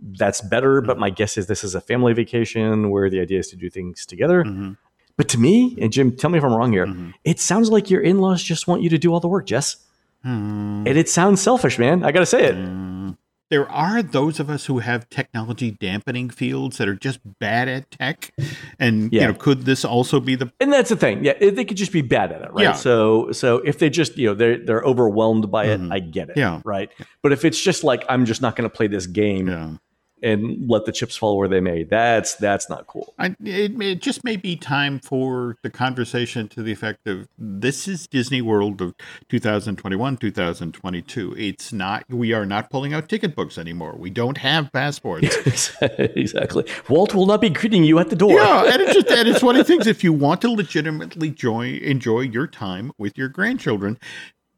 That's 0.00 0.40
better. 0.40 0.80
But 0.80 0.98
my 0.98 1.10
guess 1.10 1.38
is 1.38 1.46
this 1.46 1.62
is 1.62 1.76
a 1.76 1.80
family 1.80 2.14
vacation 2.14 2.90
where 2.90 3.08
the 3.08 3.20
idea 3.20 3.38
is 3.38 3.46
to 3.50 3.56
do 3.56 3.70
things 3.70 4.04
together. 4.06 4.44
But 5.16 5.28
to 5.28 5.38
me, 5.38 5.78
and 5.80 5.92
Jim, 5.92 6.16
tell 6.16 6.30
me 6.30 6.38
if 6.38 6.44
I'm 6.44 6.52
wrong 6.52 6.72
here, 6.72 6.92
it 7.22 7.38
sounds 7.38 7.70
like 7.70 7.90
your 7.90 8.00
in-laws 8.00 8.42
just 8.42 8.66
want 8.66 8.82
you 8.82 8.88
to 8.88 8.98
do 8.98 9.12
all 9.12 9.20
the 9.20 9.28
work, 9.28 9.46
Jess. 9.46 9.76
Hmm. 10.22 10.84
And 10.86 10.96
it 10.98 11.08
sounds 11.08 11.40
selfish, 11.40 11.78
man. 11.78 12.04
I 12.04 12.12
got 12.12 12.20
to 12.20 12.26
say 12.26 12.44
it. 12.44 12.54
Hmm. 12.54 13.10
There 13.50 13.68
are 13.70 14.02
those 14.02 14.40
of 14.40 14.48
us 14.48 14.64
who 14.64 14.78
have 14.78 15.10
technology 15.10 15.72
dampening 15.72 16.30
fields 16.30 16.78
that 16.78 16.88
are 16.88 16.94
just 16.94 17.20
bad 17.38 17.68
at 17.68 17.90
tech. 17.90 18.32
And, 18.78 19.12
Yeah. 19.12 19.20
you 19.22 19.26
know, 19.28 19.34
could 19.34 19.66
this 19.66 19.84
also 19.84 20.20
be 20.20 20.36
the 20.36 20.50
and 20.58 20.72
that's 20.72 20.88
the 20.88 20.96
thing. 20.96 21.22
Yeah, 21.22 21.34
they 21.38 21.66
could 21.66 21.76
just 21.76 21.92
be 21.92 22.00
bad 22.00 22.32
at 22.32 22.40
it, 22.40 22.50
right? 22.54 22.62
Yeah. 22.62 22.72
So, 22.72 23.30
so 23.32 23.58
if 23.58 23.78
they 23.78 23.90
just, 23.90 24.16
you 24.16 24.28
know, 24.28 24.34
they're 24.34 24.56
they're 24.64 24.80
overwhelmed 24.82 25.50
by 25.50 25.66
it, 25.66 25.80
mm-hmm. 25.80 25.92
I 25.92 25.98
get 25.98 26.30
it, 26.30 26.38
Yeah. 26.38 26.62
right? 26.64 26.90
But 27.22 27.32
if 27.32 27.44
it's 27.44 27.60
just 27.60 27.84
like 27.84 28.04
I'm 28.08 28.24
just 28.24 28.40
not 28.40 28.56
going 28.56 28.68
to 28.70 28.74
play 28.74 28.86
this 28.86 29.06
game, 29.06 29.48
Yeah. 29.48 29.72
And 30.22 30.68
let 30.68 30.84
the 30.84 30.92
chips 30.92 31.16
fall 31.16 31.36
where 31.36 31.48
they 31.48 31.60
may. 31.60 31.84
That's 31.84 32.34
that's 32.36 32.68
not 32.68 32.86
cool. 32.86 33.14
I, 33.18 33.34
it, 33.44 33.80
it 33.80 34.00
just 34.00 34.24
may 34.24 34.36
be 34.36 34.56
time 34.56 35.00
for 35.00 35.56
the 35.62 35.70
conversation 35.70 36.48
to 36.48 36.62
the 36.62 36.72
effect 36.72 37.06
of 37.06 37.28
this 37.36 37.88
is 37.88 38.06
Disney 38.06 38.40
World 38.40 38.80
of 38.80 38.94
2021, 39.28 40.16
2022. 40.16 41.34
It's 41.36 41.72
not. 41.72 42.04
We 42.08 42.32
are 42.32 42.46
not 42.46 42.70
pulling 42.70 42.94
out 42.94 43.08
ticket 43.08 43.34
books 43.34 43.58
anymore. 43.58 43.96
We 43.96 44.10
don't 44.10 44.38
have 44.38 44.72
passports. 44.72 45.72
exactly. 45.98 46.64
Walt 46.88 47.14
will 47.14 47.26
not 47.26 47.40
be 47.40 47.50
greeting 47.50 47.84
you 47.84 47.98
at 47.98 48.10
the 48.10 48.16
door. 48.16 48.32
Yeah, 48.32 48.64
and 48.64 48.80
it's 48.82 48.94
just 48.94 49.08
and 49.10 49.28
it's 49.28 49.42
one 49.42 49.56
of 49.56 49.66
the 49.66 49.72
things. 49.72 49.86
If 49.86 50.04
you 50.04 50.12
want 50.12 50.40
to 50.42 50.50
legitimately 50.50 51.30
joy, 51.30 51.78
enjoy 51.78 52.20
your 52.20 52.46
time 52.46 52.92
with 52.98 53.18
your 53.18 53.28
grandchildren, 53.28 53.98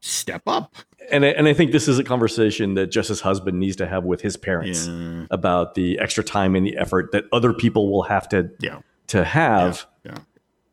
step 0.05 0.43
up 0.47 0.77
and 1.11 1.25
I, 1.25 1.29
and 1.29 1.49
I 1.49 1.55
think 1.55 1.73
this 1.73 1.89
is 1.89 1.99
a 1.99 2.05
conversation 2.05 2.75
that 2.75 2.89
Jess's 2.89 3.21
husband 3.21 3.59
needs 3.59 3.77
to 3.77 3.87
have 3.87 4.05
with 4.05 4.21
his 4.21 4.37
parents 4.37 4.87
yeah. 4.87 5.27
about 5.31 5.75
the 5.75 5.99
extra 5.99 6.25
time 6.25 6.55
and 6.55 6.67
the 6.67 6.77
effort 6.77 7.13
that 7.13 7.25
other 7.33 7.53
people 7.53 7.91
will 7.91 8.03
have 8.05 8.29
to 8.31 8.51
yeah. 8.61 8.81
to 9.09 9.25
have 9.25 9.87
yeah. 10.05 10.19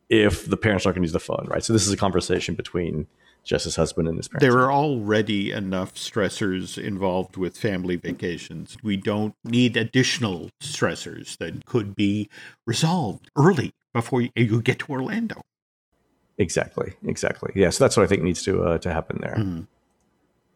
if 0.08 0.46
the 0.48 0.56
parents 0.56 0.86
aren't 0.86 0.96
going 0.96 1.02
to 1.02 1.06
use 1.06 1.12
the 1.12 1.20
phone, 1.20 1.46
right? 1.48 1.64
So 1.64 1.72
this 1.72 1.86
is 1.86 1.92
a 1.92 1.96
conversation 1.96 2.54
between 2.54 3.06
Jess's 3.44 3.76
husband 3.76 4.08
and 4.08 4.16
his 4.16 4.28
parents. 4.28 4.42
There 4.42 4.58
are 4.60 4.72
already 4.72 5.50
enough 5.50 5.94
stressors 5.94 6.82
involved 6.82 7.36
with 7.36 7.56
family 7.56 7.96
vacations. 7.96 8.76
We 8.82 8.96
don't 8.96 9.34
need 9.44 9.76
additional 9.76 10.50
stressors 10.62 11.36
that 11.38 11.66
could 11.66 11.96
be 11.96 12.28
resolved 12.66 13.30
early 13.36 13.74
before 13.92 14.22
you 14.22 14.62
get 14.62 14.78
to 14.80 14.92
Orlando. 14.92 15.42
Exactly. 16.38 16.94
Exactly. 17.06 17.52
Yeah. 17.54 17.70
So 17.70 17.84
that's 17.84 17.96
what 17.96 18.04
I 18.04 18.06
think 18.06 18.22
needs 18.22 18.42
to 18.44 18.62
uh, 18.62 18.78
to 18.78 18.92
happen 18.92 19.18
there. 19.20 19.36
Mm-hmm. 19.36 19.62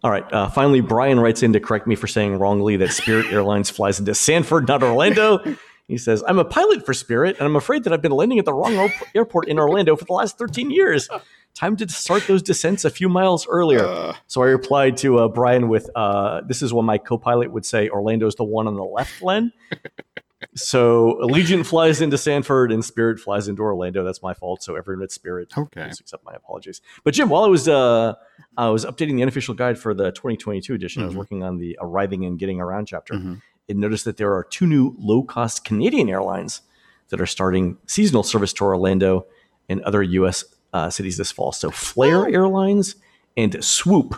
All 0.02 0.10
right. 0.10 0.30
Uh, 0.32 0.48
finally, 0.48 0.80
Brian 0.80 1.18
writes 1.18 1.42
in 1.42 1.52
to 1.52 1.60
correct 1.60 1.86
me 1.86 1.94
for 1.96 2.06
saying 2.06 2.38
wrongly 2.38 2.76
that 2.76 2.92
Spirit 2.92 3.26
Airlines 3.26 3.70
flies 3.70 3.98
into 3.98 4.14
Sanford, 4.14 4.68
not 4.68 4.82
Orlando. 4.82 5.40
He 5.88 5.98
says, 5.98 6.22
I'm 6.26 6.38
a 6.38 6.44
pilot 6.44 6.84
for 6.84 6.92
Spirit, 6.92 7.36
and 7.38 7.46
I'm 7.46 7.56
afraid 7.56 7.84
that 7.84 7.92
I've 7.92 8.02
been 8.02 8.12
landing 8.12 8.38
at 8.38 8.44
the 8.44 8.52
wrong 8.52 8.90
airport 9.14 9.48
in 9.48 9.58
Orlando 9.58 9.94
for 9.96 10.04
the 10.04 10.12
last 10.12 10.36
13 10.36 10.70
years. 10.70 11.08
Time 11.54 11.76
to 11.76 11.88
start 11.88 12.26
those 12.26 12.42
descents 12.42 12.84
a 12.84 12.90
few 12.90 13.08
miles 13.08 13.46
earlier. 13.48 13.86
Uh, 13.86 14.14
so 14.26 14.42
I 14.42 14.46
replied 14.46 14.96
to 14.98 15.18
uh, 15.20 15.28
Brian 15.28 15.68
with, 15.68 15.88
uh, 15.94 16.42
This 16.42 16.60
is 16.60 16.72
what 16.72 16.84
my 16.84 16.98
co 16.98 17.18
pilot 17.18 17.52
would 17.52 17.64
say 17.64 17.88
Orlando's 17.88 18.34
the 18.34 18.44
one 18.44 18.66
on 18.66 18.74
the 18.74 18.84
left, 18.84 19.22
Len 19.22 19.52
so 20.56 21.18
Allegiant 21.22 21.66
flies 21.66 22.00
into 22.00 22.16
Sanford 22.16 22.72
and 22.72 22.84
Spirit 22.84 23.20
flies 23.20 23.46
into 23.46 23.62
Orlando. 23.62 24.02
That's 24.02 24.22
my 24.22 24.34
fault. 24.34 24.62
So 24.62 24.74
everyone 24.74 25.04
at 25.04 25.12
Spirit, 25.12 25.52
okay, 25.56 25.84
please 25.84 26.00
accept 26.00 26.24
my 26.24 26.32
apologies. 26.32 26.80
But 27.04 27.14
Jim, 27.14 27.28
while 27.28 27.44
I 27.44 27.48
was 27.48 27.68
uh, 27.68 28.14
I 28.56 28.68
was 28.70 28.84
updating 28.84 29.16
the 29.16 29.22
unofficial 29.22 29.54
guide 29.54 29.78
for 29.78 29.94
the 29.94 30.12
2022 30.12 30.74
edition, 30.74 31.00
mm-hmm. 31.00 31.04
I 31.04 31.06
was 31.06 31.12
mm-hmm. 31.12 31.18
working 31.18 31.42
on 31.44 31.58
the 31.58 31.78
arriving 31.80 32.24
and 32.24 32.38
getting 32.38 32.60
around 32.60 32.86
chapter, 32.86 33.14
mm-hmm. 33.14 33.34
and 33.68 33.78
noticed 33.78 34.06
that 34.06 34.16
there 34.16 34.34
are 34.34 34.44
two 34.44 34.66
new 34.66 34.96
low 34.98 35.22
cost 35.22 35.64
Canadian 35.64 36.08
airlines 36.08 36.62
that 37.10 37.20
are 37.20 37.26
starting 37.26 37.76
seasonal 37.86 38.22
service 38.22 38.52
to 38.54 38.64
Orlando 38.64 39.26
and 39.68 39.82
other 39.82 40.02
U.S. 40.02 40.44
Uh, 40.72 40.90
cities 40.90 41.16
this 41.16 41.30
fall. 41.30 41.52
So 41.52 41.70
Flair 41.70 42.26
oh. 42.26 42.32
Airlines 42.32 42.96
and 43.36 43.62
Swoop 43.62 44.14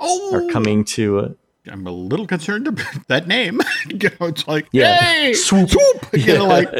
oh. 0.00 0.34
are 0.34 0.50
coming 0.50 0.84
to. 0.84 1.36
I'm 1.70 1.86
a 1.86 1.90
little 1.92 2.26
concerned 2.26 2.66
about 2.66 2.86
that 3.08 3.26
name. 3.26 3.60
you 3.88 4.10
know, 4.20 4.26
it's 4.26 4.46
like, 4.46 4.66
yeah, 4.72 4.96
hey, 4.96 5.34
swoop, 5.34 5.70
swoop. 5.70 6.08
You 6.12 6.24
yeah. 6.24 6.38
know, 6.38 6.46
like, 6.46 6.70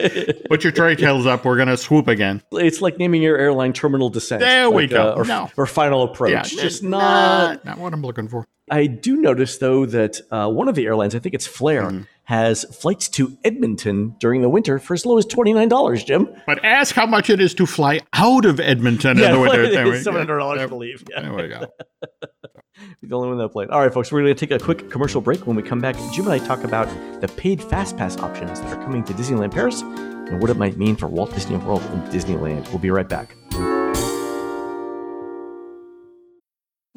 put 0.48 0.64
your 0.64 0.72
tray 0.72 0.96
tails 0.96 1.26
up. 1.26 1.44
We're 1.44 1.56
gonna 1.56 1.76
swoop 1.76 2.08
again. 2.08 2.42
It's 2.52 2.80
like 2.80 2.98
naming 2.98 3.22
your 3.22 3.36
airline 3.36 3.72
terminal 3.72 4.10
descent. 4.10 4.40
There 4.40 4.66
like, 4.66 4.74
we 4.74 4.86
go. 4.86 5.12
Uh, 5.12 5.14
or, 5.16 5.24
no. 5.24 5.50
or 5.56 5.66
final 5.66 6.02
approach. 6.02 6.32
Yeah, 6.32 6.42
Just 6.62 6.82
not, 6.82 7.64
not 7.64 7.78
what 7.78 7.92
I'm 7.92 8.02
looking 8.02 8.28
for. 8.28 8.46
I 8.70 8.86
do 8.86 9.16
notice 9.16 9.58
though 9.58 9.86
that 9.86 10.20
uh, 10.30 10.50
one 10.50 10.68
of 10.68 10.74
the 10.74 10.86
airlines, 10.86 11.14
I 11.14 11.18
think 11.18 11.34
it's 11.34 11.46
Flair, 11.46 11.84
mm-hmm. 11.84 12.02
Has 12.28 12.64
flights 12.64 13.08
to 13.08 13.38
Edmonton 13.42 14.14
during 14.20 14.42
the 14.42 14.50
winter 14.50 14.78
for 14.78 14.92
as 14.92 15.06
low 15.06 15.16
as 15.16 15.24
twenty 15.24 15.54
nine 15.54 15.68
dollars. 15.68 16.04
Jim, 16.04 16.28
but 16.46 16.62
ask 16.62 16.94
how 16.94 17.06
much 17.06 17.30
it 17.30 17.40
is 17.40 17.54
to 17.54 17.64
fly 17.64 18.00
out 18.12 18.44
of 18.44 18.60
Edmonton 18.60 19.16
yeah, 19.16 19.28
in 19.28 19.32
the 19.32 19.40
winter. 19.40 19.98
Seven 20.02 20.20
hundred 20.20 20.38
dollars, 20.38 20.60
I 20.60 20.66
believe. 20.66 21.02
Yeah. 21.10 21.22
There 21.22 21.32
we 21.32 21.48
go. 21.48 21.66
the 23.02 23.16
only 23.16 23.28
one 23.28 23.38
that 23.38 23.48
played. 23.48 23.70
All 23.70 23.80
right, 23.80 23.92
folks, 23.92 24.12
we're 24.12 24.20
going 24.20 24.34
to 24.34 24.46
take 24.46 24.50
a 24.50 24.62
quick 24.62 24.90
commercial 24.90 25.22
break. 25.22 25.46
When 25.46 25.56
we 25.56 25.62
come 25.62 25.80
back, 25.80 25.96
Jim 26.12 26.26
and 26.26 26.34
I 26.34 26.46
talk 26.46 26.64
about 26.64 26.86
the 27.22 27.28
paid 27.28 27.62
Fast 27.62 27.96
Pass 27.96 28.18
options 28.18 28.60
that 28.60 28.76
are 28.76 28.82
coming 28.82 29.02
to 29.04 29.14
Disneyland 29.14 29.52
Paris 29.52 29.80
and 29.80 30.42
what 30.42 30.50
it 30.50 30.58
might 30.58 30.76
mean 30.76 30.96
for 30.96 31.08
Walt 31.08 31.32
Disney 31.32 31.56
World 31.56 31.82
and 31.92 32.02
Disneyland. 32.12 32.68
We'll 32.68 32.78
be 32.78 32.90
right 32.90 33.08
back. 33.08 33.37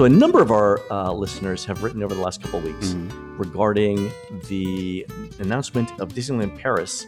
So, 0.00 0.06
a 0.06 0.08
number 0.08 0.40
of 0.40 0.50
our 0.50 0.80
uh, 0.90 1.12
listeners 1.12 1.66
have 1.66 1.82
written 1.82 2.02
over 2.02 2.14
the 2.14 2.22
last 2.22 2.40
couple 2.40 2.60
of 2.60 2.64
weeks 2.64 2.94
mm-hmm. 2.94 3.36
regarding 3.36 4.10
the 4.48 5.06
announcement 5.40 5.90
of 6.00 6.14
Disneyland 6.14 6.58
Paris 6.58 7.06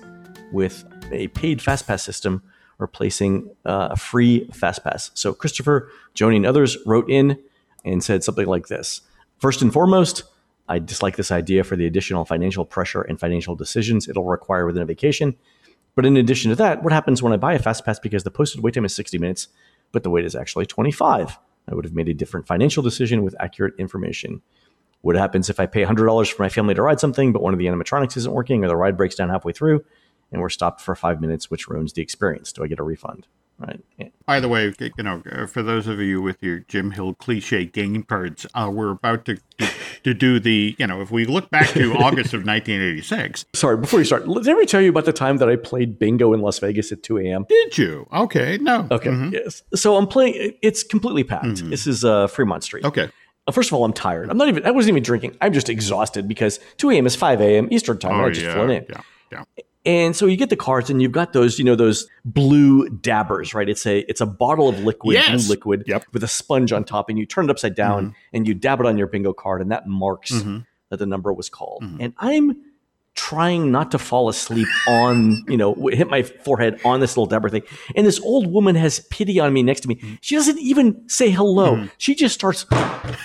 with 0.53 0.85
a 1.11 1.29
paid 1.29 1.61
FastPass 1.61 2.01
system 2.01 2.43
replacing 2.77 3.49
uh, 3.65 3.89
a 3.93 3.97
free 3.97 4.47
FastPass. 4.49 5.11
So, 5.15 5.33
Christopher, 5.33 5.91
Joni, 6.15 6.37
and 6.37 6.45
others 6.45 6.77
wrote 6.85 7.09
in 7.09 7.39
and 7.83 8.05
said 8.05 8.25
something 8.25 8.45
like 8.45 8.69
this 8.69 9.01
First 9.39 9.63
and 9.63 9.73
foremost, 9.73 10.25
I 10.69 10.79
dislike 10.79 11.17
this 11.17 11.31
idea 11.31 11.65
for 11.65 11.77
the 11.77 11.87
additional 11.87 12.27
financial 12.27 12.67
pressure 12.67 13.01
and 13.01 13.19
financial 13.19 13.57
decisions 13.57 14.07
it'll 14.07 14.27
require 14.27 14.67
within 14.67 14.83
a 14.83 14.85
vacation. 14.85 15.35
But 15.95 16.05
in 16.05 16.19
addition 16.19 16.51
to 16.51 16.57
that, 16.57 16.83
what 16.83 16.93
happens 16.93 17.23
when 17.23 17.33
I 17.33 17.39
buy 17.39 17.55
a 17.55 17.59
FastPass 17.59 18.03
because 18.03 18.25
the 18.25 18.31
posted 18.31 18.63
wait 18.63 18.75
time 18.75 18.85
is 18.85 18.95
60 18.95 19.17
minutes, 19.17 19.49
but 19.93 20.03
the 20.03 20.11
wait 20.11 20.27
is 20.27 20.37
actually 20.37 20.67
25? 20.67 21.39
I 21.69 21.75
would 21.75 21.85
have 21.85 21.95
made 21.95 22.09
a 22.09 22.15
different 22.15 22.47
financial 22.47 22.83
decision 22.83 23.23
with 23.23 23.35
accurate 23.41 23.75
information. 23.79 24.43
What 25.01 25.17
happens 25.17 25.51
if 25.51 25.59
I 25.59 25.67
pay 25.67 25.85
$100 25.85 26.33
for 26.33 26.43
my 26.43 26.49
family 26.49 26.75
to 26.75 26.83
ride 26.83 27.01
something, 27.01 27.33
but 27.33 27.43
one 27.43 27.53
of 27.53 27.59
the 27.59 27.67
animatronics 27.67 28.17
isn't 28.17 28.33
working 28.33 28.65
or 28.65 28.69
the 28.69 28.77
ride 28.77 28.97
breaks 28.97 29.15
down 29.15 29.31
halfway 29.31 29.53
through 29.53 29.85
and 30.31 30.41
we're 30.41 30.49
stopped 30.49 30.81
for 30.81 30.95
five 30.95 31.21
minutes, 31.21 31.51
which 31.51 31.69
ruins 31.69 31.93
the 31.93 32.03
experience? 32.03 32.53
Do 32.53 32.65
I 32.65 32.67
get 32.67 32.81
a 32.81 32.85
refund? 32.85 33.27
Right. 33.63 33.81
Yeah. 33.97 34.09
By 34.27 34.41
the 34.41 34.49
way, 34.49 34.73
you 34.81 35.05
know, 35.05 35.23
uh, 35.31 35.47
for 35.47 35.63
those 35.63 35.87
of 35.87 36.01
you 36.01 36.21
with 36.21 36.43
your 36.43 36.61
Jim 36.61 36.91
Hill 36.91 37.15
cliche 37.15 37.65
game 37.65 38.03
cards, 38.03 38.45
uh, 38.55 38.69
we're 38.73 38.91
about 38.91 39.25
to, 39.27 39.37
to, 39.37 39.69
to 40.03 40.15
do 40.15 40.41
the, 40.41 40.75
you 40.79 40.87
know, 40.87 41.01
if 41.01 41.13
we 41.13 41.27
look 41.27 41.49
back 41.51 41.69
to 41.71 41.93
August 41.95 42.35
of 42.35 42.45
1986. 42.45 43.47
Sorry, 43.55 43.77
before 43.77 44.01
you 44.01 44.05
start, 44.05 44.27
did 44.27 44.49
I 44.49 44.51
ever 44.51 44.65
tell 44.65 44.81
you 44.81 44.91
about 44.91 45.05
the 45.05 45.13
time 45.13 45.37
that 45.37 45.49
I 45.49 45.57
played 45.57 45.99
bingo 45.99 46.33
in 46.33 46.41
Las 46.41 46.59
Vegas 46.59 46.91
at 46.91 47.05
2 47.05 47.19
a.m.? 47.19 47.47
Did 47.49 47.79
you? 47.79 48.09
Okay, 48.13 48.59
no. 48.59 48.89
Okay, 48.91 49.11
mm-hmm. 49.11 49.35
yes. 49.35 49.63
So 49.75 49.97
I'm 49.97 50.09
playing. 50.09 50.55
It's 50.61 50.83
completely 50.83 51.23
packed. 51.23 51.47
Mm-hmm. 51.47 51.71
This 51.71 51.87
is 51.87 52.05
uh, 52.05 52.27
Fremont 52.27 52.65
Street. 52.65 52.85
Okay. 52.85 53.11
Uh, 53.47 53.53
first 53.53 53.71
of 53.71 53.75
all, 53.75 53.85
I'm 53.85 53.93
tired. 53.93 54.29
I'm 54.31 54.37
not 54.37 54.49
even. 54.49 54.67
I 54.67 54.73
wasn't 54.73 54.91
even 54.91 55.03
drinking. 55.05 55.37
I'm 55.41 55.53
just 55.53 55.69
exhausted 55.69 56.27
because 56.27 56.59
2 56.79 56.91
a.m. 56.91 57.07
is 57.07 57.15
5 57.15 57.41
a.m. 57.41 57.69
Eastern 57.71 57.99
time. 57.99 58.21
Oh, 58.21 58.27
I 58.27 58.31
just 58.31 58.47
yeah, 58.47 58.55
flown 58.55 58.71
in. 58.71 58.87
Yeah. 58.89 59.01
Yeah. 59.31 59.45
And 59.85 60.15
so 60.15 60.27
you 60.27 60.37
get 60.37 60.51
the 60.51 60.57
cards 60.57 60.91
and 60.91 61.03
you've 61.03 61.13
got 61.13 61.33
those, 61.33 61.59
you 61.59 61.65
know, 61.65 61.75
those 61.75 62.09
blue 62.25 62.89
dabbers, 62.89 63.53
right? 63.53 63.69
It's 63.69 63.85
a 63.85 64.09
it's 64.09 64.21
a 64.21 64.27
bottle 64.27 64.69
of 64.69 64.79
liquid, 64.81 65.15
yes. 65.15 65.45
blue 65.45 65.55
liquid 65.55 65.85
yep. 65.87 66.05
with 66.13 66.23
a 66.23 66.29
sponge 66.29 66.73
on 66.73 66.85
top, 66.85 67.09
and 67.09 67.19
you 67.19 67.27
turn 67.27 67.47
it 67.47 67.51
upside 67.51 67.75
down 67.75 68.05
mm-hmm. 68.05 68.17
and 68.33 68.47
you 68.47 68.55
dab 68.55 68.81
it 68.81 68.87
on 68.87 68.97
your 68.97 69.09
bingo 69.09 69.33
card, 69.33 69.61
and 69.61 69.73
that 69.73 69.89
marks 69.89 70.31
mm-hmm. 70.31 70.59
that 70.91 70.99
the 70.99 71.07
number 71.07 71.33
was 71.33 71.49
called. 71.49 71.83
Mm-hmm. 71.83 72.01
And 72.01 72.15
I'm 72.19 72.57
trying 73.15 73.71
not 73.71 73.91
to 73.91 73.99
fall 73.99 74.29
asleep 74.29 74.69
on, 74.89 75.45
you 75.47 75.57
know, 75.57 75.75
hit 75.93 76.09
my 76.09 76.23
forehead 76.23 76.81
on 76.85 77.01
this 77.01 77.17
little 77.17 77.27
dabber 77.27 77.49
thing. 77.49 77.63
And 77.95 78.07
this 78.07 78.21
old 78.21 78.47
woman 78.51 78.75
has 78.77 79.01
pity 79.11 79.39
on 79.39 79.53
me 79.53 79.63
next 79.63 79.81
to 79.81 79.89
me. 79.89 79.97
Mm-hmm. 79.97 80.15
She 80.21 80.35
doesn't 80.35 80.59
even 80.59 81.09
say 81.09 81.31
hello. 81.31 81.77
Mm-hmm. 81.77 81.87
She 81.99 82.15
just 82.15 82.35
starts 82.35 82.65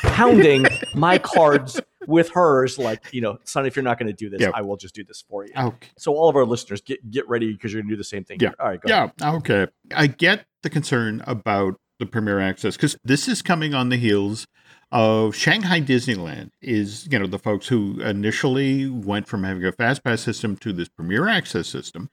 pounding 0.03 0.65
my 0.93 1.17
cards 1.17 1.79
with 2.07 2.29
hers, 2.29 2.77
like, 2.79 3.13
you 3.13 3.21
know, 3.21 3.37
son, 3.43 3.65
if 3.65 3.75
you're 3.75 3.83
not 3.83 3.99
going 3.99 4.07
to 4.07 4.13
do 4.13 4.29
this, 4.29 4.41
yep. 4.41 4.51
I 4.55 4.61
will 4.61 4.77
just 4.77 4.95
do 4.95 5.03
this 5.03 5.23
for 5.29 5.45
you. 5.45 5.51
Okay. 5.57 5.87
So 5.97 6.13
all 6.13 6.29
of 6.29 6.35
our 6.35 6.45
listeners, 6.45 6.81
get 6.81 7.09
get 7.09 7.27
ready 7.27 7.51
because 7.51 7.73
you're 7.73 7.81
going 7.81 7.89
to 7.89 7.95
do 7.95 7.97
the 7.97 8.03
same 8.03 8.23
thing. 8.23 8.39
Yeah. 8.39 8.49
Here. 8.49 8.55
All 8.59 8.67
right. 8.67 8.79
yeah. 8.85 9.09
Ahead. 9.21 9.35
Okay. 9.35 9.67
I 9.93 10.07
get 10.07 10.45
the 10.63 10.69
concern 10.69 11.21
about 11.27 11.79
the 11.99 12.05
Premier 12.05 12.39
Access 12.39 12.75
because 12.75 12.97
this 13.03 13.27
is 13.27 13.41
coming 13.41 13.73
on 13.73 13.89
the 13.89 13.97
heels 13.97 14.47
of 14.91 15.35
Shanghai 15.35 15.81
Disneyland. 15.81 16.51
Is 16.61 17.07
you 17.11 17.19
know 17.19 17.27
the 17.27 17.39
folks 17.39 17.67
who 17.67 17.99
initially 18.01 18.89
went 18.89 19.27
from 19.27 19.43
having 19.43 19.65
a 19.65 19.71
fast 19.71 20.03
pass 20.03 20.21
system 20.21 20.57
to 20.57 20.73
this 20.73 20.89
Premier 20.89 21.27
Access 21.27 21.67
system, 21.67 22.09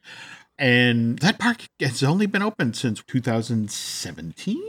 and 0.58 1.18
that 1.20 1.38
park 1.38 1.66
has 1.80 2.02
only 2.02 2.26
been 2.26 2.42
open 2.42 2.74
since 2.74 3.02
2017. 3.06 4.60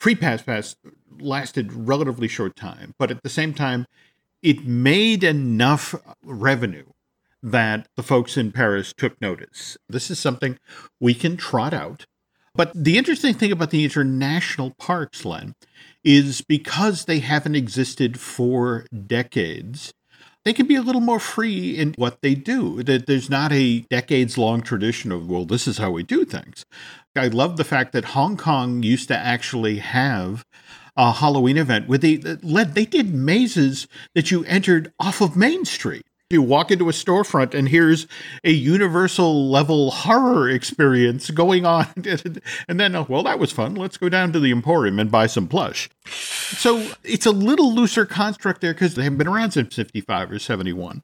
Free 0.00 0.14
Pass 0.16 0.42
Pass 0.42 0.76
lasted 1.20 1.72
relatively 1.72 2.26
short 2.26 2.56
time, 2.56 2.94
but 2.98 3.10
at 3.10 3.22
the 3.22 3.28
same 3.28 3.54
time, 3.54 3.86
it 4.42 4.66
made 4.66 5.22
enough 5.22 5.94
revenue 6.24 6.86
that 7.42 7.88
the 7.96 8.02
folks 8.02 8.36
in 8.36 8.52
Paris 8.52 8.92
took 8.92 9.20
notice. 9.20 9.76
This 9.88 10.10
is 10.10 10.18
something 10.18 10.58
we 11.00 11.14
can 11.14 11.36
trot 11.36 11.72
out. 11.72 12.06
But 12.54 12.72
the 12.74 12.98
interesting 12.98 13.34
thing 13.34 13.50
about 13.50 13.70
the 13.70 13.84
international 13.84 14.72
parks, 14.78 15.24
Len, 15.24 15.54
is 16.04 16.40
because 16.42 17.04
they 17.04 17.20
haven't 17.20 17.54
existed 17.54 18.18
for 18.18 18.86
decades, 19.06 19.92
they 20.44 20.52
can 20.52 20.66
be 20.66 20.74
a 20.74 20.82
little 20.82 21.00
more 21.00 21.20
free 21.20 21.76
in 21.76 21.94
what 21.96 22.20
they 22.20 22.34
do. 22.34 22.82
That 22.82 23.06
there's 23.06 23.30
not 23.30 23.52
a 23.52 23.80
decades 23.90 24.36
long 24.36 24.62
tradition 24.62 25.12
of, 25.12 25.28
well, 25.28 25.44
this 25.44 25.68
is 25.68 25.78
how 25.78 25.90
we 25.90 26.02
do 26.02 26.24
things. 26.24 26.64
I 27.14 27.28
love 27.28 27.56
the 27.56 27.64
fact 27.64 27.92
that 27.92 28.06
Hong 28.06 28.36
Kong 28.36 28.82
used 28.82 29.08
to 29.08 29.16
actually 29.16 29.78
have 29.78 30.44
a 30.96 31.12
Halloween 31.12 31.58
event 31.58 31.88
where 31.88 31.98
they 31.98 32.18
led, 32.18 32.74
they 32.74 32.84
did 32.84 33.14
mazes 33.14 33.86
that 34.14 34.30
you 34.30 34.44
entered 34.44 34.92
off 34.98 35.20
of 35.20 35.36
Main 35.36 35.64
Street 35.64 36.06
you 36.32 36.42
walk 36.42 36.70
into 36.70 36.88
a 36.88 36.92
storefront 36.92 37.54
and 37.54 37.68
here's 37.68 38.06
a 38.44 38.50
universal 38.50 39.50
level 39.50 39.90
horror 39.90 40.48
experience 40.48 41.30
going 41.30 41.66
on. 41.66 41.86
And 42.68 42.78
then 42.78 42.94
oh, 42.94 43.06
well 43.08 43.22
that 43.24 43.38
was 43.38 43.52
fun. 43.52 43.74
Let's 43.74 43.96
go 43.96 44.08
down 44.08 44.32
to 44.32 44.40
the 44.40 44.50
emporium 44.50 44.98
and 44.98 45.10
buy 45.10 45.26
some 45.26 45.48
plush. 45.48 45.88
So 46.06 46.90
it's 47.04 47.26
a 47.26 47.30
little 47.30 47.74
looser 47.74 48.06
construct 48.06 48.60
there 48.60 48.72
because 48.72 48.94
they 48.94 49.02
haven't 49.02 49.18
been 49.18 49.28
around 49.28 49.52
since 49.52 49.74
55 49.74 50.32
or 50.32 50.38
71 50.38 51.02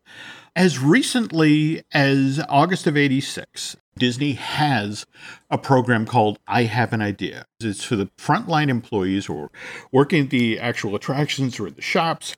as 0.56 0.78
recently 0.78 1.82
as 1.92 2.40
august 2.48 2.86
of 2.86 2.96
86 2.96 3.76
Disney 3.98 4.32
has 4.34 5.06
a 5.50 5.58
program 5.58 6.06
called 6.06 6.38
I 6.46 6.64
Have 6.64 6.92
an 6.92 7.02
Idea. 7.02 7.46
It's 7.60 7.84
for 7.84 7.96
the 7.96 8.06
frontline 8.16 8.68
employees 8.68 9.26
who 9.26 9.38
are 9.42 9.50
working 9.92 10.24
at 10.24 10.30
the 10.30 10.58
actual 10.58 10.94
attractions 10.94 11.58
or 11.60 11.70
the 11.70 11.82
shops 11.82 12.36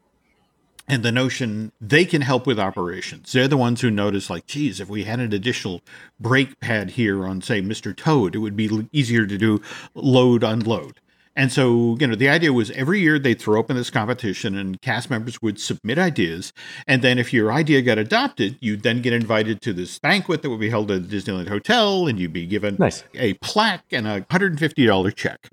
and 0.90 1.04
the 1.04 1.12
notion 1.12 1.70
they 1.80 2.04
can 2.04 2.22
help 2.22 2.48
with 2.48 2.58
operations. 2.58 3.30
They're 3.30 3.46
the 3.46 3.56
ones 3.56 3.80
who 3.80 3.92
notice, 3.92 4.28
like, 4.28 4.46
geez, 4.46 4.80
if 4.80 4.88
we 4.88 5.04
had 5.04 5.20
an 5.20 5.32
additional 5.32 5.82
brake 6.18 6.58
pad 6.58 6.90
here 6.90 7.24
on, 7.24 7.42
say, 7.42 7.62
Mr. 7.62 7.96
Toad, 7.96 8.34
it 8.34 8.38
would 8.38 8.56
be 8.56 8.88
easier 8.90 9.24
to 9.24 9.38
do 9.38 9.62
load, 9.94 10.42
unload. 10.42 11.00
And 11.40 11.50
so, 11.50 11.96
you 11.98 12.06
know, 12.06 12.14
the 12.14 12.28
idea 12.28 12.52
was 12.52 12.70
every 12.72 13.00
year 13.00 13.18
they'd 13.18 13.40
throw 13.40 13.58
open 13.58 13.74
this 13.74 13.88
competition 13.88 14.54
and 14.58 14.78
cast 14.82 15.08
members 15.08 15.40
would 15.40 15.58
submit 15.58 15.98
ideas. 15.98 16.52
And 16.86 17.00
then 17.00 17.18
if 17.18 17.32
your 17.32 17.50
idea 17.50 17.80
got 17.80 17.96
adopted, 17.96 18.58
you'd 18.60 18.82
then 18.82 19.00
get 19.00 19.14
invited 19.14 19.62
to 19.62 19.72
this 19.72 19.98
banquet 19.98 20.42
that 20.42 20.50
would 20.50 20.60
be 20.60 20.68
held 20.68 20.90
at 20.90 21.08
the 21.08 21.16
Disneyland 21.16 21.48
Hotel 21.48 22.06
and 22.06 22.20
you'd 22.20 22.34
be 22.34 22.44
given 22.44 22.76
nice. 22.78 23.04
a 23.14 23.32
plaque 23.40 23.86
and 23.90 24.06
a 24.06 24.20
$150 24.20 25.16
check. 25.16 25.48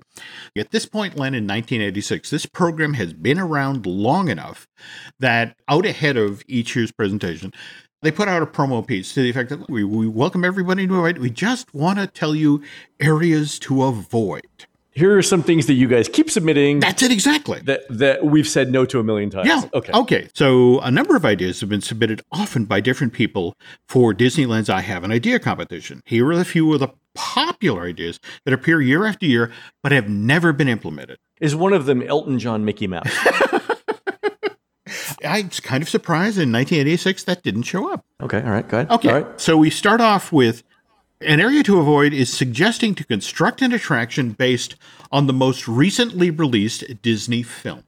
At 0.54 0.72
this 0.72 0.84
point, 0.84 1.16
Len, 1.16 1.32
in 1.32 1.44
1986, 1.44 2.28
this 2.28 2.44
program 2.44 2.92
has 2.92 3.14
been 3.14 3.38
around 3.38 3.86
long 3.86 4.28
enough 4.28 4.68
that 5.18 5.56
out 5.68 5.86
ahead 5.86 6.18
of 6.18 6.42
each 6.46 6.76
year's 6.76 6.92
presentation, 6.92 7.50
they 8.02 8.10
put 8.10 8.28
out 8.28 8.42
a 8.42 8.46
promo 8.46 8.86
piece 8.86 9.14
to 9.14 9.22
the 9.22 9.30
effect 9.30 9.48
that 9.48 9.70
we, 9.70 9.84
we 9.84 10.06
welcome 10.06 10.44
everybody 10.44 10.86
to 10.86 11.06
it. 11.06 11.18
We 11.18 11.30
just 11.30 11.72
want 11.72 11.98
to 11.98 12.06
tell 12.06 12.34
you 12.34 12.62
areas 13.00 13.58
to 13.60 13.84
avoid 13.84 14.66
here 14.98 15.16
are 15.16 15.22
some 15.22 15.42
things 15.42 15.66
that 15.66 15.74
you 15.74 15.86
guys 15.86 16.08
keep 16.08 16.28
submitting. 16.28 16.80
That's 16.80 17.02
it 17.02 17.12
exactly. 17.12 17.60
That 17.60 17.82
that 17.88 18.24
we've 18.24 18.48
said 18.48 18.70
no 18.72 18.84
to 18.86 18.98
a 18.98 19.04
million 19.04 19.30
times. 19.30 19.46
Yeah. 19.46 19.62
Okay. 19.72 19.92
Okay. 19.92 20.28
So 20.34 20.80
a 20.80 20.90
number 20.90 21.14
of 21.14 21.24
ideas 21.24 21.60
have 21.60 21.68
been 21.68 21.80
submitted 21.80 22.20
often 22.32 22.64
by 22.64 22.80
different 22.80 23.12
people 23.12 23.54
for 23.86 24.12
Disneyland's 24.12 24.68
I 24.68 24.80
Have 24.80 25.04
an 25.04 25.12
Idea 25.12 25.38
competition. 25.38 26.02
Here 26.04 26.26
are 26.26 26.32
a 26.32 26.44
few 26.44 26.72
of 26.74 26.80
the 26.80 26.88
popular 27.14 27.82
ideas 27.82 28.18
that 28.44 28.52
appear 28.52 28.80
year 28.80 29.06
after 29.06 29.26
year 29.26 29.52
but 29.82 29.92
have 29.92 30.08
never 30.08 30.52
been 30.52 30.68
implemented. 30.68 31.18
Is 31.40 31.54
one 31.54 31.72
of 31.72 31.86
them 31.86 32.02
Elton 32.02 32.38
John 32.40 32.64
Mickey 32.64 32.88
Mouse? 32.88 33.06
I 35.24 35.42
was 35.42 35.60
kind 35.60 35.82
of 35.82 35.88
surprised 35.88 36.38
in 36.38 36.52
1986 36.52 37.24
that 37.24 37.42
didn't 37.42 37.62
show 37.64 37.92
up. 37.92 38.04
Okay, 38.22 38.40
all 38.40 38.50
right, 38.50 38.66
go 38.66 38.78
ahead. 38.78 38.90
Okay, 38.90 39.08
all 39.08 39.20
right. 39.20 39.40
so 39.40 39.56
we 39.56 39.70
start 39.70 40.00
off 40.00 40.32
with 40.32 40.62
an 41.20 41.40
area 41.40 41.64
to 41.64 41.80
avoid 41.80 42.12
is 42.12 42.32
suggesting 42.32 42.94
to 42.94 43.04
construct 43.04 43.60
an 43.60 43.72
attraction 43.72 44.30
based 44.30 44.76
on 45.10 45.26
the 45.26 45.32
most 45.32 45.66
recently 45.66 46.30
released 46.30 47.02
Disney 47.02 47.42
film. 47.42 47.82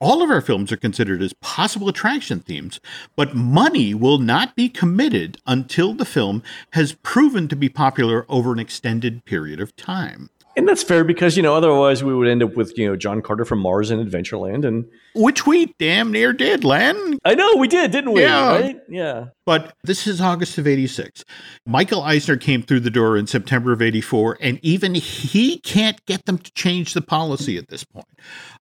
All 0.00 0.22
of 0.22 0.30
our 0.30 0.40
films 0.40 0.70
are 0.70 0.76
considered 0.76 1.22
as 1.22 1.32
possible 1.34 1.88
attraction 1.88 2.40
themes, 2.40 2.78
but 3.16 3.34
money 3.34 3.94
will 3.94 4.18
not 4.18 4.54
be 4.54 4.68
committed 4.68 5.38
until 5.46 5.94
the 5.94 6.04
film 6.04 6.42
has 6.72 6.92
proven 6.92 7.48
to 7.48 7.56
be 7.56 7.68
popular 7.68 8.26
over 8.28 8.52
an 8.52 8.58
extended 8.58 9.24
period 9.24 9.60
of 9.60 9.74
time. 9.74 10.30
And 10.58 10.66
that's 10.66 10.82
fair 10.82 11.04
because, 11.04 11.36
you 11.36 11.42
know, 11.44 11.54
otherwise 11.54 12.02
we 12.02 12.12
would 12.12 12.26
end 12.26 12.42
up 12.42 12.56
with, 12.56 12.76
you 12.76 12.88
know, 12.88 12.96
John 12.96 13.22
Carter 13.22 13.44
from 13.44 13.60
Mars 13.60 13.92
and 13.92 14.04
Adventureland 14.04 14.66
and 14.66 14.86
which 15.14 15.46
we 15.46 15.72
damn 15.78 16.10
near 16.10 16.32
did, 16.32 16.64
Len. 16.64 17.16
I 17.24 17.36
know 17.36 17.54
we 17.54 17.68
did, 17.68 17.92
didn't 17.92 18.12
we? 18.12 18.22
Yeah. 18.22 18.56
Right? 18.56 18.76
Yeah. 18.88 19.26
But 19.46 19.72
this 19.84 20.08
is 20.08 20.20
August 20.20 20.58
of 20.58 20.66
86. 20.66 21.24
Michael 21.64 22.02
Eisner 22.02 22.36
came 22.36 22.62
through 22.62 22.80
the 22.80 22.90
door 22.90 23.16
in 23.16 23.28
September 23.28 23.70
of 23.70 23.80
84, 23.80 24.36
and 24.40 24.58
even 24.62 24.96
he 24.96 25.60
can't 25.60 26.04
get 26.06 26.26
them 26.26 26.38
to 26.38 26.52
change 26.54 26.92
the 26.92 27.02
policy 27.02 27.56
at 27.56 27.68
this 27.68 27.84
point. 27.84 28.08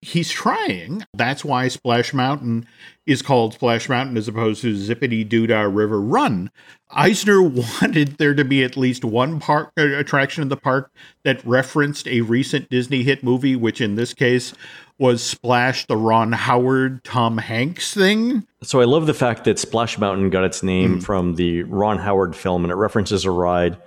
He's 0.07 0.31
trying. 0.31 1.05
That's 1.13 1.43
why 1.43 1.67
Splash 1.67 2.13
Mountain 2.13 2.65
is 3.05 3.21
called 3.21 3.55
Splash 3.55 3.89
Mountain 3.89 4.15
as 4.15 4.29
opposed 4.29 4.61
to 4.61 4.73
Zip-a-Dee-Doo-Dah 4.73 5.63
River 5.63 5.99
Run. 5.99 6.49
Eisner 6.91 7.41
wanted 7.81 8.17
there 8.17 8.33
to 8.33 8.45
be 8.45 8.63
at 8.63 8.77
least 8.77 9.03
one 9.03 9.41
park 9.41 9.73
uh, 9.77 9.81
attraction 9.97 10.43
in 10.43 10.47
the 10.47 10.55
park 10.55 10.93
that 11.23 11.45
referenced 11.45 12.07
a 12.07 12.21
recent 12.21 12.69
Disney 12.69 13.03
hit 13.03 13.21
movie, 13.21 13.57
which 13.57 13.81
in 13.81 13.95
this 13.95 14.13
case 14.13 14.53
was 14.97 15.21
Splash 15.21 15.85
the 15.87 15.97
Ron 15.97 16.31
Howard 16.31 17.03
Tom 17.03 17.37
Hanks 17.37 17.93
thing. 17.93 18.47
So 18.63 18.79
I 18.79 18.85
love 18.85 19.07
the 19.07 19.13
fact 19.13 19.43
that 19.43 19.59
Splash 19.59 19.97
Mountain 19.97 20.29
got 20.29 20.45
its 20.45 20.63
name 20.63 20.99
mm. 20.99 21.03
from 21.03 21.35
the 21.35 21.63
Ron 21.63 21.97
Howard 21.97 22.33
film 22.33 22.63
and 22.63 22.71
it 22.71 22.75
references 22.75 23.25
a 23.25 23.31
ride. 23.31 23.77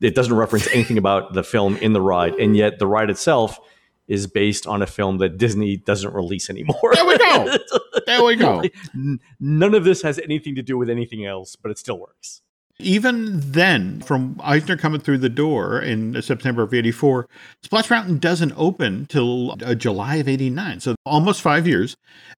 It 0.00 0.16
doesn't 0.16 0.34
reference 0.34 0.66
anything 0.72 0.98
about 0.98 1.32
the 1.32 1.44
film 1.44 1.76
in 1.76 1.92
the 1.92 2.00
ride, 2.00 2.34
and 2.34 2.56
yet 2.56 2.80
the 2.80 2.88
ride 2.88 3.08
itself 3.08 3.60
is 4.06 4.26
based 4.26 4.66
on 4.66 4.82
a 4.82 4.86
film 4.86 5.18
that 5.18 5.38
Disney 5.38 5.76
doesn't 5.76 6.12
release 6.14 6.50
anymore. 6.50 6.92
There 6.92 7.06
we 7.06 7.18
go. 7.18 7.56
There 8.06 8.22
we 8.22 8.36
go. 8.36 8.62
None 9.40 9.74
of 9.74 9.84
this 9.84 10.02
has 10.02 10.18
anything 10.18 10.54
to 10.56 10.62
do 10.62 10.76
with 10.76 10.90
anything 10.90 11.24
else, 11.24 11.56
but 11.56 11.70
it 11.70 11.78
still 11.78 11.98
works. 11.98 12.42
Even 12.80 13.40
then, 13.40 14.00
from 14.00 14.38
Eisner 14.42 14.76
coming 14.76 15.00
through 15.00 15.18
the 15.18 15.28
door 15.28 15.80
in 15.80 16.20
September 16.20 16.64
of 16.64 16.74
84, 16.74 17.28
Splash 17.62 17.88
Mountain 17.88 18.18
doesn't 18.18 18.52
open 18.56 19.06
till 19.06 19.52
uh, 19.64 19.74
July 19.74 20.16
of 20.16 20.28
89. 20.28 20.80
So 20.80 20.96
almost 21.06 21.40
five 21.40 21.68
years. 21.68 21.96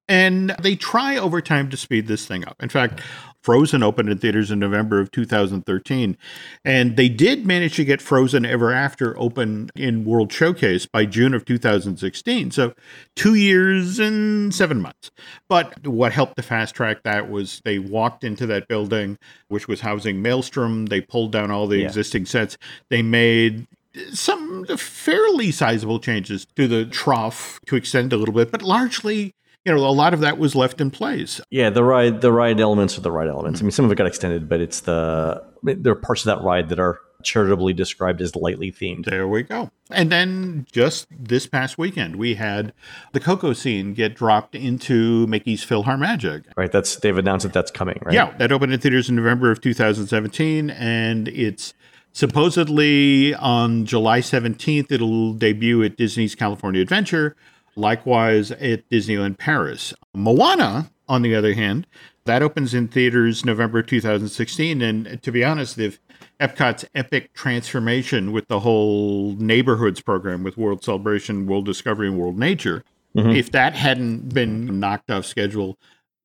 And 0.08 0.54
they 0.60 0.76
try 0.76 1.16
over 1.16 1.40
time 1.40 1.70
to 1.70 1.76
speed 1.76 2.06
this 2.06 2.26
thing 2.26 2.46
up. 2.46 2.62
In 2.62 2.68
fact, 2.68 3.00
Frozen 3.46 3.84
opened 3.84 4.08
in 4.08 4.18
theaters 4.18 4.50
in 4.50 4.58
November 4.58 4.98
of 4.98 5.12
2013. 5.12 6.18
And 6.64 6.96
they 6.96 7.08
did 7.08 7.46
manage 7.46 7.76
to 7.76 7.84
get 7.84 8.02
Frozen 8.02 8.44
Ever 8.44 8.72
After 8.72 9.16
open 9.20 9.70
in 9.76 10.04
World 10.04 10.32
Showcase 10.32 10.84
by 10.84 11.06
June 11.06 11.32
of 11.32 11.44
2016. 11.44 12.50
So 12.50 12.74
two 13.14 13.36
years 13.36 14.00
and 14.00 14.52
seven 14.52 14.80
months. 14.80 15.12
But 15.48 15.86
what 15.86 16.10
helped 16.10 16.34
to 16.38 16.42
fast 16.42 16.74
track 16.74 17.04
that 17.04 17.30
was 17.30 17.62
they 17.64 17.78
walked 17.78 18.24
into 18.24 18.46
that 18.46 18.66
building, 18.66 19.16
which 19.46 19.68
was 19.68 19.82
housing 19.82 20.20
Maelstrom. 20.20 20.86
They 20.86 21.00
pulled 21.00 21.30
down 21.30 21.52
all 21.52 21.68
the 21.68 21.78
yeah. 21.78 21.86
existing 21.86 22.26
sets. 22.26 22.58
They 22.90 23.02
made 23.02 23.68
some 24.12 24.64
fairly 24.76 25.52
sizable 25.52 26.00
changes 26.00 26.48
to 26.56 26.66
the 26.66 26.84
trough 26.84 27.60
to 27.66 27.76
extend 27.76 28.12
a 28.12 28.16
little 28.16 28.34
bit, 28.34 28.50
but 28.50 28.62
largely 28.62 29.36
you 29.66 29.74
know, 29.74 29.78
a 29.80 29.90
lot 29.90 30.14
of 30.14 30.20
that 30.20 30.38
was 30.38 30.54
left 30.54 30.80
in 30.80 30.92
place. 30.92 31.40
Yeah, 31.50 31.70
the 31.70 31.82
ride, 31.82 32.20
the 32.20 32.32
ride 32.32 32.60
elements 32.60 32.96
are 32.96 33.00
the 33.00 33.10
ride 33.10 33.28
elements. 33.28 33.58
Mm-hmm. 33.58 33.64
I 33.64 33.66
mean, 33.66 33.72
some 33.72 33.84
of 33.84 33.90
it 33.90 33.96
got 33.96 34.06
extended, 34.06 34.48
but 34.48 34.60
it's 34.60 34.80
the 34.80 35.44
there 35.64 35.92
are 35.92 35.96
parts 35.96 36.24
of 36.24 36.26
that 36.26 36.44
ride 36.44 36.68
that 36.68 36.78
are 36.78 37.00
charitably 37.24 37.72
described 37.72 38.20
as 38.20 38.36
lightly 38.36 38.70
themed. 38.70 39.06
There 39.06 39.26
we 39.26 39.42
go. 39.42 39.72
And 39.90 40.12
then 40.12 40.66
just 40.70 41.08
this 41.10 41.48
past 41.48 41.78
weekend, 41.78 42.14
we 42.14 42.36
had 42.36 42.72
the 43.12 43.18
Coco 43.18 43.52
scene 43.52 43.92
get 43.94 44.14
dropped 44.14 44.54
into 44.54 45.26
Mickey's 45.26 45.66
PhilharMagic. 45.66 46.44
Right. 46.56 46.70
That's 46.70 46.94
they've 46.96 47.18
announced 47.18 47.42
that 47.42 47.52
that's 47.52 47.72
coming. 47.72 47.98
Right. 48.02 48.14
Yeah, 48.14 48.36
that 48.38 48.52
opened 48.52 48.72
in 48.72 48.78
theaters 48.78 49.08
in 49.08 49.16
November 49.16 49.50
of 49.50 49.60
2017, 49.60 50.70
and 50.70 51.26
it's 51.26 51.74
supposedly 52.12 53.34
on 53.34 53.84
July 53.84 54.20
17th. 54.20 54.92
It'll 54.92 55.32
debut 55.32 55.82
at 55.82 55.96
Disney's 55.96 56.36
California 56.36 56.80
Adventure. 56.80 57.34
Likewise 57.76 58.50
at 58.52 58.88
Disneyland 58.88 59.38
Paris. 59.38 59.94
Moana, 60.14 60.90
on 61.08 61.22
the 61.22 61.34
other 61.34 61.54
hand, 61.54 61.86
that 62.24 62.42
opens 62.42 62.74
in 62.74 62.88
theaters 62.88 63.44
November 63.44 63.82
2016. 63.82 64.82
And 64.82 65.22
to 65.22 65.30
be 65.30 65.44
honest, 65.44 65.78
if 65.78 66.00
Epcot's 66.40 66.84
epic 66.94 67.32
transformation 67.32 68.32
with 68.32 68.48
the 68.48 68.60
whole 68.60 69.32
neighborhoods 69.38 70.00
program 70.00 70.42
with 70.42 70.56
World 70.56 70.84
Celebration, 70.84 71.46
World 71.46 71.64
Discovery, 71.64 72.08
and 72.08 72.18
World 72.18 72.38
Nature, 72.38 72.84
mm-hmm. 73.16 73.30
if 73.30 73.52
that 73.52 73.74
hadn't 73.74 74.34
been 74.34 74.80
knocked 74.80 75.10
off 75.10 75.24
schedule, 75.24 75.78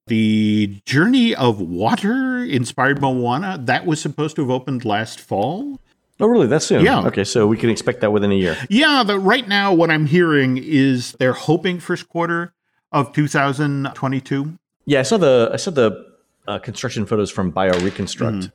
the 0.07 0.81
Journey 0.85 1.35
of 1.35 1.61
Water 1.61 2.43
inspired 2.43 3.01
Moana, 3.01 3.57
that 3.61 3.85
was 3.85 4.01
supposed 4.01 4.35
to 4.35 4.41
have 4.41 4.51
opened 4.51 4.83
last 4.83 5.19
fall. 5.19 5.79
Oh, 6.21 6.27
really? 6.27 6.47
That's 6.47 6.65
soon. 6.65 6.85
Yeah. 6.85 7.05
Okay, 7.07 7.23
so 7.23 7.47
we 7.47 7.57
can 7.57 7.69
expect 7.69 8.01
that 8.01 8.11
within 8.11 8.31
a 8.31 8.35
year. 8.35 8.57
Yeah, 8.69 9.03
but 9.05 9.19
right 9.19 9.47
now, 9.47 9.73
what 9.73 9.89
I'm 9.89 10.05
hearing 10.05 10.57
is 10.57 11.13
they're 11.13 11.33
hoping 11.33 11.79
first 11.79 12.07
quarter 12.09 12.53
of 12.91 13.11
2022. 13.13 14.57
Yeah, 14.85 14.99
I 14.99 15.03
saw 15.03 15.17
the 15.17 15.49
I 15.53 15.57
saw 15.57 15.71
the 15.71 16.11
uh, 16.47 16.59
construction 16.59 17.05
photos 17.05 17.31
from 17.31 17.51
BioReconstruct. 17.51 18.51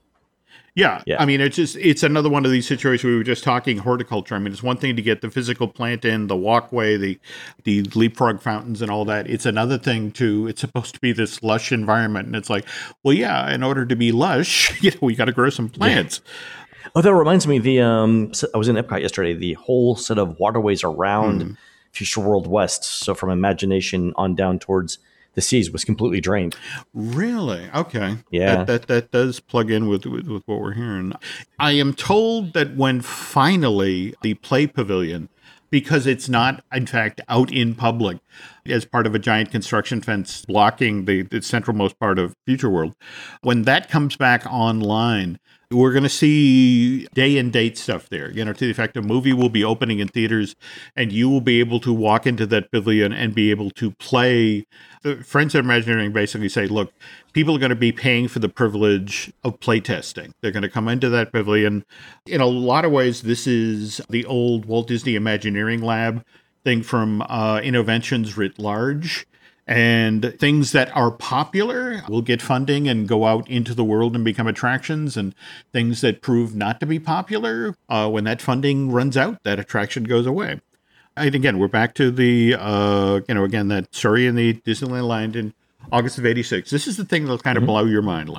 Yeah. 0.76 1.02
Yeah. 1.06 1.16
I 1.20 1.24
mean, 1.24 1.40
it's 1.40 1.56
just, 1.56 1.74
it's 1.76 2.02
another 2.02 2.28
one 2.28 2.44
of 2.44 2.50
these 2.50 2.68
situations 2.68 3.04
we 3.04 3.16
were 3.16 3.24
just 3.24 3.42
talking 3.42 3.78
horticulture. 3.78 4.34
I 4.34 4.38
mean, 4.38 4.52
it's 4.52 4.62
one 4.62 4.76
thing 4.76 4.94
to 4.96 5.02
get 5.02 5.22
the 5.22 5.30
physical 5.30 5.68
plant 5.68 6.04
in, 6.04 6.26
the 6.26 6.36
walkway, 6.36 6.98
the, 6.98 7.18
the 7.64 7.82
leapfrog 7.94 8.42
fountains 8.42 8.82
and 8.82 8.90
all 8.90 9.06
that. 9.06 9.26
It's 9.28 9.46
another 9.46 9.78
thing 9.78 10.12
to, 10.12 10.46
it's 10.48 10.60
supposed 10.60 10.92
to 10.92 11.00
be 11.00 11.12
this 11.12 11.42
lush 11.42 11.72
environment. 11.72 12.26
And 12.26 12.36
it's 12.36 12.50
like, 12.50 12.66
well, 13.02 13.14
yeah, 13.14 13.50
in 13.54 13.62
order 13.62 13.86
to 13.86 13.96
be 13.96 14.12
lush, 14.12 14.78
you 14.82 14.90
know, 14.90 14.98
we 15.00 15.16
got 15.16 15.24
to 15.24 15.32
grow 15.32 15.48
some 15.48 15.70
plants. 15.70 16.20
Oh, 16.94 17.02
that 17.02 17.14
reminds 17.14 17.46
me. 17.46 17.58
The 17.58 17.80
um, 17.80 18.32
I 18.54 18.58
was 18.58 18.68
in 18.68 18.76
Epcot 18.76 19.00
yesterday. 19.00 19.34
The 19.34 19.54
whole 19.54 19.96
set 19.96 20.18
of 20.18 20.38
waterways 20.38 20.84
around 20.84 21.56
Future 21.92 22.20
World 22.20 22.46
West, 22.46 22.84
so 22.84 23.14
from 23.14 23.30
Imagination 23.30 24.12
on 24.16 24.34
down 24.34 24.58
towards 24.58 24.98
the 25.34 25.40
seas, 25.42 25.70
was 25.70 25.84
completely 25.84 26.20
drained. 26.20 26.56
Really? 26.94 27.68
Okay. 27.74 28.16
Yeah. 28.30 28.64
That, 28.64 28.66
that, 28.66 28.86
that 28.88 29.10
does 29.10 29.40
plug 29.40 29.70
in 29.70 29.86
with, 29.88 30.06
with, 30.06 30.26
with 30.26 30.42
what 30.46 30.60
we're 30.60 30.74
hearing. 30.74 31.12
I 31.58 31.72
am 31.72 31.92
told 31.92 32.54
that 32.54 32.74
when 32.74 33.02
finally 33.02 34.14
the 34.22 34.34
play 34.34 34.66
pavilion, 34.66 35.28
because 35.68 36.06
it's 36.06 36.28
not, 36.28 36.64
in 36.72 36.86
fact, 36.86 37.20
out 37.28 37.52
in 37.52 37.74
public 37.74 38.18
as 38.64 38.84
part 38.84 39.06
of 39.06 39.14
a 39.14 39.18
giant 39.18 39.50
construction 39.50 40.00
fence 40.00 40.44
blocking 40.46 41.04
the, 41.04 41.22
the 41.22 41.38
centralmost 41.38 41.98
part 41.98 42.18
of 42.18 42.34
Future 42.46 42.70
World, 42.70 42.94
when 43.42 43.62
that 43.62 43.90
comes 43.90 44.16
back 44.16 44.46
online, 44.46 45.38
we're 45.70 45.92
going 45.92 46.04
to 46.04 46.08
see 46.08 47.06
day 47.14 47.38
and 47.38 47.52
date 47.52 47.76
stuff 47.76 48.08
there. 48.08 48.30
You 48.30 48.44
know, 48.44 48.52
to 48.52 48.64
the 48.64 48.70
effect 48.70 48.96
a 48.96 49.02
movie 49.02 49.32
will 49.32 49.48
be 49.48 49.64
opening 49.64 49.98
in 49.98 50.08
theaters 50.08 50.54
and 50.94 51.12
you 51.12 51.28
will 51.28 51.40
be 51.40 51.60
able 51.60 51.80
to 51.80 51.92
walk 51.92 52.26
into 52.26 52.46
that 52.46 52.70
pavilion 52.70 53.12
and 53.12 53.34
be 53.34 53.50
able 53.50 53.70
to 53.72 53.90
play. 53.92 54.66
The 55.02 55.16
Friends 55.24 55.54
of 55.54 55.64
Imagineering 55.64 56.12
basically 56.12 56.48
say, 56.48 56.66
look, 56.66 56.92
people 57.32 57.56
are 57.56 57.60
going 57.60 57.70
to 57.70 57.76
be 57.76 57.92
paying 57.92 58.28
for 58.28 58.38
the 58.38 58.48
privilege 58.48 59.32
of 59.42 59.58
playtesting. 59.60 60.32
They're 60.40 60.52
going 60.52 60.62
to 60.62 60.68
come 60.68 60.88
into 60.88 61.08
that 61.10 61.32
pavilion. 61.32 61.84
In 62.26 62.40
a 62.40 62.46
lot 62.46 62.84
of 62.84 62.92
ways, 62.92 63.22
this 63.22 63.46
is 63.46 64.00
the 64.08 64.24
old 64.24 64.66
Walt 64.66 64.86
Disney 64.86 65.16
Imagineering 65.16 65.82
Lab 65.82 66.24
thing 66.64 66.82
from 66.82 67.22
uh, 67.22 67.60
Innoventions 67.60 68.36
writ 68.36 68.58
large. 68.58 69.26
And 69.66 70.34
things 70.38 70.70
that 70.72 70.94
are 70.96 71.10
popular 71.10 72.02
will 72.08 72.22
get 72.22 72.40
funding 72.40 72.88
and 72.88 73.08
go 73.08 73.26
out 73.26 73.48
into 73.50 73.74
the 73.74 73.82
world 73.82 74.14
and 74.14 74.24
become 74.24 74.46
attractions. 74.46 75.16
And 75.16 75.34
things 75.72 76.02
that 76.02 76.22
prove 76.22 76.54
not 76.54 76.78
to 76.80 76.86
be 76.86 77.00
popular, 77.00 77.74
uh, 77.88 78.08
when 78.08 78.24
that 78.24 78.40
funding 78.40 78.92
runs 78.92 79.16
out, 79.16 79.42
that 79.42 79.58
attraction 79.58 80.04
goes 80.04 80.24
away. 80.24 80.60
And 81.16 81.34
again, 81.34 81.58
we're 81.58 81.66
back 81.66 81.94
to 81.94 82.10
the, 82.10 82.54
uh, 82.58 83.20
you 83.26 83.34
know, 83.34 83.44
again, 83.44 83.68
that 83.68 83.94
story 83.94 84.26
in 84.26 84.36
the 84.36 84.54
Disneyland 84.54 85.08
Line 85.08 85.34
in 85.34 85.54
August 85.90 86.18
of 86.18 86.26
86. 86.26 86.70
This 86.70 86.86
is 86.86 86.96
the 86.96 87.04
thing 87.04 87.24
that'll 87.24 87.38
kind 87.38 87.58
of 87.58 87.64
blow 87.64 87.84
your 87.84 88.02
mind. 88.02 88.30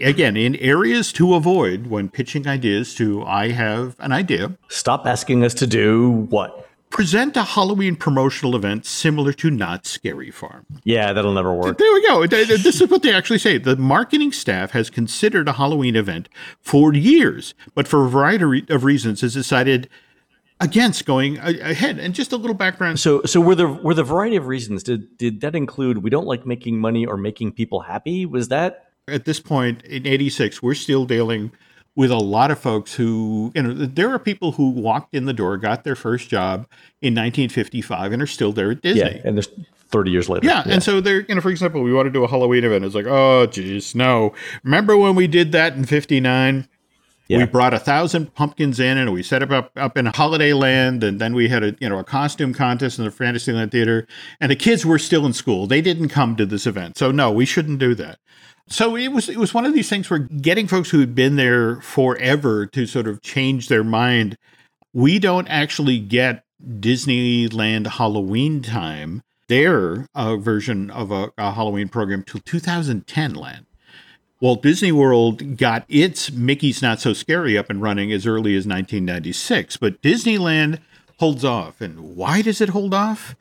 Again, 0.00 0.36
in 0.36 0.56
areas 0.56 1.12
to 1.14 1.34
avoid 1.34 1.86
when 1.86 2.08
pitching 2.08 2.46
ideas 2.46 2.94
to, 2.96 3.22
I 3.24 3.50
have 3.50 3.96
an 3.98 4.12
idea, 4.12 4.56
Stop 4.68 5.06
asking 5.06 5.44
us 5.44 5.54
to 5.54 5.66
do 5.66 6.10
what? 6.10 6.69
Present 6.90 7.36
a 7.36 7.44
Halloween 7.44 7.94
promotional 7.94 8.56
event 8.56 8.84
similar 8.84 9.32
to 9.34 9.48
Knott's 9.50 9.88
Scary 9.90 10.30
Farm. 10.30 10.66
Yeah, 10.82 11.12
that'll 11.12 11.32
never 11.32 11.54
work. 11.54 11.78
There 11.78 11.92
we 11.92 12.06
go. 12.06 12.26
Th- 12.26 12.48
th- 12.48 12.62
This 12.62 12.80
is 12.80 12.90
what 12.90 13.02
they 13.02 13.12
actually 13.14 13.38
say. 13.38 13.58
The 13.58 13.76
marketing 13.76 14.32
staff 14.32 14.72
has 14.72 14.90
considered 14.90 15.48
a 15.48 15.52
Halloween 15.52 15.94
event 15.94 16.28
for 16.60 16.92
years, 16.92 17.54
but 17.74 17.86
for 17.86 18.04
a 18.04 18.08
variety 18.08 18.64
of 18.68 18.82
reasons 18.84 19.20
has 19.20 19.34
decided 19.34 19.88
against 20.60 21.06
going 21.06 21.38
ahead. 21.38 21.98
And 22.00 22.12
just 22.12 22.32
a 22.32 22.36
little 22.36 22.54
background. 22.56 22.98
So, 22.98 23.22
so 23.22 23.40
were 23.40 23.54
there 23.54 23.68
were 23.68 23.94
the 23.94 24.02
variety 24.04 24.36
of 24.36 24.46
reasons? 24.48 24.82
Did 24.82 25.16
did 25.16 25.40
that 25.42 25.54
include 25.54 25.98
we 26.02 26.10
don't 26.10 26.26
like 26.26 26.44
making 26.44 26.80
money 26.80 27.06
or 27.06 27.16
making 27.16 27.52
people 27.52 27.80
happy? 27.82 28.26
Was 28.26 28.48
that 28.48 28.90
At 29.06 29.24
this 29.26 29.38
point 29.38 29.82
in 29.84 30.06
86, 30.08 30.60
we're 30.60 30.74
still 30.74 31.04
dealing 31.06 31.52
with 31.96 32.10
a 32.10 32.16
lot 32.16 32.50
of 32.50 32.58
folks 32.58 32.94
who, 32.94 33.52
you 33.54 33.62
know, 33.62 33.72
there 33.74 34.10
are 34.10 34.18
people 34.18 34.52
who 34.52 34.70
walked 34.70 35.14
in 35.14 35.24
the 35.26 35.32
door, 35.32 35.56
got 35.56 35.84
their 35.84 35.96
first 35.96 36.28
job 36.28 36.66
in 37.02 37.14
1955 37.14 38.12
and 38.12 38.22
are 38.22 38.26
still 38.26 38.52
there 38.52 38.70
at 38.70 38.82
Disney. 38.82 39.00
yeah? 39.00 39.20
And 39.24 39.36
there's 39.36 39.48
thirty 39.90 40.10
years 40.10 40.28
later. 40.28 40.46
Yeah, 40.46 40.62
and 40.66 40.82
so 40.82 41.00
they're, 41.00 41.22
you 41.22 41.34
know, 41.34 41.40
for 41.40 41.50
example, 41.50 41.82
we 41.82 41.92
want 41.92 42.06
to 42.06 42.12
do 42.12 42.24
a 42.24 42.28
Halloween 42.28 42.64
event. 42.64 42.84
It's 42.84 42.94
like, 42.94 43.06
oh, 43.08 43.46
geez, 43.46 43.94
no. 43.94 44.32
Remember 44.62 44.96
when 44.96 45.14
we 45.14 45.26
did 45.26 45.52
that 45.52 45.74
in 45.74 45.84
'59? 45.84 46.68
Yeah. 47.28 47.38
We 47.38 47.44
brought 47.44 47.74
a 47.74 47.78
thousand 47.78 48.34
pumpkins 48.34 48.80
in, 48.80 48.98
and 48.98 49.12
we 49.12 49.22
set 49.22 49.42
up, 49.42 49.50
up 49.50 49.70
up 49.76 49.96
in 49.96 50.06
Holiday 50.06 50.52
Land, 50.52 51.04
and 51.04 51.20
then 51.20 51.34
we 51.34 51.48
had 51.48 51.62
a 51.62 51.76
you 51.80 51.88
know 51.88 51.98
a 51.98 52.04
costume 52.04 52.52
contest 52.52 52.98
in 52.98 53.04
the 53.04 53.10
Fantasyland 53.10 53.70
Theater, 53.70 54.06
and 54.40 54.50
the 54.50 54.56
kids 54.56 54.84
were 54.84 54.98
still 54.98 55.24
in 55.26 55.32
school. 55.32 55.66
They 55.66 55.80
didn't 55.80 56.08
come 56.08 56.34
to 56.36 56.46
this 56.46 56.66
event, 56.66 56.98
so 56.98 57.12
no, 57.12 57.30
we 57.30 57.44
shouldn't 57.44 57.78
do 57.78 57.94
that. 57.96 58.18
So 58.70 58.96
it 58.96 59.08
was 59.08 59.28
it 59.28 59.36
was 59.36 59.52
one 59.52 59.66
of 59.66 59.74
these 59.74 59.88
things 59.88 60.08
where 60.08 60.20
getting 60.20 60.68
folks 60.68 60.90
who 60.90 61.00
had 61.00 61.14
been 61.14 61.34
there 61.34 61.80
forever 61.80 62.66
to 62.66 62.86
sort 62.86 63.08
of 63.08 63.20
change 63.20 63.66
their 63.66 63.82
mind. 63.82 64.38
We 64.94 65.18
don't 65.18 65.48
actually 65.48 65.98
get 65.98 66.44
Disneyland 66.64 67.86
Halloween 67.88 68.62
time, 68.62 69.22
their 69.48 70.06
uh, 70.14 70.36
version 70.36 70.88
of 70.90 71.10
a, 71.10 71.32
a 71.36 71.52
Halloween 71.52 71.88
program, 71.88 72.22
till 72.22 72.40
2010 72.40 73.34
land. 73.34 73.66
Walt 74.40 74.62
Disney 74.62 74.92
World 74.92 75.56
got 75.56 75.84
its 75.88 76.30
Mickey's 76.30 76.80
Not 76.80 77.00
So 77.00 77.12
Scary 77.12 77.58
up 77.58 77.70
and 77.70 77.82
running 77.82 78.10
as 78.10 78.26
early 78.26 78.52
as 78.56 78.66
1996, 78.66 79.76
but 79.76 80.00
Disneyland 80.00 80.78
holds 81.18 81.44
off. 81.44 81.80
And 81.80 82.16
why 82.16 82.40
does 82.40 82.60
it 82.60 82.70
hold 82.70 82.94
off? 82.94 83.34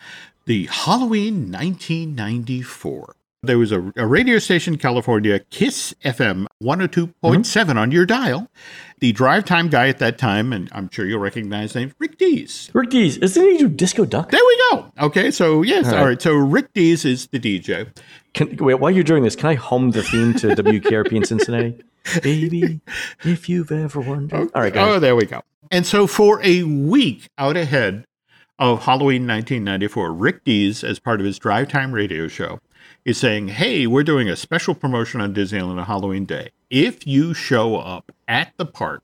The 0.45 0.65
Halloween 0.65 1.51
1994. 1.51 3.15
There 3.41 3.57
was 3.57 3.71
a, 3.71 3.93
a 3.95 4.05
radio 4.05 4.37
station 4.37 4.73
in 4.73 4.79
California, 4.79 5.39
KIIS 5.39 5.93
FM 6.03 6.45
102.7 6.61 7.13
mm-hmm. 7.13 7.77
on 7.77 7.89
your 7.89 8.05
dial. 8.05 8.51
The 8.99 9.13
drive 9.13 9.45
time 9.45 9.69
guy 9.69 9.87
at 9.87 9.99
that 9.99 10.17
time, 10.17 10.51
and 10.51 10.67
I'm 10.73 10.89
sure 10.89 11.05
you'll 11.05 11.21
recognize 11.21 11.71
the 11.71 11.79
name, 11.79 11.93
Rick 11.99 12.17
Dees. 12.17 12.69
Rick 12.73 12.89
Dees, 12.89 13.15
isn't 13.15 13.41
he 13.41 13.57
do 13.57 13.69
Disco 13.69 14.03
Duck? 14.03 14.31
There 14.31 14.41
we 14.45 14.63
go. 14.71 14.91
Okay, 14.99 15.31
so 15.31 15.61
yes, 15.61 15.85
all 15.87 15.93
right. 15.93 16.03
right. 16.03 16.21
So 16.21 16.33
Rick 16.33 16.73
Dees 16.73 17.05
is 17.05 17.27
the 17.27 17.39
DJ. 17.39 17.87
Can, 18.33 18.57
wait, 18.57 18.73
while 18.73 18.91
you're 18.91 19.05
doing 19.05 19.23
this, 19.23 19.37
can 19.37 19.47
I 19.47 19.55
hum 19.55 19.91
the 19.91 20.03
theme 20.03 20.33
to 20.33 20.47
WKRP 20.47 21.13
in 21.13 21.23
Cincinnati? 21.23 21.81
Baby, 22.21 22.81
if 23.23 23.47
you've 23.47 23.71
ever 23.71 24.01
wondered. 24.01 24.51
All 24.53 24.61
right, 24.61 24.75
ahead. 24.75 24.89
Oh, 24.89 24.99
there 24.99 25.15
we 25.15 25.25
go. 25.25 25.43
And 25.71 25.85
so 25.85 26.07
for 26.07 26.41
a 26.43 26.63
week 26.63 27.29
out 27.37 27.55
ahead 27.55 28.03
of 28.57 28.83
Halloween 28.83 29.25
1994, 29.25 30.11
Rick 30.11 30.43
Dees, 30.43 30.83
as 30.83 30.99
part 30.99 31.21
of 31.21 31.25
his 31.25 31.39
drive 31.39 31.69
time 31.69 31.93
radio 31.93 32.27
show, 32.27 32.59
is 33.05 33.17
saying, 33.17 33.49
Hey, 33.49 33.87
we're 33.87 34.03
doing 34.03 34.29
a 34.29 34.35
special 34.35 34.75
promotion 34.75 35.21
on 35.21 35.33
Disneyland 35.33 35.77
on 35.79 35.85
Halloween 35.85 36.25
Day. 36.25 36.49
If 36.69 37.05
you 37.07 37.33
show 37.33 37.77
up 37.77 38.11
at 38.27 38.53
the 38.57 38.65
park 38.65 39.03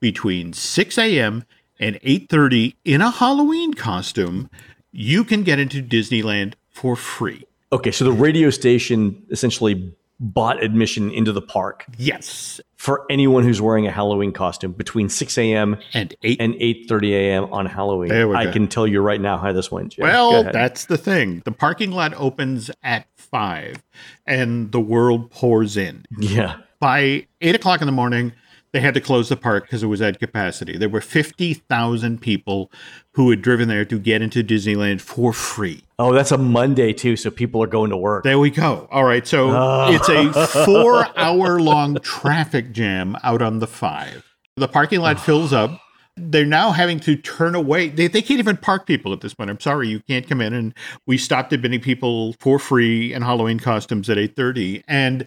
between 0.00 0.52
6 0.52 0.98
a.m. 0.98 1.44
and 1.78 1.96
8:30 2.02 2.74
in 2.84 3.00
a 3.00 3.10
Halloween 3.10 3.74
costume, 3.74 4.48
you 4.92 5.24
can 5.24 5.42
get 5.42 5.58
into 5.58 5.82
Disneyland 5.82 6.54
for 6.70 6.96
free. 6.96 7.44
Okay, 7.72 7.90
so 7.90 8.04
the 8.04 8.12
radio 8.12 8.50
station 8.50 9.22
essentially 9.30 9.94
bought 10.22 10.62
admission 10.62 11.10
into 11.10 11.32
the 11.32 11.40
park 11.40 11.86
Yes. 11.96 12.60
for 12.76 13.06
anyone 13.08 13.42
who's 13.42 13.60
wearing 13.62 13.86
a 13.86 13.90
Halloween 13.90 14.32
costume 14.32 14.72
between 14.72 15.08
6 15.08 15.38
a.m. 15.38 15.78
And 15.94 16.14
8 16.22 16.40
and 16.40 16.54
8:30 16.54 17.10
a.m. 17.12 17.44
on 17.52 17.64
Halloween. 17.66 18.08
There 18.10 18.28
we 18.28 18.34
I 18.36 18.44
go. 18.46 18.52
can 18.52 18.68
tell 18.68 18.86
you 18.86 19.00
right 19.00 19.20
now 19.20 19.38
how 19.38 19.52
this 19.52 19.70
went. 19.70 19.92
Jim. 19.92 20.02
Well, 20.02 20.42
that's 20.44 20.86
the 20.86 20.98
thing. 20.98 21.40
The 21.44 21.52
parking 21.52 21.92
lot 21.92 22.12
opens 22.16 22.70
at 22.82 23.06
five, 23.30 23.82
and 24.26 24.72
the 24.72 24.80
world 24.80 25.30
pours 25.30 25.76
in. 25.76 26.04
yeah. 26.18 26.58
By 26.80 27.26
eight 27.42 27.54
o'clock 27.54 27.82
in 27.82 27.86
the 27.86 27.92
morning, 27.92 28.32
they 28.72 28.80
had 28.80 28.94
to 28.94 29.00
close 29.00 29.28
the 29.28 29.36
park 29.36 29.64
because 29.64 29.82
it 29.82 29.86
was 29.86 30.00
at 30.00 30.18
capacity. 30.18 30.78
There 30.78 30.88
were 30.88 31.00
fifty 31.00 31.54
thousand 31.54 32.20
people 32.20 32.70
who 33.14 33.28
had 33.30 33.42
driven 33.42 33.68
there 33.68 33.84
to 33.84 33.98
get 33.98 34.22
into 34.22 34.42
Disneyland 34.42 35.00
for 35.00 35.32
free. 35.32 35.82
Oh, 35.98 36.14
that's 36.14 36.30
a 36.32 36.38
Monday 36.38 36.92
too, 36.92 37.16
so 37.16 37.30
people 37.30 37.62
are 37.62 37.66
going 37.66 37.90
to 37.90 37.96
work. 37.96 38.24
There 38.24 38.38
we 38.38 38.50
go. 38.50 38.88
All 38.90 39.04
right, 39.04 39.26
so 39.26 39.50
ah. 39.50 39.90
it's 39.92 40.08
a 40.08 40.46
four-hour-long 40.64 41.96
traffic 41.96 42.72
jam 42.72 43.16
out 43.22 43.42
on 43.42 43.58
the 43.58 43.66
five. 43.66 44.24
The 44.56 44.68
parking 44.68 45.00
lot 45.00 45.20
fills 45.20 45.52
up. 45.52 45.80
They're 46.20 46.44
now 46.44 46.72
having 46.72 47.00
to 47.00 47.16
turn 47.16 47.54
away. 47.54 47.88
They, 47.88 48.06
they 48.06 48.22
can't 48.22 48.38
even 48.38 48.56
park 48.56 48.86
people 48.86 49.12
at 49.12 49.20
this 49.20 49.34
point. 49.34 49.50
I'm 49.50 49.60
sorry, 49.60 49.88
you 49.88 50.00
can't 50.00 50.28
come 50.28 50.40
in. 50.40 50.52
And 50.52 50.74
we 51.06 51.18
stopped 51.18 51.52
admitting 51.52 51.80
people 51.80 52.34
for 52.40 52.58
free 52.58 53.12
in 53.12 53.22
Halloween 53.22 53.58
costumes 53.58 54.08
at 54.10 54.16
8:30, 54.18 54.82
and 54.86 55.26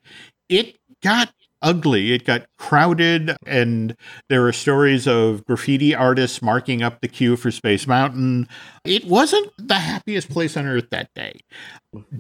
it 0.49 0.77
got 1.01 1.33
ugly. 1.63 2.11
It 2.13 2.25
got 2.25 2.45
crowded, 2.59 3.35
and 3.47 3.95
there 4.29 4.45
are 4.45 4.53
stories 4.53 5.07
of 5.07 5.45
graffiti 5.45 5.95
artists 5.95 6.41
marking 6.41 6.83
up 6.83 7.01
the 7.01 7.07
queue 7.07 7.35
for 7.35 7.49
Space 7.49 7.87
Mountain. 7.87 8.47
It 8.83 9.05
wasn't 9.05 9.51
the 9.57 9.79
happiest 9.79 10.29
place 10.29 10.55
on 10.55 10.67
earth 10.67 10.89
that 10.91 11.09
day. 11.15 11.39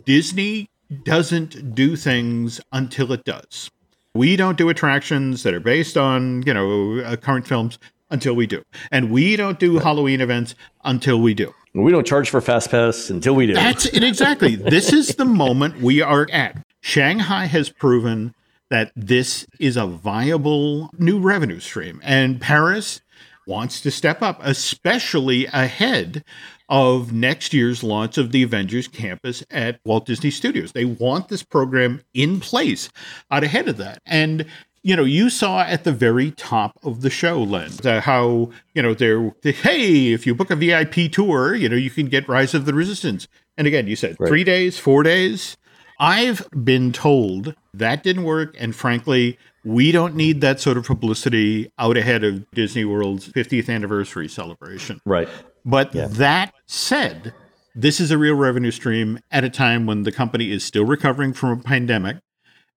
Disney 0.05 0.69
doesn't 1.03 1.75
do 1.75 1.95
things 1.95 2.61
until 2.71 3.11
it 3.11 3.23
does. 3.25 3.69
We 4.15 4.35
don't 4.35 4.57
do 4.57 4.69
attractions 4.69 5.43
that 5.43 5.53
are 5.53 5.59
based 5.59 5.97
on, 5.97 6.43
you 6.43 6.53
know, 6.53 6.99
uh, 6.99 7.15
current 7.15 7.47
films 7.47 7.79
until 8.13 8.33
we 8.35 8.47
do. 8.47 8.63
And 8.91 9.11
we 9.11 9.35
don't 9.35 9.59
do 9.59 9.79
Halloween 9.79 10.21
events 10.21 10.55
until 10.85 11.19
we 11.19 11.33
do. 11.33 11.53
We 11.73 11.91
don't 11.91 12.05
charge 12.05 12.29
for 12.29 12.39
Fast 12.39 12.69
Pass 12.69 13.09
until 13.09 13.33
we 13.33 13.47
do. 13.47 13.55
That's 13.55 13.87
it 13.87 14.03
exactly. 14.03 14.55
this 14.55 14.93
is 14.93 15.15
the 15.15 15.25
moment 15.25 15.81
we 15.81 16.01
are 16.01 16.27
at. 16.31 16.63
Shanghai 16.81 17.45
has 17.45 17.69
proven 17.69 18.35
that 18.69 18.91
this 18.95 19.47
is 19.59 19.75
a 19.75 19.87
viable 19.87 20.91
new 20.97 21.19
revenue 21.19 21.59
stream. 21.59 21.99
And 22.03 22.39
Paris 22.39 23.01
wants 23.47 23.81
to 23.81 23.91
step 23.91 24.21
up, 24.21 24.39
especially 24.41 25.47
ahead 25.47 26.23
of 26.69 27.11
next 27.11 27.53
year's 27.53 27.83
launch 27.83 28.17
of 28.17 28.31
the 28.31 28.43
Avengers 28.43 28.87
campus 28.87 29.43
at 29.51 29.79
Walt 29.85 30.05
Disney 30.05 30.31
Studios. 30.31 30.71
They 30.71 30.85
want 30.85 31.27
this 31.27 31.43
program 31.43 32.01
in 32.13 32.39
place 32.39 32.89
out 33.29 33.43
ahead 33.43 33.67
of 33.67 33.77
that. 33.77 33.99
And 34.05 34.45
you 34.83 34.97
know, 34.97 35.05
you 35.05 35.29
saw 35.29 35.61
at 35.61 35.85
the 35.85 35.93
very 35.93 36.31
top 36.31 36.77
of 36.83 37.01
the 37.01 37.09
show, 37.09 37.41
Len, 37.41 37.71
uh, 37.85 38.01
how, 38.01 38.51
you 38.73 38.81
know, 38.81 38.93
they're, 38.93 39.33
they, 39.41 39.53
hey, 39.53 40.11
if 40.11 40.27
you 40.27 40.35
book 40.35 40.51
a 40.51 40.57
VIP 40.57 41.11
tour, 41.11 41.55
you 41.55 41.69
know, 41.69 41.77
you 41.77 41.89
can 41.89 42.07
get 42.07 42.27
Rise 42.27 42.53
of 42.53 42.65
the 42.65 42.73
Resistance. 42.73 43.27
And 43.57 43.65
again, 43.65 43.87
you 43.87 43.95
said 43.95 44.17
right. 44.19 44.27
three 44.27 44.43
days, 44.43 44.77
four 44.77 45.01
days. 45.03 45.55
I've 45.99 46.45
been 46.51 46.91
told 46.91 47.55
that 47.73 48.03
didn't 48.03 48.23
work. 48.23 48.55
And 48.59 48.75
frankly, 48.75 49.37
we 49.63 49.93
don't 49.93 50.15
need 50.15 50.41
that 50.41 50.59
sort 50.59 50.75
of 50.75 50.85
publicity 50.85 51.71
out 51.79 51.95
ahead 51.95 52.25
of 52.25 52.49
Disney 52.51 52.83
World's 52.83 53.29
50th 53.29 53.73
anniversary 53.73 54.27
celebration. 54.27 54.99
Right. 55.05 55.29
But 55.63 55.95
yeah. 55.95 56.07
that 56.07 56.53
said, 56.65 57.33
this 57.73 58.01
is 58.01 58.11
a 58.11 58.17
real 58.17 58.35
revenue 58.35 58.71
stream 58.71 59.19
at 59.31 59.45
a 59.45 59.49
time 59.49 59.85
when 59.85 60.03
the 60.03 60.11
company 60.11 60.51
is 60.51 60.65
still 60.65 60.85
recovering 60.85 61.31
from 61.31 61.59
a 61.59 61.63
pandemic. 61.63 62.17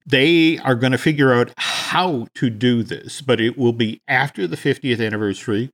They 0.06 0.58
are 0.58 0.76
going 0.76 0.92
to 0.92 0.98
figure 0.98 1.32
out 1.32 1.52
how 1.56 2.28
to 2.34 2.48
do 2.48 2.82
this, 2.82 3.20
but 3.20 3.40
it 3.40 3.58
will 3.58 3.72
be 3.72 4.00
after 4.06 4.46
the 4.46 4.56
50th 4.56 5.04
anniversary. 5.04 5.72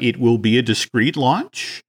It 0.00 0.18
will 0.18 0.38
be 0.38 0.58
a 0.58 0.62
discrete 0.62 1.16
launch 1.16 1.84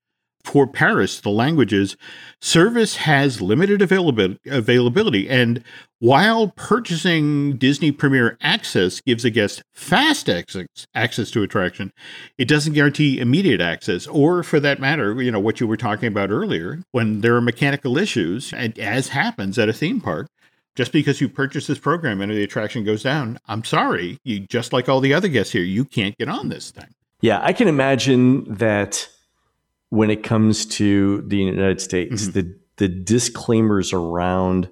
for 0.45 0.67
Paris, 0.67 1.19
the 1.19 1.31
languages, 1.31 1.97
service 2.39 2.97
has 2.97 3.41
limited 3.41 3.81
availability. 3.81 5.27
And 5.27 5.63
while 5.99 6.49
purchasing 6.49 7.57
Disney 7.57 7.91
Premier 7.91 8.37
Access 8.41 9.01
gives 9.01 9.25
a 9.25 9.31
guest 9.31 9.63
fast 9.73 10.29
access, 10.29 10.67
access 10.93 11.31
to 11.31 11.41
attraction, 11.41 11.91
it 12.37 12.47
doesn't 12.47 12.73
guarantee 12.73 13.19
immediate 13.19 13.59
access. 13.59 14.05
Or 14.05 14.43
for 14.43 14.59
that 14.59 14.79
matter, 14.79 15.19
you 15.21 15.31
know, 15.31 15.39
what 15.39 15.59
you 15.59 15.67
were 15.67 15.77
talking 15.77 16.07
about 16.07 16.29
earlier, 16.29 16.83
when 16.91 17.21
there 17.21 17.35
are 17.35 17.41
mechanical 17.41 17.97
issues, 17.97 18.53
and 18.53 18.77
as 18.77 19.09
happens 19.09 19.57
at 19.57 19.67
a 19.69 19.73
theme 19.73 19.99
park, 19.99 20.27
just 20.75 20.91
because 20.91 21.21
you 21.21 21.29
purchase 21.29 21.67
this 21.67 21.79
program 21.79 22.21
and 22.21 22.31
the 22.31 22.43
attraction 22.43 22.83
goes 22.83 23.03
down, 23.03 23.39
I'm 23.47 23.63
sorry, 23.63 24.19
you 24.23 24.41
just 24.41 24.73
like 24.73 24.89
all 24.89 24.99
the 24.99 25.13
other 25.13 25.27
guests 25.27 25.53
here, 25.53 25.63
you 25.63 25.85
can't 25.85 26.17
get 26.17 26.29
on 26.29 26.49
this 26.49 26.71
thing. 26.71 26.93
Yeah, 27.21 27.39
I 27.41 27.53
can 27.53 27.67
imagine 27.67 28.55
that 28.55 29.09
when 29.89 30.09
it 30.09 30.23
comes 30.23 30.65
to 30.65 31.21
the 31.21 31.37
United 31.37 31.81
States, 31.81 32.23
mm-hmm. 32.23 32.31
the 32.31 32.55
the 32.77 32.87
disclaimers 32.89 33.93
around 33.93 34.69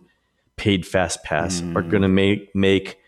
paid 0.58 0.86
fast 0.86 1.24
pass 1.24 1.62
mm. 1.62 1.76
are 1.76 1.82
going 1.82 2.02
to 2.02 2.10
make 2.10 2.54
make 2.54 3.00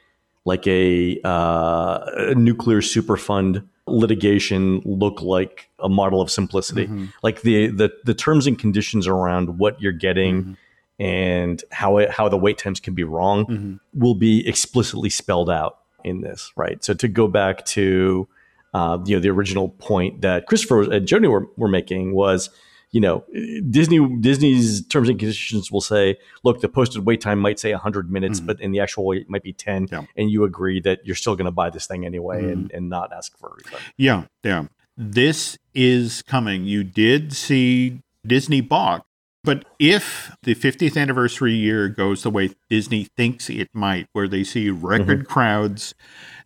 like 0.45 0.65
a, 0.67 1.19
uh, 1.25 2.05
a 2.29 2.35
nuclear 2.35 2.81
super 2.81 3.17
fund 3.17 3.67
litigation 3.87 4.81
look 4.85 5.21
like 5.21 5.69
a 5.79 5.89
model 5.89 6.21
of 6.21 6.31
simplicity. 6.31 6.85
Mm-hmm. 6.85 7.05
Like 7.23 7.41
the, 7.41 7.67
the 7.67 7.91
the 8.03 8.13
terms 8.13 8.47
and 8.47 8.57
conditions 8.57 9.07
around 9.07 9.59
what 9.59 9.81
you're 9.81 9.91
getting 9.91 10.41
mm-hmm. 10.41 10.53
And 10.99 11.63
how 11.71 11.97
it, 11.97 12.09
how 12.09 12.29
the 12.29 12.37
wait 12.37 12.57
times 12.57 12.79
can 12.79 12.93
be 12.93 13.03
wrong 13.03 13.45
mm-hmm. 13.45 13.75
will 13.93 14.15
be 14.15 14.47
explicitly 14.47 15.09
spelled 15.09 15.49
out 15.49 15.79
in 16.03 16.21
this, 16.21 16.51
right? 16.55 16.83
So 16.83 16.93
to 16.93 17.07
go 17.07 17.27
back 17.27 17.65
to 17.67 18.27
uh, 18.75 18.99
you 19.05 19.15
know, 19.15 19.21
the 19.21 19.29
original 19.29 19.69
point 19.69 20.21
that 20.21 20.47
Christopher 20.47 20.81
and 20.81 21.07
Joni 21.07 21.29
were, 21.29 21.47
were 21.55 21.69
making 21.69 22.13
was, 22.13 22.49
you 22.91 22.99
know, 22.99 23.23
Disney 23.69 24.05
Disney's 24.19 24.85
terms 24.87 25.07
and 25.07 25.17
conditions 25.17 25.71
will 25.71 25.79
say, 25.79 26.17
look, 26.43 26.59
the 26.59 26.67
posted 26.67 27.05
wait 27.05 27.21
time 27.21 27.39
might 27.39 27.57
say 27.57 27.71
100 27.71 28.11
minutes, 28.11 28.39
mm-hmm. 28.39 28.47
but 28.47 28.59
in 28.59 28.71
the 28.71 28.81
actual 28.81 29.05
wait 29.05 29.29
might 29.29 29.43
be 29.43 29.53
10, 29.53 29.87
yeah. 29.91 30.03
and 30.17 30.29
you 30.29 30.43
agree 30.43 30.81
that 30.81 30.99
you're 31.05 31.15
still 31.15 31.37
going 31.37 31.45
to 31.45 31.51
buy 31.51 31.69
this 31.69 31.87
thing 31.87 32.05
anyway 32.05 32.41
mm-hmm. 32.41 32.51
and, 32.51 32.71
and 32.73 32.89
not 32.89 33.13
ask 33.13 33.37
for 33.37 33.47
a 33.47 33.53
refund. 33.55 33.81
Yeah, 33.95 34.23
yeah. 34.43 34.65
This 34.97 35.57
is 35.73 36.21
coming. 36.21 36.65
You 36.65 36.83
did 36.83 37.31
see 37.31 38.01
Disney 38.25 38.59
balk 38.59 39.05
but 39.45 39.65
if 39.79 40.35
the 40.43 40.55
50th 40.55 40.99
anniversary 40.99 41.53
year 41.53 41.87
goes 41.87 42.23
the 42.23 42.29
way 42.29 42.51
Disney 42.69 43.05
thinks 43.15 43.49
it 43.49 43.69
might, 43.73 44.07
where 44.13 44.27
they 44.27 44.43
see 44.43 44.69
record 44.69 45.19
mm-hmm. 45.19 45.31
crowds 45.31 45.93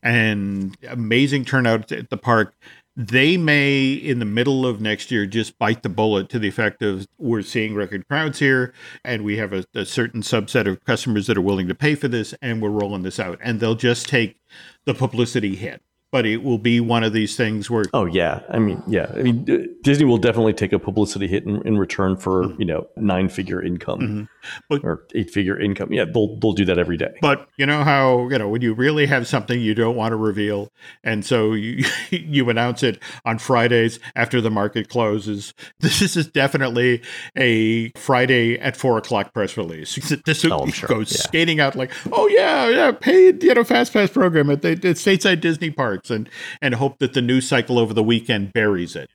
and 0.04 0.78
amazing 0.88 1.46
turnout 1.46 1.92
at 1.92 2.10
the 2.10 2.18
park, 2.18 2.54
they 2.96 3.38
may, 3.38 3.94
in 3.94 4.20
the 4.20 4.26
middle 4.26 4.66
of 4.66 4.82
next 4.82 5.10
year, 5.10 5.26
just 5.26 5.58
bite 5.58 5.84
the 5.84 5.90
bullet 5.90 6.28
to 6.30 6.40
the 6.40 6.50
effect 6.50 6.82
of 6.82 7.08
we're 7.18 7.42
seeing 7.42 7.74
record 7.74 8.06
crowds 8.10 8.40
here, 8.40 8.74
and 9.06 9.24
we 9.24 9.38
have 9.38 9.54
a, 9.54 9.64
a 9.74 9.86
certain 9.86 10.22
subset 10.22 10.68
of 10.68 10.84
customers 10.84 11.26
that 11.28 11.38
are 11.38 11.42
willing 11.42 11.70
to 11.70 11.76
pay 11.76 11.96
for 11.96 12.10
this, 12.10 12.34
and 12.42 12.62
we're 12.62 12.70
rolling 12.70 13.04
this 13.04 13.18
out. 13.18 13.40
And 13.42 13.62
they'll 13.62 13.76
just 13.76 14.10
take 14.10 14.38
the 14.86 14.94
publicity 14.94 15.56
hit 15.56 15.82
but 16.12 16.26
it 16.26 16.44
will 16.44 16.58
be 16.58 16.80
one 16.80 17.04
of 17.04 17.14
these 17.14 17.36
things 17.36 17.70
where 17.70 17.86
oh 17.94 18.06
yeah 18.06 18.42
i 18.50 18.60
mean 18.60 18.82
yeah 18.88 19.12
i 19.16 19.22
mean 19.22 19.46
disney 19.82 20.06
will 20.06 20.18
definitely 20.18 20.54
take 20.54 20.74
a 20.74 20.80
publicity 20.80 21.28
hit 21.28 21.46
in, 21.46 21.66
in 21.68 21.78
return 21.78 22.16
for 22.16 22.46
mm-hmm. 22.46 22.62
you 22.62 22.66
know 22.66 22.88
nine 22.98 23.30
figure 23.30 23.62
income 23.62 24.00
mm-hmm. 24.00 24.24
But, 24.70 24.84
or 24.84 25.06
eight 25.16 25.30
figure 25.30 25.60
income 25.60 25.92
yeah 25.92 26.06
they'll, 26.06 26.38
they'll 26.38 26.54
do 26.54 26.66
that 26.66 26.78
every 26.78 26.98
day 26.98 27.14
but 27.22 27.48
you 27.58 27.66
know 27.66 27.84
how 27.84 28.28
you 28.30 28.38
know 28.38 28.48
when 28.48 28.62
you 28.62 28.74
really 28.74 29.06
have 29.06 29.28
something 29.28 29.60
you 29.60 29.76
don't 29.76 29.96
want 29.96 30.12
to 30.12 30.16
reveal 30.16 30.72
and 31.04 31.26
so 31.26 31.54
you 31.54 31.86
you 32.10 32.50
announce 32.50 32.84
it 32.84 33.00
on 33.26 33.38
fridays 33.38 34.00
after 34.16 34.42
the 34.42 34.52
market 34.52 34.90
closes 34.90 35.54
this 35.80 36.16
is 36.16 36.28
definitely 36.28 37.02
a 37.36 37.90
friday 37.92 38.58
at 38.60 38.76
four 38.76 38.98
o'clock 38.98 39.34
press 39.34 39.58
release 39.58 39.96
this 40.26 40.46
oh, 40.46 40.68
sure. 40.68 40.90
goes 40.90 41.12
yeah. 41.12 41.22
skating 41.22 41.60
out 41.60 41.76
like 41.76 41.92
oh 42.12 42.28
yeah 42.28 42.70
yeah 42.70 42.92
paid 42.92 43.44
you 43.44 43.54
know 43.54 43.64
fast 43.64 43.94
pass 43.94 44.10
program 44.10 44.50
at 44.50 44.62
the 44.62 44.72
at 44.72 44.96
stateside 44.96 45.42
disney 45.42 45.70
parks 45.70 46.10
and 46.10 46.30
and 46.62 46.76
hope 46.76 47.00
that 47.00 47.14
the 47.14 47.22
news 47.22 47.48
cycle 47.48 47.78
over 47.78 47.94
the 47.94 48.04
weekend 48.04 48.54
buries 48.54 48.96
it. 48.96 49.10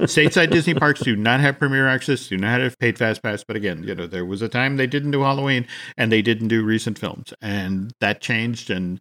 Stateside 0.00 0.50
Disney 0.50 0.74
parks 0.74 1.00
do 1.00 1.16
not 1.16 1.40
have 1.40 1.58
premier 1.58 1.88
access, 1.88 2.28
do 2.28 2.36
not 2.36 2.60
have 2.60 2.78
paid 2.78 2.96
fast 2.96 3.22
pass. 3.22 3.42
But 3.42 3.56
again, 3.56 3.82
you 3.82 3.94
know, 3.94 4.06
there 4.06 4.24
was 4.24 4.42
a 4.42 4.48
time 4.48 4.76
they 4.76 4.86
didn't 4.86 5.10
do 5.10 5.22
Halloween 5.22 5.66
and 5.96 6.12
they 6.12 6.22
didn't 6.22 6.48
do 6.48 6.64
recent 6.64 6.98
films, 6.98 7.34
and 7.40 7.92
that 8.00 8.20
changed. 8.20 8.70
And 8.70 9.00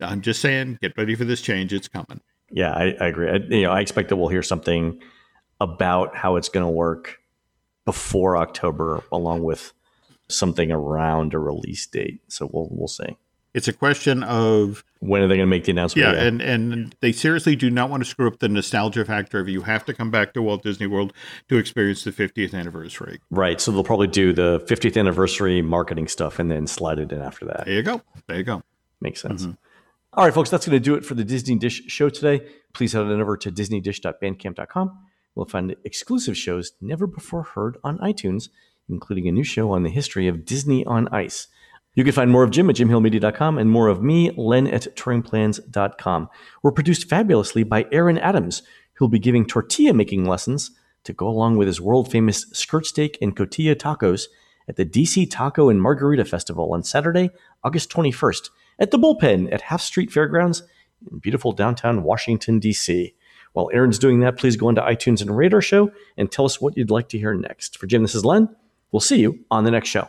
I'm 0.00 0.20
just 0.20 0.40
saying, 0.40 0.78
get 0.82 0.96
ready 0.98 1.14
for 1.14 1.24
this 1.24 1.40
change; 1.40 1.72
it's 1.72 1.88
coming. 1.88 2.20
Yeah, 2.50 2.72
I, 2.72 2.94
I 3.00 3.06
agree. 3.06 3.28
I, 3.30 3.36
you 3.36 3.62
know, 3.62 3.72
I 3.72 3.80
expect 3.80 4.10
that 4.10 4.16
we'll 4.16 4.28
hear 4.28 4.42
something 4.42 5.00
about 5.60 6.14
how 6.14 6.36
it's 6.36 6.48
going 6.48 6.66
to 6.66 6.70
work 6.70 7.18
before 7.84 8.36
October, 8.36 9.02
along 9.10 9.42
with 9.44 9.72
something 10.28 10.70
around 10.70 11.32
a 11.32 11.38
release 11.38 11.86
date. 11.86 12.20
So 12.28 12.48
we'll 12.52 12.68
we'll 12.70 12.88
see. 12.88 13.16
It's 13.54 13.68
a 13.68 13.72
question 13.72 14.24
of 14.24 14.84
when 14.98 15.22
are 15.22 15.28
they 15.28 15.36
going 15.36 15.46
to 15.46 15.50
make 15.50 15.64
the 15.64 15.70
announcement? 15.70 16.08
Yeah, 16.08 16.22
and 16.22 16.42
and 16.42 16.96
they 17.00 17.12
seriously 17.12 17.54
do 17.54 17.70
not 17.70 17.88
want 17.88 18.02
to 18.02 18.08
screw 18.08 18.26
up 18.26 18.40
the 18.40 18.48
nostalgia 18.48 19.04
factor 19.04 19.38
of 19.38 19.48
you 19.48 19.62
have 19.62 19.84
to 19.84 19.94
come 19.94 20.10
back 20.10 20.34
to 20.34 20.42
Walt 20.42 20.64
Disney 20.64 20.88
World 20.88 21.12
to 21.48 21.56
experience 21.56 22.02
the 22.02 22.10
50th 22.10 22.52
anniversary. 22.52 23.20
Right. 23.30 23.60
So 23.60 23.70
they'll 23.70 23.84
probably 23.84 24.08
do 24.08 24.32
the 24.32 24.58
50th 24.68 24.98
anniversary 24.98 25.62
marketing 25.62 26.08
stuff 26.08 26.40
and 26.40 26.50
then 26.50 26.66
slide 26.66 26.98
it 26.98 27.12
in 27.12 27.22
after 27.22 27.44
that. 27.46 27.66
There 27.66 27.74
you 27.74 27.82
go. 27.82 28.02
There 28.26 28.36
you 28.36 28.42
go. 28.42 28.62
Makes 29.00 29.22
sense. 29.22 29.42
Mm-hmm. 29.42 29.52
All 30.14 30.24
right, 30.24 30.34
folks, 30.34 30.50
that's 30.50 30.66
going 30.66 30.76
to 30.76 30.84
do 30.84 30.94
it 30.94 31.04
for 31.04 31.14
the 31.14 31.24
Disney 31.24 31.56
Dish 31.56 31.82
show 31.88 32.08
today. 32.08 32.46
Please 32.72 32.92
head 32.92 33.02
on 33.02 33.20
over 33.20 33.36
to 33.36 33.50
disneydish.bandcamp.com. 33.50 34.98
We'll 35.34 35.46
find 35.46 35.74
exclusive 35.84 36.36
shows 36.36 36.72
never 36.80 37.06
before 37.06 37.42
heard 37.42 37.78
on 37.82 37.98
iTunes, 37.98 38.48
including 38.88 39.26
a 39.26 39.32
new 39.32 39.42
show 39.42 39.72
on 39.72 39.82
the 39.82 39.90
history 39.90 40.28
of 40.28 40.44
Disney 40.44 40.84
on 40.84 41.08
Ice. 41.08 41.48
You 41.94 42.02
can 42.02 42.12
find 42.12 42.30
more 42.30 42.42
of 42.42 42.50
Jim 42.50 42.68
at 42.70 42.76
jimhillmedia.com 42.76 43.58
and 43.58 43.70
more 43.70 43.88
of 43.88 44.02
me, 44.02 44.32
Len 44.36 44.66
at 44.66 44.94
touringplans.com. 44.96 46.28
We're 46.62 46.72
produced 46.72 47.08
fabulously 47.08 47.62
by 47.62 47.86
Aaron 47.92 48.18
Adams, 48.18 48.62
who'll 48.94 49.08
be 49.08 49.20
giving 49.20 49.46
tortilla 49.46 49.92
making 49.92 50.24
lessons 50.24 50.72
to 51.04 51.12
go 51.12 51.28
along 51.28 51.56
with 51.56 51.68
his 51.68 51.80
world 51.80 52.10
famous 52.10 52.46
skirt 52.52 52.86
steak 52.86 53.16
and 53.20 53.36
cotija 53.36 53.76
tacos 53.76 54.26
at 54.68 54.76
the 54.76 54.86
DC 54.86 55.30
Taco 55.30 55.68
and 55.68 55.80
Margarita 55.80 56.24
Festival 56.24 56.72
on 56.72 56.82
Saturday, 56.82 57.30
August 57.62 57.90
21st 57.90 58.50
at 58.78 58.90
the 58.90 58.98
Bullpen 58.98 59.52
at 59.52 59.60
Half 59.60 59.82
Street 59.82 60.10
Fairgrounds 60.10 60.62
in 61.10 61.18
beautiful 61.18 61.52
downtown 61.52 62.02
Washington, 62.02 62.58
D.C. 62.58 63.14
While 63.52 63.70
Aaron's 63.72 63.98
doing 63.98 64.20
that, 64.20 64.36
please 64.36 64.56
go 64.56 64.68
into 64.68 64.80
iTunes 64.80 65.20
and 65.20 65.30
our 65.30 65.60
show 65.60 65.92
and 66.16 66.30
tell 66.30 66.44
us 66.44 66.60
what 66.60 66.76
you'd 66.76 66.90
like 66.90 67.08
to 67.10 67.18
hear 67.18 67.34
next. 67.34 67.78
For 67.78 67.86
Jim, 67.86 68.02
this 68.02 68.14
is 68.14 68.24
Len. 68.24 68.48
We'll 68.90 69.00
see 69.00 69.20
you 69.20 69.44
on 69.50 69.64
the 69.64 69.70
next 69.70 69.90
show. 69.90 70.08